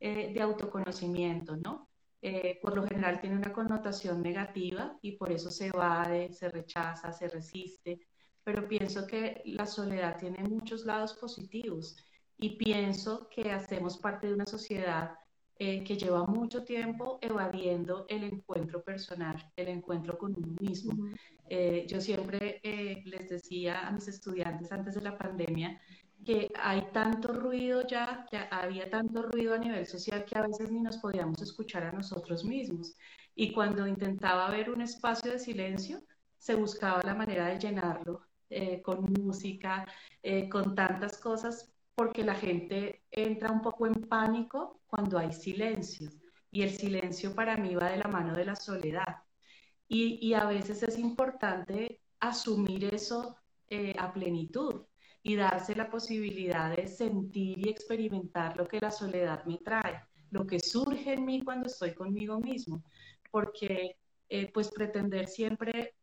eh, 0.00 0.32
de 0.32 0.40
autoconocimiento, 0.40 1.56
¿no? 1.56 1.88
Eh, 2.28 2.58
por 2.60 2.74
lo 2.74 2.84
general 2.84 3.20
tiene 3.20 3.36
una 3.36 3.52
connotación 3.52 4.20
negativa 4.20 4.98
y 5.00 5.12
por 5.12 5.30
eso 5.30 5.48
se 5.48 5.68
evade, 5.68 6.32
se 6.32 6.48
rechaza, 6.48 7.12
se 7.12 7.28
resiste, 7.28 8.00
pero 8.42 8.66
pienso 8.66 9.06
que 9.06 9.42
la 9.44 9.64
soledad 9.64 10.16
tiene 10.18 10.42
muchos 10.42 10.84
lados 10.84 11.14
positivos 11.14 11.96
y 12.36 12.56
pienso 12.56 13.28
que 13.28 13.52
hacemos 13.52 13.98
parte 13.98 14.26
de 14.26 14.34
una 14.34 14.46
sociedad 14.46 15.12
eh, 15.56 15.84
que 15.84 15.96
lleva 15.96 16.24
mucho 16.24 16.64
tiempo 16.64 17.20
evadiendo 17.22 18.06
el 18.08 18.24
encuentro 18.24 18.82
personal, 18.82 19.36
el 19.54 19.68
encuentro 19.68 20.18
con 20.18 20.34
uno 20.36 20.56
mismo. 20.60 20.94
Uh 20.94 21.06
-huh. 21.06 21.16
eh, 21.48 21.86
yo 21.88 22.00
siempre 22.00 22.58
eh, 22.64 23.02
les 23.04 23.28
decía 23.28 23.86
a 23.86 23.92
mis 23.92 24.08
estudiantes 24.08 24.72
antes 24.72 24.96
de 24.96 25.02
la 25.02 25.16
pandemia 25.16 25.80
que 26.26 26.50
hay 26.58 26.88
tanto 26.92 27.32
ruido 27.32 27.86
ya, 27.86 28.26
que 28.28 28.38
había 28.50 28.90
tanto 28.90 29.22
ruido 29.22 29.54
a 29.54 29.58
nivel 29.58 29.86
social 29.86 30.24
que 30.24 30.36
a 30.36 30.42
veces 30.46 30.70
ni 30.72 30.80
nos 30.80 30.98
podíamos 30.98 31.40
escuchar 31.40 31.84
a 31.84 31.92
nosotros 31.92 32.44
mismos. 32.44 32.96
Y 33.34 33.52
cuando 33.52 33.86
intentaba 33.86 34.50
ver 34.50 34.70
un 34.70 34.80
espacio 34.82 35.30
de 35.30 35.38
silencio, 35.38 36.02
se 36.36 36.56
buscaba 36.56 37.00
la 37.04 37.14
manera 37.14 37.46
de 37.46 37.58
llenarlo 37.60 38.22
eh, 38.50 38.82
con 38.82 39.04
música, 39.12 39.86
eh, 40.22 40.48
con 40.48 40.74
tantas 40.74 41.18
cosas 41.18 41.72
porque 41.94 42.24
la 42.24 42.34
gente 42.34 43.04
entra 43.10 43.52
un 43.52 43.62
poco 43.62 43.86
en 43.86 43.94
pánico 43.94 44.80
cuando 44.88 45.18
hay 45.18 45.32
silencio. 45.32 46.10
Y 46.50 46.62
el 46.62 46.70
silencio 46.70 47.34
para 47.34 47.56
mí 47.56 47.74
va 47.76 47.90
de 47.90 47.98
la 47.98 48.08
mano 48.08 48.34
de 48.34 48.44
la 48.46 48.56
soledad. 48.56 49.22
Y, 49.88 50.18
y 50.26 50.34
a 50.34 50.46
veces 50.46 50.82
es 50.82 50.98
importante 50.98 52.00
asumir 52.18 52.84
eso 52.92 53.36
eh, 53.68 53.94
a 53.98 54.12
plenitud 54.12 54.86
y 55.26 55.34
darse 55.34 55.74
la 55.74 55.90
posibilidad 55.90 56.76
de 56.76 56.86
sentir 56.86 57.58
y 57.58 57.68
experimentar 57.68 58.56
lo 58.56 58.68
que 58.68 58.78
la 58.78 58.92
soledad 58.92 59.44
me 59.44 59.58
trae, 59.58 60.00
lo 60.30 60.46
que 60.46 60.60
surge 60.60 61.14
en 61.14 61.24
mí 61.24 61.42
cuando 61.42 61.66
estoy 61.66 61.94
conmigo 61.94 62.38
mismo. 62.38 62.84
Porque 63.32 63.96
eh, 64.28 64.52
pues 64.52 64.70
pretender 64.70 65.26
siempre 65.26 65.96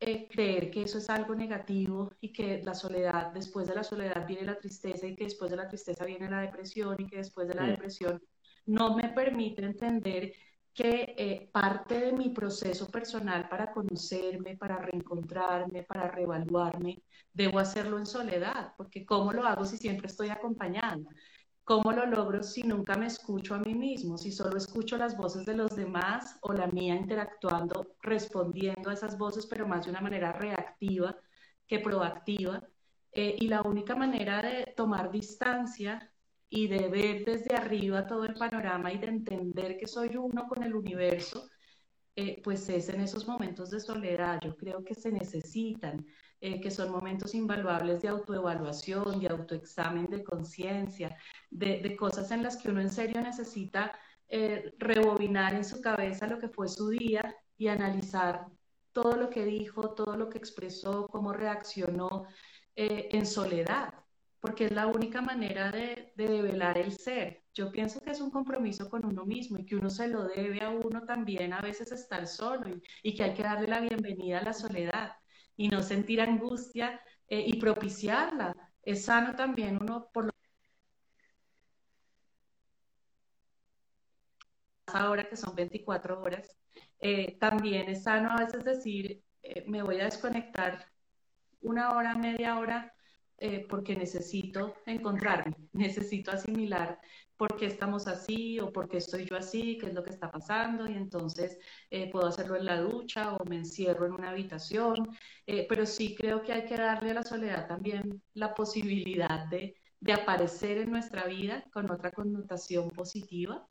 eh, 0.00 0.28
creer 0.30 0.70
que 0.70 0.82
eso 0.84 0.96
es 0.96 1.10
algo 1.10 1.34
negativo 1.34 2.10
y 2.22 2.32
que 2.32 2.62
la 2.62 2.72
soledad, 2.74 3.32
después 3.34 3.68
de 3.68 3.74
la 3.74 3.84
soledad 3.84 4.26
viene 4.26 4.46
la 4.46 4.58
tristeza 4.58 5.06
y 5.06 5.14
que 5.14 5.24
después 5.24 5.50
de 5.50 5.58
la 5.58 5.68
tristeza 5.68 6.06
viene 6.06 6.30
la 6.30 6.40
depresión 6.40 6.96
y 6.98 7.06
que 7.06 7.18
después 7.18 7.48
de 7.48 7.56
la 7.56 7.66
sí. 7.66 7.70
depresión 7.72 8.22
no 8.64 8.96
me 8.96 9.10
permite 9.10 9.62
entender 9.62 10.32
que 10.74 11.14
eh, 11.16 11.50
parte 11.52 11.98
de 11.98 12.12
mi 12.12 12.30
proceso 12.30 12.88
personal 12.88 13.48
para 13.48 13.72
conocerme, 13.72 14.56
para 14.56 14.78
reencontrarme, 14.78 15.82
para 15.82 16.08
reevaluarme, 16.08 17.02
debo 17.32 17.58
hacerlo 17.58 17.98
en 17.98 18.06
soledad, 18.06 18.74
porque 18.76 19.04
¿cómo 19.04 19.32
lo 19.32 19.44
hago 19.46 19.64
si 19.64 19.76
siempre 19.76 20.06
estoy 20.06 20.28
acompañada? 20.30 20.98
¿Cómo 21.64 21.92
lo 21.92 22.04
logro 22.06 22.42
si 22.42 22.62
nunca 22.62 22.96
me 22.96 23.06
escucho 23.06 23.54
a 23.54 23.58
mí 23.60 23.74
mismo? 23.74 24.18
Si 24.18 24.32
solo 24.32 24.56
escucho 24.56 24.96
las 24.96 25.16
voces 25.16 25.46
de 25.46 25.54
los 25.54 25.76
demás 25.76 26.36
o 26.42 26.52
la 26.52 26.66
mía 26.66 26.96
interactuando, 26.96 27.94
respondiendo 28.02 28.90
a 28.90 28.94
esas 28.94 29.16
voces, 29.16 29.46
pero 29.46 29.68
más 29.68 29.84
de 29.84 29.92
una 29.92 30.00
manera 30.00 30.32
reactiva 30.32 31.16
que 31.68 31.78
proactiva. 31.78 32.62
Eh, 33.12 33.36
y 33.38 33.48
la 33.48 33.62
única 33.62 33.94
manera 33.94 34.42
de 34.42 34.72
tomar 34.76 35.10
distancia 35.12 36.12
y 36.50 36.68
de 36.68 36.88
ver 36.88 37.24
desde 37.24 37.54
arriba 37.56 38.06
todo 38.06 38.24
el 38.26 38.34
panorama 38.34 38.92
y 38.92 38.98
de 38.98 39.08
entender 39.08 39.78
que 39.78 39.86
soy 39.88 40.16
uno 40.16 40.48
con 40.48 40.62
el 40.64 40.74
universo, 40.74 41.48
eh, 42.16 42.40
pues 42.42 42.68
es 42.68 42.88
en 42.88 43.00
esos 43.00 43.26
momentos 43.26 43.70
de 43.70 43.80
soledad. 43.80 44.40
Yo 44.44 44.56
creo 44.56 44.84
que 44.84 44.94
se 44.94 45.10
necesitan. 45.12 46.06
eh, 46.42 46.60
que 46.60 46.70
son 46.70 46.90
momentos 46.90 47.34
invaluables 47.34 48.00
de 48.02 48.08
autoevaluación, 48.08 49.20
de 49.20 49.28
autoexamen 49.28 50.06
de 50.06 50.24
conciencia, 50.24 51.16
de, 51.50 51.96
cosas 51.96 52.30
en 52.30 52.42
las 52.42 52.56
que 52.56 52.70
uno 52.70 52.80
en 52.80 52.90
serio 52.90 53.20
necesita 53.20 53.92
eh, 54.28 54.74
rebobinar 54.78 55.54
en 55.54 55.64
su 55.64 55.80
cabeza 55.82 56.26
lo 56.26 56.38
que 56.38 56.48
fue 56.48 56.68
su 56.68 56.88
día 56.90 57.36
y 57.58 57.68
analizar 57.68 58.46
todo 58.92 59.16
lo 59.16 59.30
que 59.30 59.44
dijo, 59.44 59.94
todo 59.94 60.16
lo 60.16 60.28
que 60.30 60.38
expresó, 60.38 61.06
cómo 61.08 61.32
reaccionó 61.32 62.26
eh, 62.76 63.08
en 63.12 63.26
soledad, 63.26 63.94
porque 64.40 64.66
es 64.66 64.72
la 64.72 64.86
única 64.86 65.20
manera 65.20 65.70
de, 65.70 66.12
de 66.16 66.28
develar 66.28 66.78
el 66.78 66.92
ser. 66.92 67.42
Yo 67.54 67.70
pienso 67.70 68.00
que 68.00 68.10
es 68.10 68.20
un 68.20 68.30
compromiso 68.30 68.88
con 68.88 69.04
uno 69.04 69.24
mismo 69.26 69.58
y 69.58 69.66
que 69.66 69.76
uno 69.76 69.90
se 69.90 70.08
lo 70.08 70.24
debe 70.24 70.62
a 70.62 70.70
uno 70.70 71.04
también 71.04 71.52
a 71.52 71.60
veces 71.60 71.92
estar 71.92 72.26
solo 72.26 72.66
y, 73.02 73.14
que 73.14 73.24
hay 73.24 73.34
que 73.34 73.42
darle 73.42 73.68
la 73.68 73.80
bienvenida 73.80 74.38
a 74.38 74.44
la 74.44 74.52
soledad 74.52 75.12
y 75.56 75.68
no 75.68 75.82
sentir 75.82 76.20
angustia 76.20 77.00
eh, 77.28 77.44
y 77.46 77.58
propiciarla. 77.60 78.54
Es 78.82 79.04
sano 79.04 79.34
también 79.36 79.78
uno 79.80 80.08
por 80.12 80.26
lo 80.26 80.30
ahora 84.86 85.28
que 85.28 85.36
son 85.36 85.54
24 85.54 86.20
horas, 86.20 86.56
eh, 87.00 87.38
también 87.38 87.88
es 87.88 88.02
sano 88.04 88.30
a 88.32 88.44
veces 88.44 88.64
decir, 88.64 89.22
eh, 89.42 89.64
me 89.66 89.82
voy 89.82 90.00
a 90.00 90.04
desconectar 90.04 90.86
una 91.62 91.92
hora, 91.92 92.14
media 92.14 92.58
hora, 92.58 92.92
eh, 93.40 93.66
porque 93.68 93.96
necesito 93.96 94.74
encontrarme, 94.86 95.54
necesito 95.72 96.30
asimilar 96.30 97.00
por 97.36 97.56
qué 97.56 97.66
estamos 97.66 98.06
así 98.06 98.60
o 98.60 98.72
por 98.72 98.88
qué 98.88 98.98
estoy 98.98 99.24
yo 99.26 99.36
así, 99.36 99.78
qué 99.78 99.86
es 99.86 99.94
lo 99.94 100.04
que 100.04 100.10
está 100.10 100.30
pasando 100.30 100.86
y 100.88 100.94
entonces 100.94 101.58
puedo 102.12 102.26
hacerlo 102.26 102.56
en 102.56 102.66
la 102.66 102.80
ducha 102.80 103.34
o 103.34 103.44
me 103.46 103.56
encierro 103.56 104.06
en 104.06 104.12
una 104.12 104.30
habitación, 104.30 105.16
pero 105.68 105.86
sí 105.86 106.14
creo 106.16 106.42
que 106.42 106.52
hay 106.52 106.64
que 106.66 106.76
darle 106.76 107.10
a 107.12 107.14
la 107.14 107.22
soledad 107.22 107.66
también 107.68 108.22
la 108.34 108.54
posibilidad 108.54 109.46
de, 109.48 109.74
de 110.00 110.12
aparecer 110.12 110.78
en 110.78 110.90
nuestra 110.90 111.24
vida 111.26 111.64
con 111.72 111.90
otra 111.90 112.10
connotación 112.12 112.90
positiva 112.90 113.66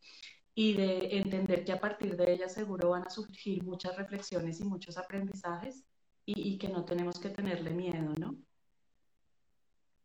y 0.56 0.76
de 0.76 1.18
entender 1.18 1.64
que 1.66 1.72
a 1.74 1.80
partir 1.80 2.16
de 2.18 2.34
ella 2.34 2.50
seguro 2.50 2.90
van 2.92 3.08
a 3.08 3.10
surgir 3.10 3.64
muchas 3.64 3.96
reflexiones 3.98 4.60
y 4.62 4.66
muchos 4.66 4.98
aprendizajes 4.98 5.86
y, 6.26 6.54
y 6.56 6.58
que 6.58 6.70
no 6.70 6.86
tenemos 6.86 7.20
que 7.20 7.30
tenerle 7.30 7.72
miedo, 7.72 8.14
¿no? 8.20 8.38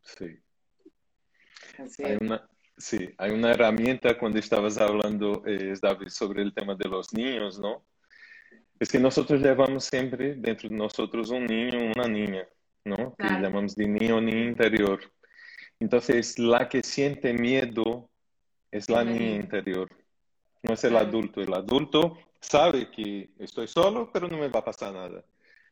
Sí. 0.05 0.39
Hay 2.05 2.19
una, 2.21 2.49
sí, 2.77 3.11
hay 3.19 3.33
una 3.33 3.51
herramienta 3.51 4.17
cuando 4.19 4.39
estabas 4.39 4.79
hablando, 4.79 5.43
eh, 5.47 5.75
David, 5.81 6.09
sobre 6.09 6.43
el 6.43 6.55
tema 6.55 6.75
de 6.75 6.89
los 6.89 7.13
niños, 7.13 7.59
¿no? 7.59 7.85
Es 8.79 8.91
que 8.91 8.99
nosotros 8.99 9.41
llevamos 9.41 9.85
siempre 9.85 10.35
dentro 10.35 10.69
de 10.69 10.77
nosotros 10.77 11.31
un 11.31 11.47
niño, 11.47 11.93
una 11.97 12.07
niña, 12.07 12.47
¿no? 12.85 13.15
Que 13.17 13.27
llamamos 13.27 13.75
de 13.75 13.87
niño, 13.87 14.21
niño 14.21 14.45
interior. 14.45 15.01
Entonces, 15.81 16.39
la 16.39 16.69
que 16.69 16.83
siente 16.83 17.33
miedo 17.33 18.11
es 18.71 18.89
la 18.89 19.05
niña 19.05 19.37
interior 19.37 19.89
no 20.65 20.75
es 20.75 20.85
el 20.85 20.97
adulto. 20.97 21.41
El 21.41 21.55
adulto 21.55 22.19
sabe 22.41 22.91
que 22.91 23.31
estoy 23.39 23.69
solo, 23.69 24.11
pero 24.13 24.29
no 24.29 24.39
me 24.39 24.49
va 24.49 24.61
a 24.61 24.65
pasar 24.65 24.93
nada. 24.93 25.23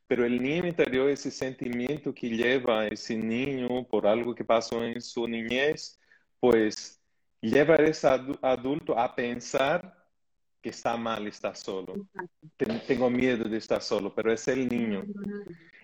Pero 0.06 0.24
el 0.24 0.42
niño 0.42 0.66
interior, 0.66 1.08
ese 1.08 1.30
sentimiento 1.30 2.12
que 2.12 2.28
lleva 2.28 2.86
ese 2.86 3.16
niño 3.16 3.84
por 3.88 4.06
algo 4.06 4.34
que 4.34 4.44
pasó 4.44 4.84
en 4.84 5.00
su 5.00 5.26
niñez, 5.26 5.98
pues 6.38 7.00
lleva 7.40 7.74
a 7.74 7.78
ese 7.78 8.08
adulto 8.42 8.98
a 8.98 9.14
pensar 9.14 10.02
que 10.60 10.70
está 10.70 10.96
mal 10.96 11.26
estar 11.26 11.56
solo. 11.56 12.06
Tengo 12.86 13.10
miedo 13.10 13.44
de 13.44 13.58
estar 13.58 13.82
solo, 13.82 14.14
pero 14.14 14.32
es 14.32 14.46
el 14.48 14.68
niño. 14.68 15.04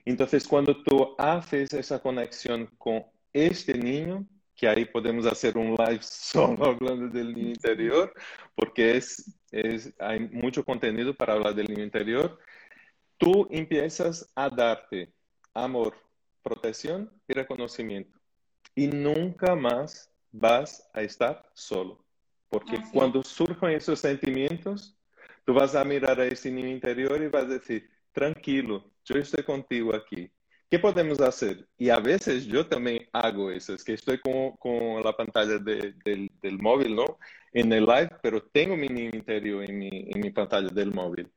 Entonces, 0.04 0.46
cuando 0.46 0.82
tú 0.82 1.14
haces 1.18 1.72
esa 1.74 2.00
conexión 2.00 2.66
con 2.78 3.04
este 3.32 3.76
niño, 3.76 4.26
que 4.54 4.68
ahí 4.68 4.84
podemos 4.84 5.26
hacer 5.26 5.56
un 5.56 5.74
live 5.74 6.00
solo 6.02 6.66
hablando 6.66 7.08
del 7.08 7.34
niño 7.34 7.50
interior, 7.50 8.12
porque 8.54 8.96
es, 8.96 9.38
es, 9.50 9.92
hay 9.98 10.20
mucho 10.20 10.64
contenido 10.64 11.14
para 11.14 11.34
hablar 11.34 11.54
del 11.54 11.68
niño 11.68 11.84
interior. 11.84 12.38
Tú 13.18 13.48
empiezas 13.50 14.30
a 14.34 14.48
darte 14.48 15.12
amor, 15.52 15.94
protección 16.42 17.10
y 17.26 17.34
reconocimiento. 17.34 18.18
Y 18.74 18.86
nunca 18.86 19.54
más 19.54 20.10
vas 20.30 20.88
a 20.94 21.02
estar 21.02 21.50
solo. 21.52 22.04
Porque 22.48 22.76
Así 22.76 22.90
cuando 22.92 23.22
surjan 23.22 23.72
esos 23.72 24.00
sentimientos, 24.00 24.96
tú 25.44 25.52
vas 25.52 25.74
a 25.74 25.84
mirar 25.84 26.20
a 26.20 26.26
ese 26.26 26.50
niño 26.50 26.68
interior 26.68 27.20
y 27.20 27.28
vas 27.28 27.44
a 27.44 27.48
decir, 27.48 27.90
tranquilo, 28.12 28.90
yo 29.04 29.16
estoy 29.16 29.42
contigo 29.44 29.94
aquí. 29.94 30.30
¿Qué 30.70 30.78
podemos 30.78 31.18
hacer? 31.20 31.66
Y 31.78 31.88
a 31.88 31.98
veces 31.98 32.46
yo 32.46 32.66
también 32.66 33.08
hago 33.12 33.50
eso, 33.50 33.74
es 33.74 33.82
que 33.82 33.94
estoy 33.94 34.20
con, 34.20 34.52
con 34.58 35.02
la 35.02 35.16
pantalla 35.16 35.58
de, 35.58 35.94
del, 36.04 36.30
del, 36.42 36.58
móvil, 36.58 36.94
¿no? 36.94 37.18
En 37.52 37.72
el 37.72 37.86
live, 37.86 38.10
pero 38.22 38.42
tengo 38.42 38.76
mi 38.76 38.88
niño 38.88 39.10
interior 39.14 39.64
en 39.64 39.78
mi, 39.78 39.88
en 40.10 40.20
mi 40.20 40.30
pantalla 40.30 40.68
del 40.68 40.92
móvil. 40.92 41.30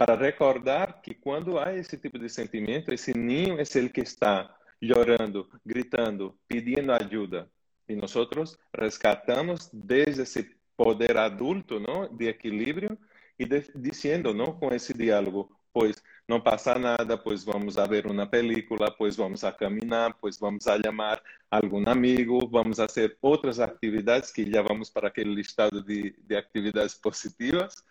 Para 0.00 0.16
recordar 0.16 1.02
que 1.02 1.20
cuando 1.20 1.62
hay 1.62 1.80
ese 1.80 1.98
tipo 1.98 2.18
de 2.18 2.30
sentimiento, 2.30 2.90
ese 2.90 3.12
niño 3.12 3.58
es 3.58 3.76
el 3.76 3.92
que 3.92 4.00
está 4.00 4.56
llorando, 4.80 5.50
gritando, 5.62 6.38
pidiendo 6.46 6.94
ayuda. 6.94 7.46
Y 7.86 7.96
nosotros 7.96 8.58
rescatamos 8.72 9.68
desde 9.70 10.22
ese 10.22 10.56
poder 10.74 11.18
adulto, 11.18 11.78
¿no? 11.78 12.08
De 12.08 12.30
equilibrio 12.30 12.96
y 13.36 13.44
de, 13.44 13.70
diciendo, 13.74 14.32
¿no? 14.32 14.58
Con 14.58 14.72
ese 14.72 14.94
diálogo, 14.94 15.50
pues 15.70 16.02
no 16.26 16.42
pasa 16.42 16.76
nada, 16.76 17.22
pues 17.22 17.44
vamos 17.44 17.76
a 17.76 17.86
ver 17.86 18.06
una 18.06 18.30
película, 18.30 18.94
pues 18.96 19.18
vamos 19.18 19.44
a 19.44 19.54
caminar, 19.54 20.16
pues 20.18 20.40
vamos 20.40 20.66
a 20.66 20.78
llamar 20.78 21.22
a 21.50 21.58
algún 21.58 21.86
amigo, 21.86 22.48
vamos 22.48 22.80
a 22.80 22.84
hacer 22.84 23.18
otras 23.20 23.58
actividades 23.58 24.32
que 24.32 24.48
ya 24.50 24.62
vamos 24.62 24.90
para 24.90 25.08
aquel 25.08 25.34
listado 25.34 25.82
de, 25.82 26.14
de 26.26 26.38
actividades 26.38 26.94
positivas. 26.94 27.84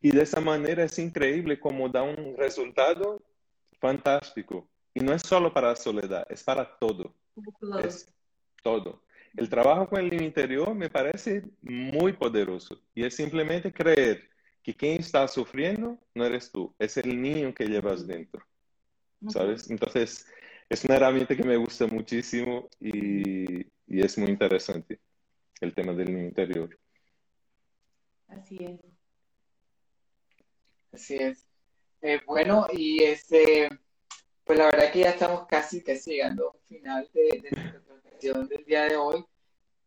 Y 0.00 0.10
de 0.10 0.22
esa 0.22 0.40
manera 0.40 0.84
es 0.84 0.98
increíble 0.98 1.58
cómo 1.58 1.88
da 1.88 2.02
un 2.02 2.36
resultado 2.36 3.22
fantástico. 3.80 4.68
Y 4.94 5.00
no 5.00 5.12
es 5.12 5.22
solo 5.22 5.52
para 5.52 5.68
la 5.68 5.76
soledad, 5.76 6.26
es 6.30 6.42
para 6.42 6.78
todo. 6.78 7.14
Es 7.82 8.12
todo. 8.62 9.02
El 9.36 9.48
trabajo 9.48 9.88
con 9.88 10.00
el 10.00 10.20
interior 10.22 10.74
me 10.74 10.90
parece 10.90 11.44
muy 11.62 12.12
poderoso 12.12 12.80
y 12.94 13.04
es 13.04 13.14
simplemente 13.14 13.72
creer 13.72 14.28
que 14.62 14.74
quien 14.74 15.00
está 15.00 15.28
sufriendo 15.28 15.98
no 16.14 16.24
eres 16.24 16.50
tú, 16.50 16.74
es 16.78 16.96
el 16.96 17.20
niño 17.20 17.54
que 17.54 17.66
llevas 17.66 18.06
dentro, 18.06 18.44
¿sabes? 19.28 19.70
Entonces, 19.70 20.26
es 20.68 20.84
una 20.84 20.96
herramienta 20.96 21.36
que 21.36 21.44
me 21.44 21.56
gusta 21.56 21.86
muchísimo 21.86 22.68
y, 22.80 23.60
y 23.86 24.00
es 24.00 24.18
muy 24.18 24.28
interesante, 24.30 25.00
el 25.60 25.74
tema 25.74 25.92
del 25.92 26.12
niño 26.12 26.26
interior. 26.26 26.76
Así 28.26 28.58
es. 28.60 28.97
Así 30.92 31.16
es. 31.16 31.46
Eh, 32.00 32.20
bueno, 32.26 32.66
y 32.72 33.02
este, 33.02 33.68
pues 34.44 34.58
la 34.58 34.66
verdad 34.66 34.92
que 34.92 35.00
ya 35.00 35.10
estamos 35.10 35.46
casi, 35.46 35.82
casi 35.82 36.12
llegando 36.12 36.52
al 36.52 36.60
final 36.68 37.10
de, 37.12 37.40
de 37.42 37.50
nuestra 37.50 37.80
presentación 37.80 38.48
del 38.48 38.64
día 38.64 38.84
de 38.84 38.96
hoy. 38.96 39.24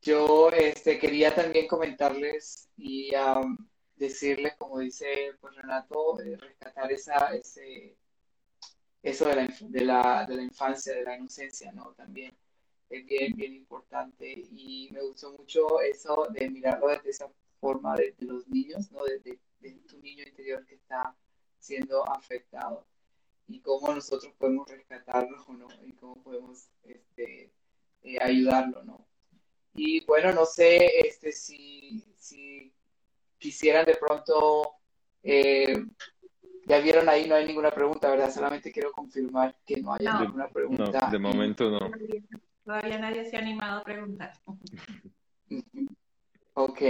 Yo 0.01 0.49
este, 0.51 0.99
quería 0.99 1.33
también 1.33 1.67
comentarles 1.67 2.69
y 2.75 3.11
um, 3.15 3.55
decirles, 3.95 4.55
como 4.57 4.79
dice 4.79 5.35
pues, 5.39 5.55
Renato, 5.55 6.19
eh, 6.21 6.35
rescatar 6.37 6.91
esa, 6.91 7.35
ese, 7.35 7.95
eso 9.03 9.25
de 9.25 9.35
la, 9.35 9.47
de, 9.61 9.85
la, 9.85 10.25
de 10.27 10.35
la 10.35 10.43
infancia, 10.43 10.93
de 10.95 11.03
la 11.03 11.17
inocencia, 11.17 11.71
¿no? 11.71 11.93
También 11.93 12.35
es 12.89 13.05
bien, 13.05 13.53
importante 13.53 14.27
y 14.51 14.89
me 14.91 15.01
gustó 15.01 15.31
mucho 15.33 15.79
eso 15.81 16.27
de 16.31 16.49
mirarlo 16.49 16.89
desde 16.89 17.11
esa 17.11 17.31
forma 17.59 17.95
de, 17.95 18.13
de 18.17 18.25
los 18.25 18.47
niños, 18.47 18.91
¿no? 18.91 19.01
De, 19.61 19.71
tu 19.87 19.99
niño 19.99 20.23
interior 20.23 20.65
que 20.65 20.75
está 20.75 21.15
siendo 21.59 22.03
afectado 22.09 22.85
y 23.47 23.59
cómo 23.61 23.93
nosotros 23.93 24.33
podemos 24.37 24.67
rescatarlo, 24.69 25.37
¿no? 25.49 25.67
Y 25.85 25.93
cómo 25.93 26.21
podemos 26.23 26.69
este, 26.83 27.51
eh, 28.03 28.17
ayudarlo, 28.21 28.83
¿no? 28.83 29.07
Y 29.73 30.03
bueno, 30.05 30.33
no 30.33 30.45
sé 30.45 31.07
este, 31.07 31.31
si, 31.31 32.03
si 32.17 32.73
quisieran 33.37 33.85
de 33.85 33.95
pronto, 33.95 34.75
eh, 35.23 35.85
ya 36.65 36.79
vieron 36.79 37.07
ahí, 37.07 37.27
no 37.27 37.35
hay 37.35 37.45
ninguna 37.45 37.71
pregunta, 37.71 38.09
¿verdad? 38.09 38.31
Solamente 38.31 38.71
quiero 38.71 38.91
confirmar 38.91 39.55
que 39.65 39.81
no 39.81 39.93
haya 39.93 40.19
ninguna 40.19 40.49
pregunta. 40.49 40.99
No, 41.05 41.11
de 41.11 41.19
momento 41.19 41.69
no. 41.69 41.91
Todavía 42.63 42.99
nadie 42.99 43.25
se 43.25 43.37
ha 43.37 43.39
animado 43.39 43.79
a 43.79 43.83
preguntar. 43.83 44.33
ok. 46.53 46.81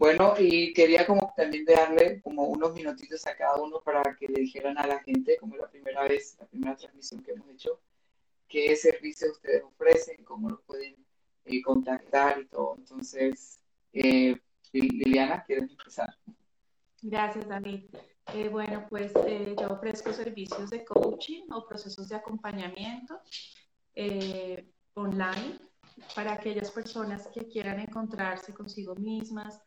Bueno, 0.00 0.32
y 0.38 0.72
quería 0.72 1.06
como 1.06 1.30
también 1.36 1.66
darle 1.66 2.22
como 2.22 2.44
unos 2.44 2.72
minutitos 2.72 3.26
a 3.26 3.36
cada 3.36 3.56
uno 3.56 3.82
para 3.82 4.16
que 4.16 4.28
le 4.28 4.40
dijeran 4.40 4.78
a 4.78 4.86
la 4.86 5.00
gente, 5.00 5.36
como 5.36 5.58
la 5.58 5.68
primera 5.70 6.04
vez, 6.04 6.38
la 6.40 6.46
primera 6.46 6.74
transmisión 6.74 7.22
que 7.22 7.32
hemos 7.32 7.46
hecho, 7.50 7.82
qué 8.48 8.74
servicios 8.76 9.32
ustedes 9.32 9.62
ofrecen, 9.62 10.24
cómo 10.24 10.48
los 10.48 10.62
pueden 10.62 10.96
eh, 11.44 11.60
contactar 11.60 12.40
y 12.40 12.46
todo. 12.46 12.76
Entonces, 12.78 13.62
eh, 13.92 14.40
Liliana, 14.72 15.44
¿quieres 15.44 15.68
empezar? 15.68 16.08
Gracias, 17.02 17.46
David. 17.46 17.94
Eh, 18.32 18.48
bueno, 18.48 18.86
pues 18.88 19.12
yo 19.12 19.68
ofrezco 19.68 20.14
servicios 20.14 20.70
de 20.70 20.82
coaching 20.82 21.42
o 21.52 21.68
procesos 21.68 22.08
de 22.08 22.16
acompañamiento 22.16 23.20
online 24.94 25.58
para 26.14 26.32
aquellas 26.32 26.70
personas 26.70 27.28
que 27.34 27.46
quieran 27.46 27.80
encontrarse 27.80 28.54
consigo 28.54 28.94
mismas, 28.94 29.60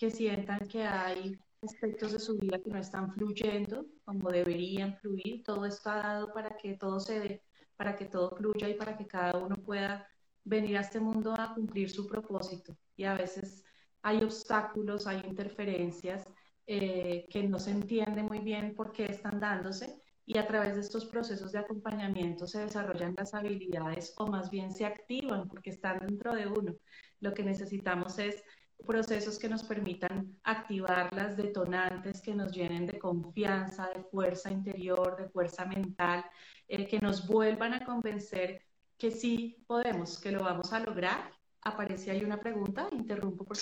que 0.00 0.10
sientan 0.10 0.66
que 0.66 0.82
hay 0.82 1.38
aspectos 1.60 2.12
de 2.12 2.18
su 2.18 2.38
vida 2.38 2.58
que 2.58 2.70
no 2.70 2.78
están 2.78 3.12
fluyendo 3.12 3.84
como 4.06 4.30
deberían 4.30 4.96
fluir. 4.96 5.42
Todo 5.44 5.66
está 5.66 5.96
dado 5.96 6.32
para 6.32 6.56
que 6.56 6.78
todo 6.78 6.98
se 6.98 7.20
dé, 7.20 7.42
para 7.76 7.94
que 7.96 8.06
todo 8.06 8.30
fluya 8.30 8.66
y 8.70 8.74
para 8.74 8.96
que 8.96 9.06
cada 9.06 9.36
uno 9.36 9.56
pueda 9.56 10.08
venir 10.42 10.78
a 10.78 10.80
este 10.80 11.00
mundo 11.00 11.34
a 11.38 11.54
cumplir 11.54 11.90
su 11.90 12.06
propósito. 12.06 12.74
Y 12.96 13.04
a 13.04 13.12
veces 13.12 13.62
hay 14.00 14.24
obstáculos, 14.24 15.06
hay 15.06 15.20
interferencias 15.22 16.24
eh, 16.66 17.26
que 17.28 17.42
no 17.42 17.58
se 17.58 17.72
entiende 17.72 18.22
muy 18.22 18.38
bien 18.38 18.74
por 18.74 18.92
qué 18.92 19.04
están 19.04 19.38
dándose 19.38 20.00
y 20.24 20.38
a 20.38 20.46
través 20.46 20.76
de 20.76 20.80
estos 20.80 21.04
procesos 21.04 21.52
de 21.52 21.58
acompañamiento 21.58 22.46
se 22.46 22.60
desarrollan 22.60 23.14
las 23.18 23.34
habilidades 23.34 24.14
o 24.16 24.26
más 24.28 24.50
bien 24.50 24.72
se 24.72 24.86
activan 24.86 25.46
porque 25.46 25.70
están 25.70 25.98
dentro 25.98 26.34
de 26.34 26.46
uno. 26.46 26.74
Lo 27.20 27.34
que 27.34 27.42
necesitamos 27.42 28.18
es 28.18 28.42
procesos 28.86 29.38
que 29.38 29.48
nos 29.48 29.62
permitan 29.62 30.38
activar 30.42 31.12
las 31.14 31.36
detonantes, 31.36 32.20
que 32.20 32.34
nos 32.34 32.52
llenen 32.52 32.86
de 32.86 32.98
confianza, 32.98 33.88
de 33.94 34.02
fuerza 34.04 34.50
interior, 34.50 35.16
de 35.16 35.28
fuerza 35.28 35.64
mental, 35.64 36.24
eh, 36.68 36.86
que 36.86 36.98
nos 36.98 37.26
vuelvan 37.26 37.74
a 37.74 37.84
convencer 37.84 38.62
que 38.96 39.10
sí 39.10 39.64
podemos, 39.66 40.18
que 40.18 40.30
lo 40.30 40.42
vamos 40.42 40.72
a 40.72 40.80
lograr. 40.80 41.32
Aparece 41.62 42.10
ahí 42.10 42.24
una 42.24 42.40
pregunta, 42.40 42.88
interrumpo 42.92 43.44
porque 43.44 43.60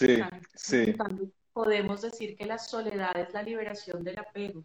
Sí, 0.55 0.87
sí. 0.87 0.97
Podemos 1.53 2.03
decir 2.03 2.37
que 2.37 2.47
la 2.47 2.59
soledad 2.59 3.17
es 3.19 3.33
la 3.33 3.43
liberación 3.43 4.05
del 4.05 4.19
apego. 4.19 4.65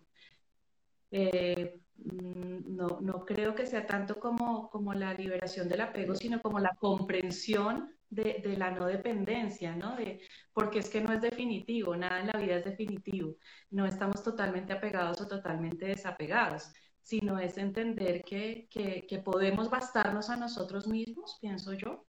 Eh, 1.10 1.80
mm, 1.96 2.76
no, 2.76 3.00
no 3.02 3.26
creo 3.26 3.56
que 3.56 3.66
sea 3.66 3.86
tanto 3.86 4.20
como, 4.20 4.70
como 4.70 4.94
la 4.94 5.14
liberación 5.14 5.68
del 5.70 5.82
apego, 5.82 6.16
sino 6.16 6.42
como 6.42 6.60
la 6.60 6.76
comprensión 6.76 7.93
de, 8.14 8.42
de 8.44 8.58
la 8.58 8.72
no 8.72 8.86
dependencia, 8.86 9.76
¿no? 9.76 9.96
De, 9.96 10.22
porque 10.54 10.80
es 10.80 10.90
que 10.90 11.02
no 11.02 11.14
es 11.14 11.22
definitivo, 11.22 11.96
nada 11.96 12.20
en 12.22 12.28
la 12.28 12.40
vida 12.40 12.58
es 12.58 12.66
definitivo. 12.66 13.36
No 13.72 13.86
estamos 13.86 14.24
totalmente 14.24 14.74
apegados 14.74 15.22
o 15.22 15.28
totalmente 15.28 15.86
desapegados, 15.88 16.72
sino 17.02 17.40
es 17.40 17.58
entender 17.58 18.24
que, 18.24 18.68
que, 18.70 19.06
que 19.08 19.20
podemos 19.20 19.70
bastarnos 19.70 20.30
a 20.30 20.38
nosotros 20.38 20.88
mismos, 20.88 21.38
pienso 21.42 21.74
yo, 21.74 22.06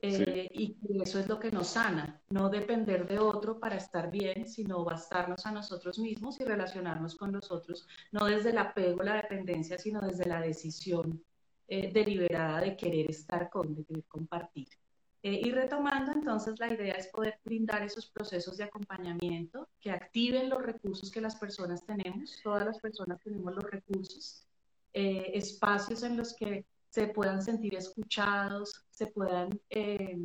sí, 0.00 0.24
eh, 0.26 0.48
y 0.52 0.76
eso 1.02 1.20
es 1.20 1.28
lo 1.28 1.38
que 1.38 1.50
nos 1.50 1.68
sana, 1.68 2.22
no 2.30 2.48
depender 2.48 3.06
de 3.06 3.18
otro 3.18 3.60
para 3.60 3.76
estar 3.76 4.10
bien, 4.10 4.48
sino 4.48 4.84
bastarnos 4.84 5.46
a 5.46 5.52
nosotros 5.52 5.98
mismos 5.98 6.40
y 6.40 6.44
relacionarnos 6.44 7.14
con 7.16 7.32
los 7.32 7.50
otros, 7.52 7.86
no 8.10 8.26
desde 8.26 8.50
el 8.50 8.58
apego, 8.58 9.02
la 9.02 9.16
dependencia, 9.16 9.78
sino 9.78 10.00
desde 10.00 10.26
la 10.26 10.40
decisión 10.40 11.22
eh, 11.68 11.92
deliberada 11.92 12.60
de 12.60 12.76
querer 12.76 13.10
estar 13.10 13.48
con, 13.48 13.74
de 13.74 13.84
querer 13.84 14.04
compartir. 14.06 14.68
Eh, 15.24 15.40
y 15.44 15.50
retomando, 15.52 16.10
entonces, 16.12 16.58
la 16.58 16.72
idea 16.72 16.94
es 16.94 17.06
poder 17.06 17.38
brindar 17.44 17.82
esos 17.82 18.10
procesos 18.10 18.56
de 18.56 18.64
acompañamiento 18.64 19.68
que 19.80 19.92
activen 19.92 20.48
los 20.48 20.62
recursos 20.62 21.12
que 21.12 21.20
las 21.20 21.36
personas 21.36 21.84
tenemos, 21.86 22.40
todas 22.42 22.66
las 22.66 22.80
personas 22.80 23.20
tenemos 23.22 23.54
los 23.54 23.64
recursos, 23.64 24.48
eh, 24.92 25.30
espacios 25.34 26.02
en 26.02 26.16
los 26.16 26.34
que 26.34 26.66
se 26.88 27.06
puedan 27.06 27.40
sentir 27.40 27.76
escuchados, 27.76 28.84
se 28.90 29.06
puedan 29.06 29.48
eh, 29.70 30.18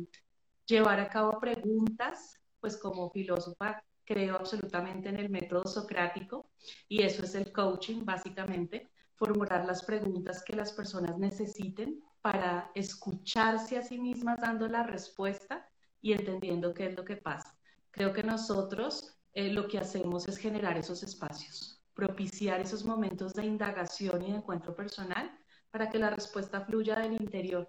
llevar 0.66 0.98
a 0.98 1.08
cabo 1.08 1.38
preguntas, 1.38 2.34
pues 2.60 2.76
como 2.76 3.10
filósofa 3.10 3.82
creo 4.04 4.34
absolutamente 4.34 5.10
en 5.10 5.16
el 5.16 5.30
método 5.30 5.64
socrático 5.66 6.50
y 6.88 7.02
eso 7.02 7.22
es 7.22 7.34
el 7.36 7.52
coaching, 7.52 8.04
básicamente, 8.04 8.88
formular 9.14 9.64
las 9.64 9.84
preguntas 9.84 10.42
que 10.42 10.56
las 10.56 10.72
personas 10.72 11.16
necesiten 11.18 12.02
para 12.20 12.70
escucharse 12.74 13.78
a 13.78 13.82
sí 13.82 13.98
mismas 13.98 14.40
dando 14.40 14.68
la 14.68 14.82
respuesta 14.82 15.68
y 16.00 16.12
entendiendo 16.12 16.74
qué 16.74 16.86
es 16.86 16.96
lo 16.96 17.04
que 17.04 17.16
pasa. 17.16 17.56
Creo 17.90 18.12
que 18.12 18.22
nosotros 18.22 19.16
eh, 19.32 19.52
lo 19.52 19.68
que 19.68 19.78
hacemos 19.78 20.28
es 20.28 20.36
generar 20.36 20.76
esos 20.76 21.02
espacios, 21.02 21.82
propiciar 21.94 22.60
esos 22.60 22.84
momentos 22.84 23.34
de 23.34 23.44
indagación 23.44 24.22
y 24.22 24.30
de 24.30 24.38
encuentro 24.38 24.74
personal 24.74 25.30
para 25.70 25.90
que 25.90 25.98
la 25.98 26.10
respuesta 26.10 26.60
fluya 26.62 26.98
del 26.98 27.12
interior. 27.14 27.66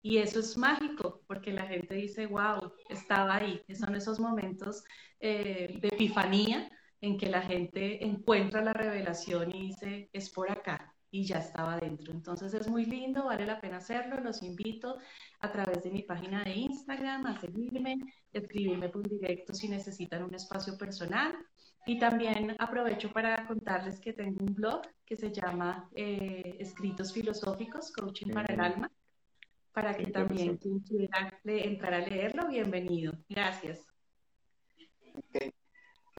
Y 0.00 0.18
eso 0.18 0.40
es 0.40 0.56
mágico, 0.56 1.22
porque 1.26 1.52
la 1.52 1.66
gente 1.66 1.94
dice, 1.94 2.26
wow, 2.26 2.72
estaba 2.88 3.36
ahí. 3.36 3.62
Son 3.74 3.94
esos 3.94 4.20
momentos 4.20 4.84
eh, 5.18 5.78
de 5.80 5.88
epifanía 5.88 6.70
en 7.00 7.18
que 7.18 7.28
la 7.28 7.42
gente 7.42 8.04
encuentra 8.04 8.62
la 8.62 8.72
revelación 8.72 9.54
y 9.54 9.68
dice, 9.68 10.10
es 10.12 10.30
por 10.30 10.50
acá, 10.50 10.94
y 11.10 11.24
ya 11.24 11.38
estaba 11.38 11.78
dentro. 11.78 12.12
Entonces 12.12 12.52
es 12.54 12.68
muy 12.68 12.84
lindo, 12.84 13.24
vale 13.24 13.46
la 13.46 13.60
pena 13.60 13.78
hacerlo. 13.78 14.20
Los 14.20 14.42
invito 14.42 14.98
a 15.40 15.50
través 15.50 15.82
de 15.82 15.90
mi 15.90 16.02
página 16.02 16.44
de 16.44 16.52
Instagram 16.52 17.26
a 17.26 17.40
seguirme, 17.40 17.98
escribirme 18.32 18.88
por 18.88 19.08
directo 19.08 19.54
si 19.54 19.68
necesitan 19.68 20.22
un 20.22 20.34
espacio 20.34 20.76
personal. 20.76 21.34
Y 21.86 21.98
también 21.98 22.54
aprovecho 22.58 23.10
para 23.12 23.46
contarles 23.46 23.98
que 23.98 24.12
tengo 24.12 24.44
un 24.44 24.54
blog 24.54 24.82
que 25.06 25.16
se 25.16 25.32
llama 25.32 25.88
eh, 25.94 26.56
Escritos 26.58 27.14
Filosóficos, 27.14 27.90
Coaching 27.92 28.30
para 28.30 28.52
el 28.52 28.60
Alma, 28.60 28.90
para 29.72 29.96
que 29.96 30.06
también 30.08 30.58
quien 30.58 30.80
quiera 30.80 31.40
entrar 31.44 31.94
a 31.94 32.00
leerlo, 32.00 32.48
bienvenido. 32.48 33.14
Gracias. 33.28 33.86
Ok. 35.14 35.54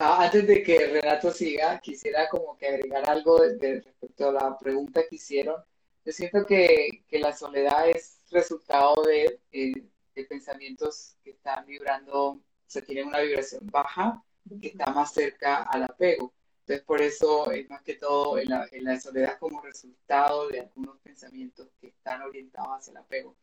Ah, 0.01 0.23
antes 0.23 0.47
de 0.47 0.63
que 0.63 0.87
Renato 0.87 1.29
siga, 1.31 1.79
quisiera 1.79 2.29
como 2.29 2.57
que 2.57 2.67
agregar 2.67 3.09
algo 3.09 3.39
respecto 3.39 4.29
a 4.29 4.31
la 4.31 4.57
pregunta 4.57 5.01
que 5.07 5.15
hicieron. 5.15 5.61
Yo 6.05 6.11
siento 6.13 6.45
que, 6.45 7.03
que 7.07 7.19
la 7.19 7.35
soledad 7.35 7.89
es 7.89 8.21
resultado 8.31 9.03
de, 9.03 9.41
eh, 9.51 9.73
de 10.15 10.23
pensamientos 10.25 11.17
que 11.23 11.31
están 11.31 11.65
vibrando, 11.65 12.27
o 12.29 12.41
sea, 12.65 12.81
tienen 12.83 13.07
una 13.07 13.19
vibración 13.19 13.67
baja, 13.67 14.23
que 14.61 14.67
está 14.69 14.85
más 14.91 15.13
cerca 15.13 15.63
al 15.63 15.83
apego. 15.83 16.33
Entonces, 16.61 16.85
por 16.85 17.01
eso 17.01 17.51
es 17.51 17.69
más 17.69 17.81
que 17.81 17.95
todo 17.95 18.37
en 18.39 18.49
la, 18.49 18.67
en 18.71 18.85
la 18.85 18.99
soledad 18.99 19.37
como 19.37 19.61
resultado 19.61 20.47
de 20.47 20.61
algunos 20.61 20.97
pensamientos 20.99 21.67
que 21.81 21.87
están 21.87 22.21
orientados 22.21 22.69
hacia 22.77 22.91
el 22.91 22.97
apego, 22.97 23.35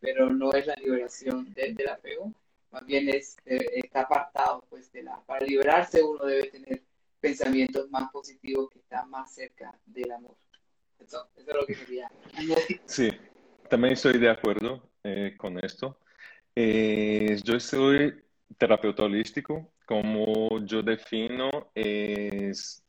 pero 0.00 0.30
no 0.30 0.52
es 0.52 0.66
la 0.66 0.76
liberación 0.76 1.52
de- 1.54 1.72
del 1.74 1.88
apego 1.88 2.32
más 2.74 2.84
bien 2.84 3.08
es, 3.08 3.36
eh, 3.46 3.64
está 3.84 4.00
apartado 4.00 4.64
pues 4.68 4.90
de 4.92 5.04
la, 5.04 5.20
para 5.24 5.46
liberarse 5.46 6.02
uno 6.02 6.24
debe 6.24 6.50
tener 6.50 6.82
pensamientos 7.20 7.88
más 7.88 8.10
positivos 8.10 8.68
que 8.70 8.80
están 8.80 9.08
más 9.08 9.32
cerca 9.32 9.72
del 9.86 10.10
amor. 10.10 10.36
Eso, 10.98 11.28
eso 11.36 11.50
es 11.50 11.56
lo 11.56 11.66
que 11.66 11.74
quería. 11.76 12.10
Sí, 12.84 13.10
también 13.70 13.94
estoy 13.94 14.18
de 14.18 14.28
acuerdo 14.28 14.90
eh, 15.04 15.34
con 15.38 15.58
esto. 15.64 15.98
Eh, 16.56 17.38
yo 17.44 17.60
soy 17.60 18.22
terapeuta 18.58 19.04
holístico. 19.04 19.72
Como 19.86 20.64
yo 20.64 20.82
defino, 20.82 21.50
es, 21.74 22.82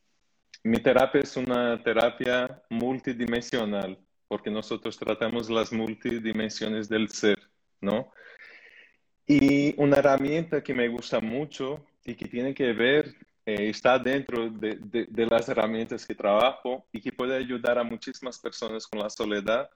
mi 0.63 0.79
terapia 0.79 1.21
es 1.21 1.38
una 1.38 1.81
terapia 1.83 2.63
multidimensional, 2.69 3.99
porque 4.27 4.49
nosotros 4.49 4.97
tratamos 4.97 5.49
las 5.49 5.71
multidimensiones 5.71 6.89
del 6.89 7.09
ser, 7.09 7.38
¿no? 7.81 8.11
Y 9.28 9.73
una 9.82 9.97
herramienta 9.97 10.63
que 10.63 10.73
me 10.73 10.88
gusta 10.88 11.19
mucho 11.19 11.84
y 12.03 12.15
que 12.15 12.28
tiene 12.28 12.53
que 12.53 12.73
ver, 12.73 13.15
eh, 13.45 13.69
está 13.69 13.97
dentro 13.99 14.49
de, 14.49 14.76
de- 14.78 15.05
de 15.09 15.26
las 15.26 15.49
herramientas 15.49 16.05
que 16.05 16.13
trabajo 16.15 16.86
y 16.91 17.01
que 17.01 17.11
puede 17.11 17.36
ayudar 17.36 17.78
a 17.80 17.84
muchísimas 17.84 18.39
personas 18.39 18.86
con 18.88 18.99
la 18.99 19.09
soledad, 19.09 19.69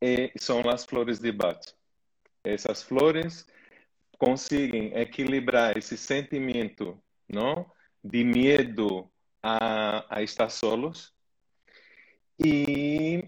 eh, 0.00 0.32
son 0.36 0.66
las 0.66 0.86
flores 0.86 1.20
de 1.22 1.32
Bach. 1.32 1.60
Esas 2.44 2.84
flores 2.84 3.46
consiguen 4.18 4.96
equilibrar 4.98 5.78
ese 5.78 5.96
sentimiento, 5.96 7.02
¿no? 7.28 7.74
De 8.02 8.24
miedo 8.24 9.10
a, 9.42 10.06
a 10.10 10.22
estar 10.22 10.50
solos 10.50 11.14
y, 12.38 13.20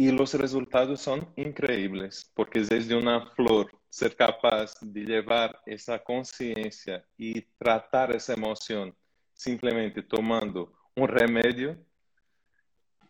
y 0.00 0.10
los 0.12 0.32
resultados 0.32 1.02
son 1.02 1.30
increíbles, 1.36 2.32
porque 2.34 2.60
desde 2.60 2.96
una 2.96 3.26
flor 3.34 3.70
ser 3.90 4.16
capaz 4.16 4.72
de 4.80 5.02
llevar 5.02 5.60
esa 5.66 5.98
conciencia 5.98 7.04
y 7.18 7.42
tratar 7.58 8.10
esa 8.12 8.32
emoción 8.32 8.96
simplemente 9.34 10.02
tomando 10.02 10.72
un 10.96 11.06
remedio, 11.06 11.76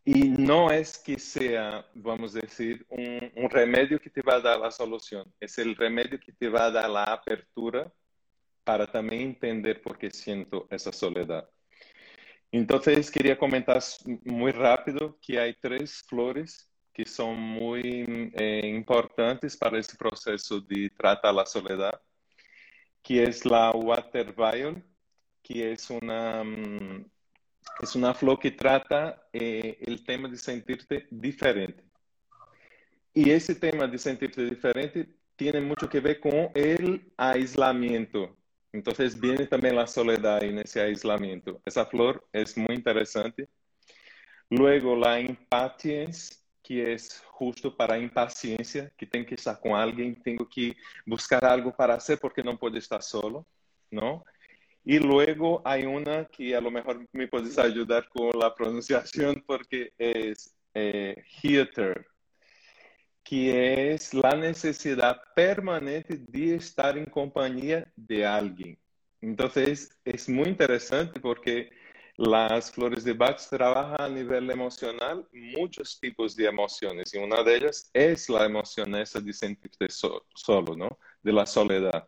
y 0.05 0.31
no 0.31 0.73
es 0.73 0.99
que 0.99 1.17
sea, 1.17 1.87
vamos 1.95 2.35
a 2.35 2.41
decir, 2.41 2.85
un, 2.89 3.31
un 3.37 3.49
remedio 3.49 4.01
que 4.01 4.11
te 4.11 4.23
va 4.23 4.35
a 4.35 4.41
dar 4.41 4.59
la 4.59 4.73
solución, 4.73 5.33
es 5.39 5.59
el 5.59 5.77
remedio 5.77 6.19
que 6.19 6.33
te 6.33 6.49
va 6.49 6.65
a 6.65 6.71
dar 6.73 6.91
la 6.91 7.05
apertura 7.05 7.93
para 8.65 8.91
también 8.91 9.21
entender 9.29 9.81
por 9.81 9.97
qué 9.97 10.11
siento 10.11 10.67
esa 10.73 10.93
soledad. 10.93 11.49
Entonces, 12.51 13.13
quería 13.13 13.39
comentar 13.39 13.77
s- 13.77 14.03
muy 14.25 14.51
rápido 14.51 15.17
que 15.23 15.39
hay 15.39 15.55
tres 15.55 16.03
flores 16.09 16.67
que 16.93 17.05
son 17.05 17.39
muy 17.39 18.33
eh, 18.35 18.63
importantes 18.65 19.57
para 19.57 19.79
ese 19.79 19.97
proceso 19.97 20.61
de 20.61 20.91
tratar 20.91 21.35
la 21.35 21.47
soledad, 21.47 22.01
que 23.03 23.25
es 23.25 23.45
la 23.45 23.71
water 23.73 24.35
viol, 24.35 24.83
que 25.43 25.73
una, 25.91 26.45
mm, 26.45 27.05
es 27.83 27.97
una 27.97 28.15
flor 28.15 28.39
que 28.39 28.51
trata 28.51 29.29
eh, 29.33 29.79
tema 30.05 30.29
de 30.29 30.37
sentirte 30.37 31.07
diferente. 31.11 31.83
Y 33.13 33.31
ese 33.31 33.55
tema 33.55 33.87
de 33.87 33.99
sentirte 33.99 34.45
diferente 34.45 35.09
tiene 35.37 35.61
mucho 35.61 35.89
que 35.89 36.01
ver 36.01 36.21
con 36.21 36.51
el 36.55 37.13
aislamiento. 37.17 38.37
Entonces 38.73 39.19
viene 39.19 39.47
también 39.47 39.75
la 39.75 39.87
soledad 39.87 40.43
en 40.45 40.59
ese 40.59 40.81
aislamiento. 40.81 41.61
Esa 41.65 41.87
flor 41.87 42.29
es 42.33 42.57
muy 42.57 42.75
interesante. 42.75 43.49
Luego 44.49 44.97
la 44.97 45.21
impatience, 45.21 46.37
que 46.71 46.93
es 46.93 47.21
justo 47.27 47.77
para 47.77 47.99
impaciencia, 47.99 48.93
que 48.97 49.05
tengo 49.05 49.27
que 49.27 49.35
estar 49.35 49.59
con 49.59 49.73
alguien, 49.73 50.15
tengo 50.23 50.49
que 50.49 50.77
buscar 51.05 51.45
algo 51.45 51.75
para 51.75 51.95
hacer 51.95 52.17
porque 52.21 52.45
no 52.45 52.57
puedo 52.57 52.77
estar 52.79 53.03
solo, 53.03 53.45
¿no? 53.91 54.25
Y 54.85 55.01
luego 55.01 55.63
hay 55.65 55.85
una 55.85 56.27
que 56.27 56.55
a 56.55 56.61
lo 56.61 56.71
mejor 56.71 57.05
me 57.11 57.27
puedes 57.27 57.59
ayudar 57.59 58.09
con 58.09 58.31
la 58.39 58.55
pronunciación 58.55 59.43
porque 59.45 59.93
es 59.99 60.55
eh, 60.73 61.17
heater, 61.43 62.07
que 63.25 63.93
es 63.95 64.15
la 64.15 64.37
necesidad 64.37 65.21
permanente 65.35 66.19
de 66.21 66.55
estar 66.55 66.97
en 66.97 67.07
compañía 67.07 67.85
de 67.97 68.25
alguien. 68.25 68.79
Entonces 69.21 69.99
es 70.05 70.29
muy 70.29 70.47
interesante 70.47 71.19
porque 71.19 71.80
las 72.21 72.71
flores 72.71 73.03
de 73.03 73.15
Bach 73.15 73.41
trabajan 73.49 73.99
a 73.99 74.09
nivel 74.09 74.51
emocional 74.51 75.27
muchos 75.33 75.99
tipos 75.99 76.37
de 76.37 76.47
emociones 76.47 77.15
y 77.15 77.19
una 77.19 77.43
de 77.43 77.57
ellas 77.57 77.91
es 77.95 78.29
la 78.29 78.45
emoción 78.45 78.95
esa 78.95 79.21
de 79.21 79.33
sentirte 79.33 79.87
solo, 79.89 80.77
¿no? 80.77 80.99
De 81.23 81.33
la 81.33 81.47
soledad. 81.47 82.07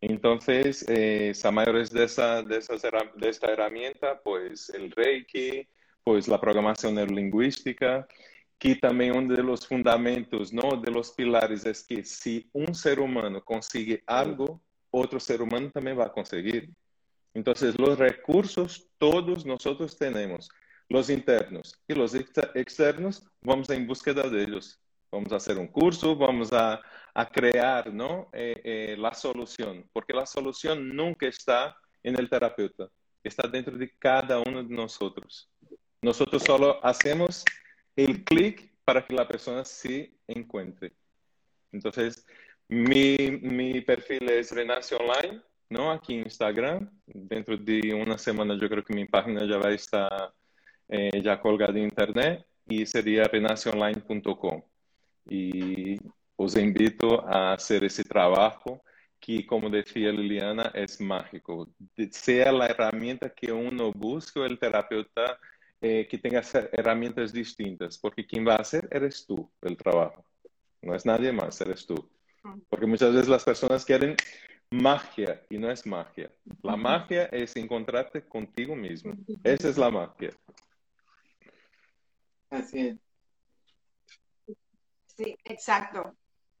Entonces, 0.00 0.84
eh, 0.88 1.32
a 1.42 1.50
mayores 1.50 1.90
de, 1.90 2.04
esa, 2.04 2.42
de, 2.42 2.58
esta 2.58 3.48
herramienta, 3.50 4.20
pues 4.22 4.70
el 4.70 4.92
Reiki, 4.92 5.66
pues 6.04 6.28
la 6.28 6.40
programación 6.40 6.94
neurolingüística, 6.94 8.06
que 8.56 8.76
también 8.76 9.16
uno 9.16 9.34
de 9.34 9.42
los 9.42 9.66
fundamentos, 9.66 10.52
¿no? 10.52 10.76
De 10.80 10.92
los 10.92 11.10
pilares 11.10 11.66
es 11.66 11.82
que 11.84 12.04
si 12.04 12.48
un 12.52 12.72
ser 12.72 13.00
humano 13.00 13.44
consigue 13.44 14.04
algo, 14.06 14.62
otro 14.92 15.18
ser 15.18 15.42
humano 15.42 15.72
también 15.72 15.98
va 15.98 16.06
a 16.06 16.12
conseguir. 16.12 16.70
Entonces, 17.34 17.78
los 17.78 17.98
recursos 17.98 18.88
todos 18.98 19.44
nosotros 19.44 19.98
tenemos, 19.98 20.48
los 20.88 21.10
internos 21.10 21.78
y 21.88 21.94
los 21.94 22.14
externos, 22.14 23.26
vamos 23.42 23.68
en 23.70 23.86
búsqueda 23.86 24.22
de 24.28 24.44
ellos. 24.44 24.80
Vamos 25.10 25.32
a 25.32 25.36
hacer 25.36 25.58
un 25.58 25.68
curso, 25.68 26.16
vamos 26.16 26.52
a, 26.52 26.80
a 27.14 27.30
crear 27.30 27.92
¿no? 27.92 28.28
Eh, 28.32 28.60
eh, 28.64 28.96
la 28.98 29.14
solución, 29.14 29.88
porque 29.92 30.12
la 30.12 30.26
solución 30.26 30.94
nunca 30.94 31.26
está 31.26 31.76
en 32.02 32.18
el 32.18 32.28
terapeuta, 32.28 32.88
está 33.22 33.46
dentro 33.48 33.76
de 33.76 33.90
cada 33.98 34.40
uno 34.40 34.62
de 34.62 34.74
nosotros. 34.74 35.48
Nosotros 36.02 36.42
solo 36.42 36.84
hacemos 36.84 37.44
el 37.96 38.24
clic 38.24 38.72
para 38.84 39.04
que 39.04 39.14
la 39.14 39.26
persona 39.26 39.64
se 39.64 40.14
encuentre. 40.26 40.92
Entonces, 41.72 42.26
mi, 42.68 43.16
mi 43.40 43.80
perfil 43.80 44.28
es 44.28 44.52
Renace 44.52 44.96
Online, 44.96 45.40
¿no? 45.74 45.90
Aquí 45.90 46.14
en 46.14 46.20
Instagram. 46.20 46.88
Dentro 47.06 47.56
de 47.56 47.94
una 47.94 48.16
semana 48.16 48.56
yo 48.60 48.68
creo 48.68 48.84
que 48.84 48.94
mi 48.94 49.06
página 49.06 49.44
ya 49.46 49.58
va 49.58 49.68
a 49.68 49.74
estar 49.74 50.32
eh, 50.88 51.20
ya 51.22 51.40
colgada 51.40 51.72
en 51.72 51.84
internet 51.84 52.46
y 52.66 52.86
sería 52.86 53.24
renaceonline.com 53.24 54.62
y 55.28 55.96
os 56.36 56.56
invito 56.56 57.26
a 57.26 57.54
hacer 57.54 57.84
ese 57.84 58.04
trabajo 58.04 58.82
que, 59.20 59.46
como 59.46 59.70
decía 59.70 60.12
Liliana, 60.12 60.70
es 60.74 61.00
mágico. 61.00 61.68
Sea 62.10 62.52
la 62.52 62.66
herramienta 62.66 63.30
que 63.30 63.50
uno 63.52 63.92
busque, 63.92 64.44
el 64.44 64.58
terapeuta 64.58 65.38
eh, 65.80 66.06
que 66.08 66.18
tenga 66.18 66.42
herramientas 66.72 67.32
distintas, 67.32 67.98
porque 67.98 68.26
quien 68.26 68.46
va 68.46 68.54
a 68.54 68.62
hacer 68.62 68.88
eres 68.90 69.26
tú 69.26 69.50
el 69.62 69.76
trabajo, 69.76 70.24
no 70.82 70.94
es 70.94 71.04
nadie 71.06 71.32
más, 71.32 71.60
eres 71.60 71.86
tú. 71.86 72.10
Porque 72.68 72.86
muchas 72.86 73.14
veces 73.14 73.28
las 73.28 73.44
personas 73.44 73.84
quieren 73.84 74.16
magia 74.74 75.42
y 75.48 75.58
no 75.58 75.70
es 75.70 75.86
magia. 75.86 76.30
La 76.62 76.76
magia 76.76 77.24
es 77.26 77.56
encontrarte 77.56 78.22
contigo 78.26 78.74
mismo. 78.74 79.14
Esa 79.42 79.68
es 79.68 79.78
la 79.78 79.90
magia. 79.90 80.30
Así 82.50 82.88
es. 82.88 82.96
Sí, 85.16 85.36
exacto. 85.44 86.16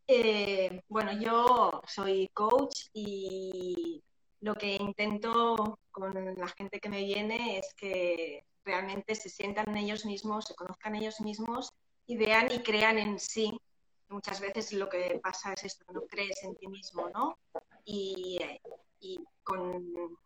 Eh, 0.06 0.82
bueno, 0.88 1.12
yo 1.12 1.82
soy 1.86 2.28
coach 2.34 2.88
y 2.92 4.02
lo 4.40 4.54
que 4.54 4.76
intento 4.76 5.78
con 5.90 6.12
la 6.36 6.48
gente 6.48 6.78
que 6.78 6.88
me 6.88 7.02
viene 7.02 7.58
es 7.58 7.74
que 7.74 8.44
realmente 8.64 9.14
se 9.14 9.28
sientan 9.28 9.76
ellos 9.76 10.04
mismos, 10.04 10.44
se 10.46 10.54
conozcan 10.54 10.94
ellos 10.94 11.20
mismos 11.20 11.72
y 12.06 12.16
vean 12.16 12.50
y 12.52 12.58
crean 12.60 12.98
en 12.98 13.18
sí. 13.18 13.58
Muchas 14.08 14.40
veces 14.40 14.72
lo 14.72 14.88
que 14.88 15.18
pasa 15.22 15.54
es 15.54 15.64
esto, 15.64 15.84
no 15.92 16.02
crees 16.02 16.42
en 16.44 16.54
ti 16.56 16.68
mismo, 16.68 17.08
¿no? 17.10 17.38
Y, 17.84 18.38
y 19.00 19.18
con 19.42 20.18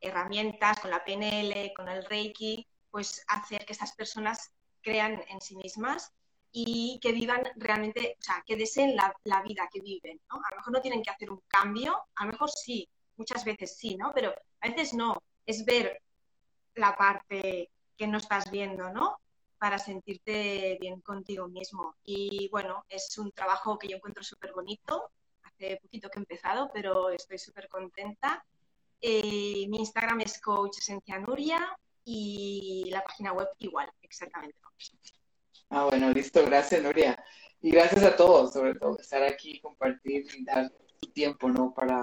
herramientas, 0.00 0.80
con 0.80 0.90
la 0.90 1.04
PNL, 1.04 1.72
con 1.74 1.88
el 1.88 2.04
Reiki, 2.04 2.66
pues 2.90 3.24
hacer 3.28 3.64
que 3.64 3.72
estas 3.72 3.94
personas 3.94 4.52
crean 4.82 5.22
en 5.28 5.40
sí 5.40 5.56
mismas 5.56 6.12
y 6.52 7.00
que 7.02 7.12
vivan 7.12 7.42
realmente, 7.56 8.16
o 8.20 8.22
sea, 8.22 8.42
que 8.46 8.56
deseen 8.56 8.94
la, 8.94 9.12
la, 9.24 9.42
vida 9.42 9.68
que 9.72 9.80
viven, 9.80 10.20
¿no? 10.30 10.36
A 10.36 10.50
lo 10.50 10.56
mejor 10.58 10.72
no 10.72 10.80
tienen 10.80 11.02
que 11.02 11.10
hacer 11.10 11.30
un 11.30 11.42
cambio, 11.48 12.00
a 12.14 12.24
lo 12.24 12.32
mejor 12.32 12.50
sí, 12.50 12.88
muchas 13.16 13.44
veces 13.44 13.76
sí, 13.76 13.96
¿no? 13.96 14.12
Pero 14.14 14.32
a 14.60 14.68
veces 14.68 14.94
no, 14.94 15.18
es 15.46 15.64
ver 15.64 16.00
la 16.74 16.96
parte 16.96 17.70
que 17.96 18.06
no 18.06 18.18
estás 18.18 18.50
viendo, 18.50 18.90
¿no? 18.90 19.18
Para 19.58 19.78
sentirte 19.78 20.78
bien 20.80 21.00
contigo 21.00 21.48
mismo. 21.48 21.96
Y 22.04 22.48
bueno, 22.50 22.84
es 22.88 23.16
un 23.18 23.32
trabajo 23.32 23.78
que 23.78 23.88
yo 23.88 23.96
encuentro 23.96 24.22
súper 24.22 24.52
bonito, 24.52 25.10
hace 25.54 25.78
poquito 25.82 26.08
que 26.10 26.18
he 26.18 26.22
empezado, 26.22 26.70
pero 26.72 27.10
estoy 27.10 27.38
súper 27.38 27.68
contenta. 27.68 28.44
Eh, 29.00 29.66
mi 29.68 29.78
Instagram 29.78 30.20
es 30.20 30.40
Coach 30.40 30.78
Esencia 30.78 31.18
Nuria 31.18 31.76
y 32.04 32.88
la 32.90 33.02
página 33.02 33.32
web 33.32 33.48
igual, 33.58 33.90
exactamente. 34.02 34.56
Ah, 35.70 35.84
bueno, 35.84 36.10
listo, 36.10 36.44
gracias 36.44 36.82
Nuria. 36.82 37.22
Y 37.60 37.70
gracias 37.70 38.04
a 38.04 38.14
todos, 38.14 38.52
sobre 38.52 38.74
todo, 38.74 38.98
estar 38.98 39.22
aquí, 39.22 39.58
compartir 39.60 40.26
y 40.36 40.44
dar 40.44 40.70
su 41.00 41.10
tiempo, 41.12 41.48
¿no? 41.48 41.72
Para, 41.72 42.02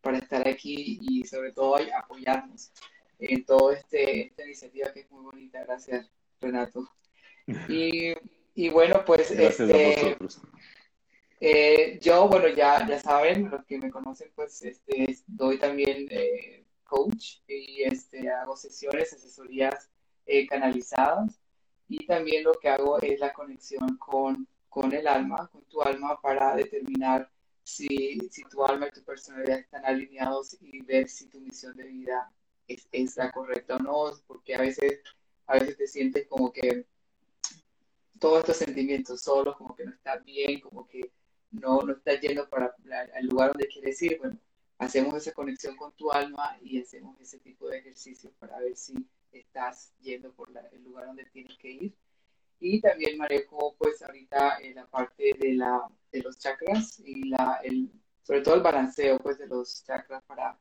para 0.00 0.18
estar 0.18 0.46
aquí 0.46 0.98
y 1.00 1.24
sobre 1.24 1.52
todo 1.52 1.76
apoyarnos 1.98 2.72
en 3.18 3.44
toda 3.44 3.74
este, 3.74 4.28
esta 4.28 4.44
iniciativa 4.44 4.92
que 4.92 5.00
es 5.00 5.10
muy 5.10 5.24
bonita. 5.24 5.64
Gracias, 5.64 6.10
Renato. 6.40 6.88
Y, 7.68 8.14
y 8.54 8.68
bueno, 8.68 9.04
pues 9.04 9.32
este, 9.32 10.16
eh, 11.44 11.98
yo, 12.00 12.28
bueno, 12.28 12.46
ya, 12.46 12.86
ya 12.86 13.00
saben, 13.00 13.50
los 13.50 13.64
que 13.64 13.76
me 13.76 13.90
conocen, 13.90 14.30
pues 14.32 14.62
este, 14.62 15.18
doy 15.26 15.58
también 15.58 16.06
eh, 16.08 16.64
coach 16.84 17.38
y 17.48 17.82
este, 17.82 18.30
hago 18.30 18.56
sesiones, 18.56 19.12
asesorías 19.12 19.90
eh, 20.24 20.46
canalizadas. 20.46 21.40
Y 21.88 22.06
también 22.06 22.44
lo 22.44 22.52
que 22.54 22.68
hago 22.68 23.00
es 23.02 23.18
la 23.18 23.32
conexión 23.32 23.96
con, 23.98 24.46
con 24.68 24.92
el 24.92 25.08
alma, 25.08 25.48
con 25.48 25.64
tu 25.64 25.82
alma, 25.82 26.20
para 26.20 26.54
determinar 26.54 27.28
si, 27.64 28.20
si, 28.30 28.44
tu 28.44 28.64
alma 28.64 28.86
y 28.86 28.92
tu 28.92 29.02
personalidad 29.02 29.58
están 29.58 29.84
alineados 29.84 30.56
y 30.60 30.80
ver 30.82 31.08
si 31.08 31.26
tu 31.28 31.40
misión 31.40 31.76
de 31.76 31.84
vida 31.88 32.32
es, 32.68 32.86
es, 32.92 33.16
la 33.16 33.32
correcta 33.32 33.76
o 33.76 33.78
no, 33.80 34.12
porque 34.28 34.54
a 34.54 34.60
veces, 34.60 35.00
a 35.48 35.54
veces 35.54 35.76
te 35.76 35.88
sientes 35.88 36.28
como 36.28 36.52
que 36.52 36.86
todos 38.20 38.40
estos 38.40 38.58
sentimientos 38.58 39.22
solos, 39.22 39.56
como 39.56 39.74
que 39.74 39.84
no 39.84 39.90
estás 39.90 40.24
bien, 40.24 40.60
como 40.60 40.86
que 40.86 41.10
no, 41.52 41.82
no 41.82 41.92
estás 41.92 42.20
yendo 42.20 42.48
para 42.48 42.74
el 43.16 43.26
lugar 43.26 43.52
donde 43.52 43.68
quieres 43.68 44.00
ir. 44.02 44.18
Bueno, 44.18 44.38
hacemos 44.78 45.14
esa 45.14 45.32
conexión 45.32 45.76
con 45.76 45.92
tu 45.92 46.10
alma 46.10 46.58
y 46.62 46.80
hacemos 46.80 47.20
ese 47.20 47.38
tipo 47.38 47.68
de 47.68 47.78
ejercicios 47.78 48.32
para 48.38 48.58
ver 48.58 48.76
si 48.76 48.94
estás 49.30 49.94
yendo 50.00 50.32
por 50.32 50.50
el 50.72 50.82
lugar 50.82 51.06
donde 51.06 51.24
tienes 51.26 51.56
que 51.58 51.70
ir. 51.70 51.94
Y 52.58 52.80
también 52.80 53.18
manejo 53.18 53.74
pues 53.76 54.02
ahorita 54.02 54.58
en 54.60 54.76
la 54.76 54.86
parte 54.86 55.34
de, 55.38 55.54
la, 55.54 55.88
de 56.10 56.22
los 56.22 56.38
chakras 56.38 57.00
y 57.00 57.28
la, 57.28 57.60
el, 57.62 57.90
sobre 58.22 58.40
todo 58.40 58.54
el 58.54 58.62
balanceo 58.62 59.18
pues 59.18 59.38
de 59.38 59.48
los 59.48 59.84
chakras 59.84 60.22
para, 60.24 60.58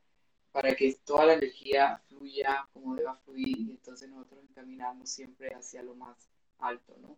para 0.52 0.76
que 0.76 0.94
toda 1.06 1.28
la 1.28 1.34
energía 1.34 2.02
fluya 2.08 2.68
como 2.74 2.96
deba 2.96 3.16
fluir 3.18 3.60
y 3.60 3.72
entonces 3.72 4.10
nosotros 4.10 4.44
encaminamos 4.50 5.10
siempre 5.10 5.50
hacia 5.50 5.84
lo 5.84 5.94
más 5.96 6.30
alto, 6.58 6.96
¿no? 7.02 7.18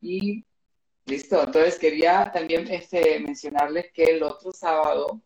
Y 0.00 0.44
listo, 1.06 1.42
entonces 1.42 1.78
quería 1.78 2.30
también 2.32 2.66
este, 2.68 3.20
mencionarles 3.20 3.92
que 3.92 4.04
el 4.04 4.22
otro 4.22 4.52
sábado 4.52 5.20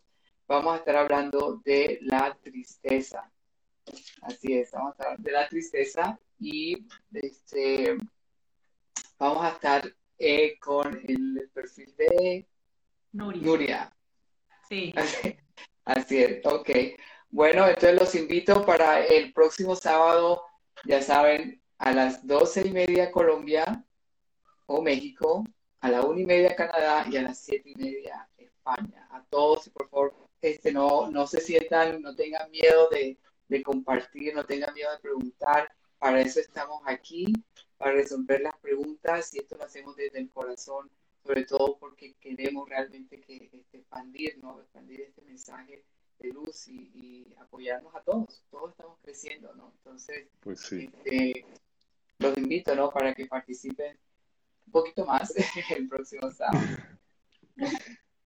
vamos 0.47 0.73
a 0.73 0.77
estar 0.77 0.95
hablando 0.95 1.61
de 1.63 1.99
la 2.01 2.37
tristeza. 2.41 3.31
Así 4.21 4.53
es, 4.53 4.71
vamos 4.71 4.99
a 4.99 5.03
hablar 5.03 5.19
de 5.19 5.31
la 5.31 5.47
tristeza 5.47 6.19
y 6.39 6.85
este, 7.13 7.97
vamos 9.17 9.45
a 9.45 9.49
estar 9.49 9.95
eh, 10.17 10.57
con 10.59 10.99
el 11.07 11.49
perfil 11.53 11.95
de 11.97 12.47
Nuria. 13.13 13.95
Sí. 14.67 14.93
Así, 15.85 16.21
es, 16.21 16.45
ok. 16.45 16.69
Bueno, 17.29 17.65
entonces 17.67 17.97
los 17.97 18.15
invito 18.15 18.65
para 18.65 19.05
el 19.05 19.31
próximo 19.31 19.75
sábado 19.75 20.43
ya 20.85 21.01
saben, 21.01 21.61
a 21.77 21.91
las 21.91 22.25
doce 22.25 22.67
y 22.67 22.71
media 22.71 23.11
Colombia 23.11 23.85
o 24.65 24.81
México, 24.81 25.43
a 25.81 25.89
la 25.89 26.01
una 26.03 26.21
y 26.21 26.25
media 26.25 26.55
Canadá 26.55 27.05
y 27.09 27.17
a 27.17 27.21
las 27.23 27.39
siete 27.39 27.69
y 27.69 27.75
media 27.75 28.27
España. 28.37 29.07
A 29.11 29.23
todos, 29.29 29.69
por 29.69 29.89
favor, 29.89 30.13
este, 30.41 30.71
no, 30.71 31.09
no 31.09 31.27
se 31.27 31.41
sientan, 31.41 32.01
no 32.01 32.15
tengan 32.15 32.49
miedo 32.51 32.89
de, 32.89 33.17
de 33.47 33.63
compartir, 33.63 34.33
no 34.35 34.45
tengan 34.45 34.73
miedo 34.73 34.91
de 34.91 34.99
preguntar. 34.99 35.71
Para 35.97 36.21
eso 36.21 36.39
estamos 36.39 36.81
aquí, 36.85 37.33
para 37.77 37.93
resolver 37.93 38.41
las 38.41 38.57
preguntas 38.57 39.33
y 39.33 39.39
esto 39.39 39.57
lo 39.57 39.63
hacemos 39.63 39.95
desde 39.95 40.19
el 40.19 40.29
corazón, 40.29 40.89
sobre 41.23 41.45
todo 41.45 41.77
porque 41.79 42.15
queremos 42.19 42.69
realmente 42.69 43.19
que 43.19 43.49
este, 43.51 43.77
expandir, 43.77 44.37
¿no? 44.37 44.61
expandir 44.61 45.01
este 45.01 45.21
mensaje 45.23 45.83
de 46.19 46.29
luz 46.29 46.67
y, 46.67 47.35
apoyarnos 47.39 47.95
a 47.95 48.01
todos. 48.01 48.43
Todos 48.49 48.71
estamos 48.71 48.97
creciendo, 49.01 49.53
¿no? 49.55 49.71
Entonces, 49.77 50.27
pues 50.39 50.59
sí. 50.61 50.89
este, 51.03 51.45
los 52.19 52.37
invito, 52.37 52.75
¿no? 52.75 52.91
Para 52.91 53.13
que 53.13 53.25
participen 53.25 53.97
un 54.67 54.71
poquito 54.71 55.05
más 55.05 55.33
el 55.75 55.87
próximo 55.87 56.29
sábado. 56.31 56.67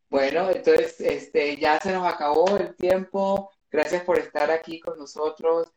Bueno, 0.09 0.51
entonces 0.51 1.01
este, 1.01 1.57
ya 1.57 1.79
se 1.79 1.93
nos 1.93 2.13
acabó 2.13 2.57
el 2.57 2.75
tiempo. 2.75 3.51
Gracias 3.71 4.03
por 4.03 4.19
estar 4.19 4.51
aquí 4.51 4.81
con 4.81 4.99
nosotros. 4.99 5.69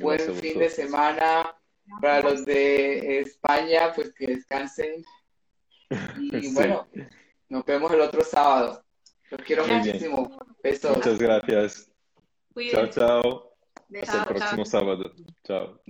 Buen 0.00 0.34
fin 0.36 0.58
de 0.58 0.70
semana 0.70 1.54
para 2.00 2.20
los 2.20 2.44
de 2.46 3.20
España, 3.20 3.92
pues 3.94 4.12
que 4.14 4.26
descansen. 4.28 5.04
Y 6.18 6.52
bueno, 6.54 6.88
nos 7.48 7.64
vemos 7.64 7.92
el 7.92 8.00
otro 8.00 8.24
sábado. 8.24 8.82
Los 9.30 9.42
quiero 9.42 9.66
muchísimo. 9.66 10.38
Besos. 10.62 10.96
Muchas 10.96 11.18
gracias. 11.18 11.92
Chao, 12.70 12.86
chao. 12.88 13.56
Hasta 14.00 14.18
el 14.20 14.24
próximo 14.24 14.64
sábado. 14.64 15.12
Chao. 15.44 15.80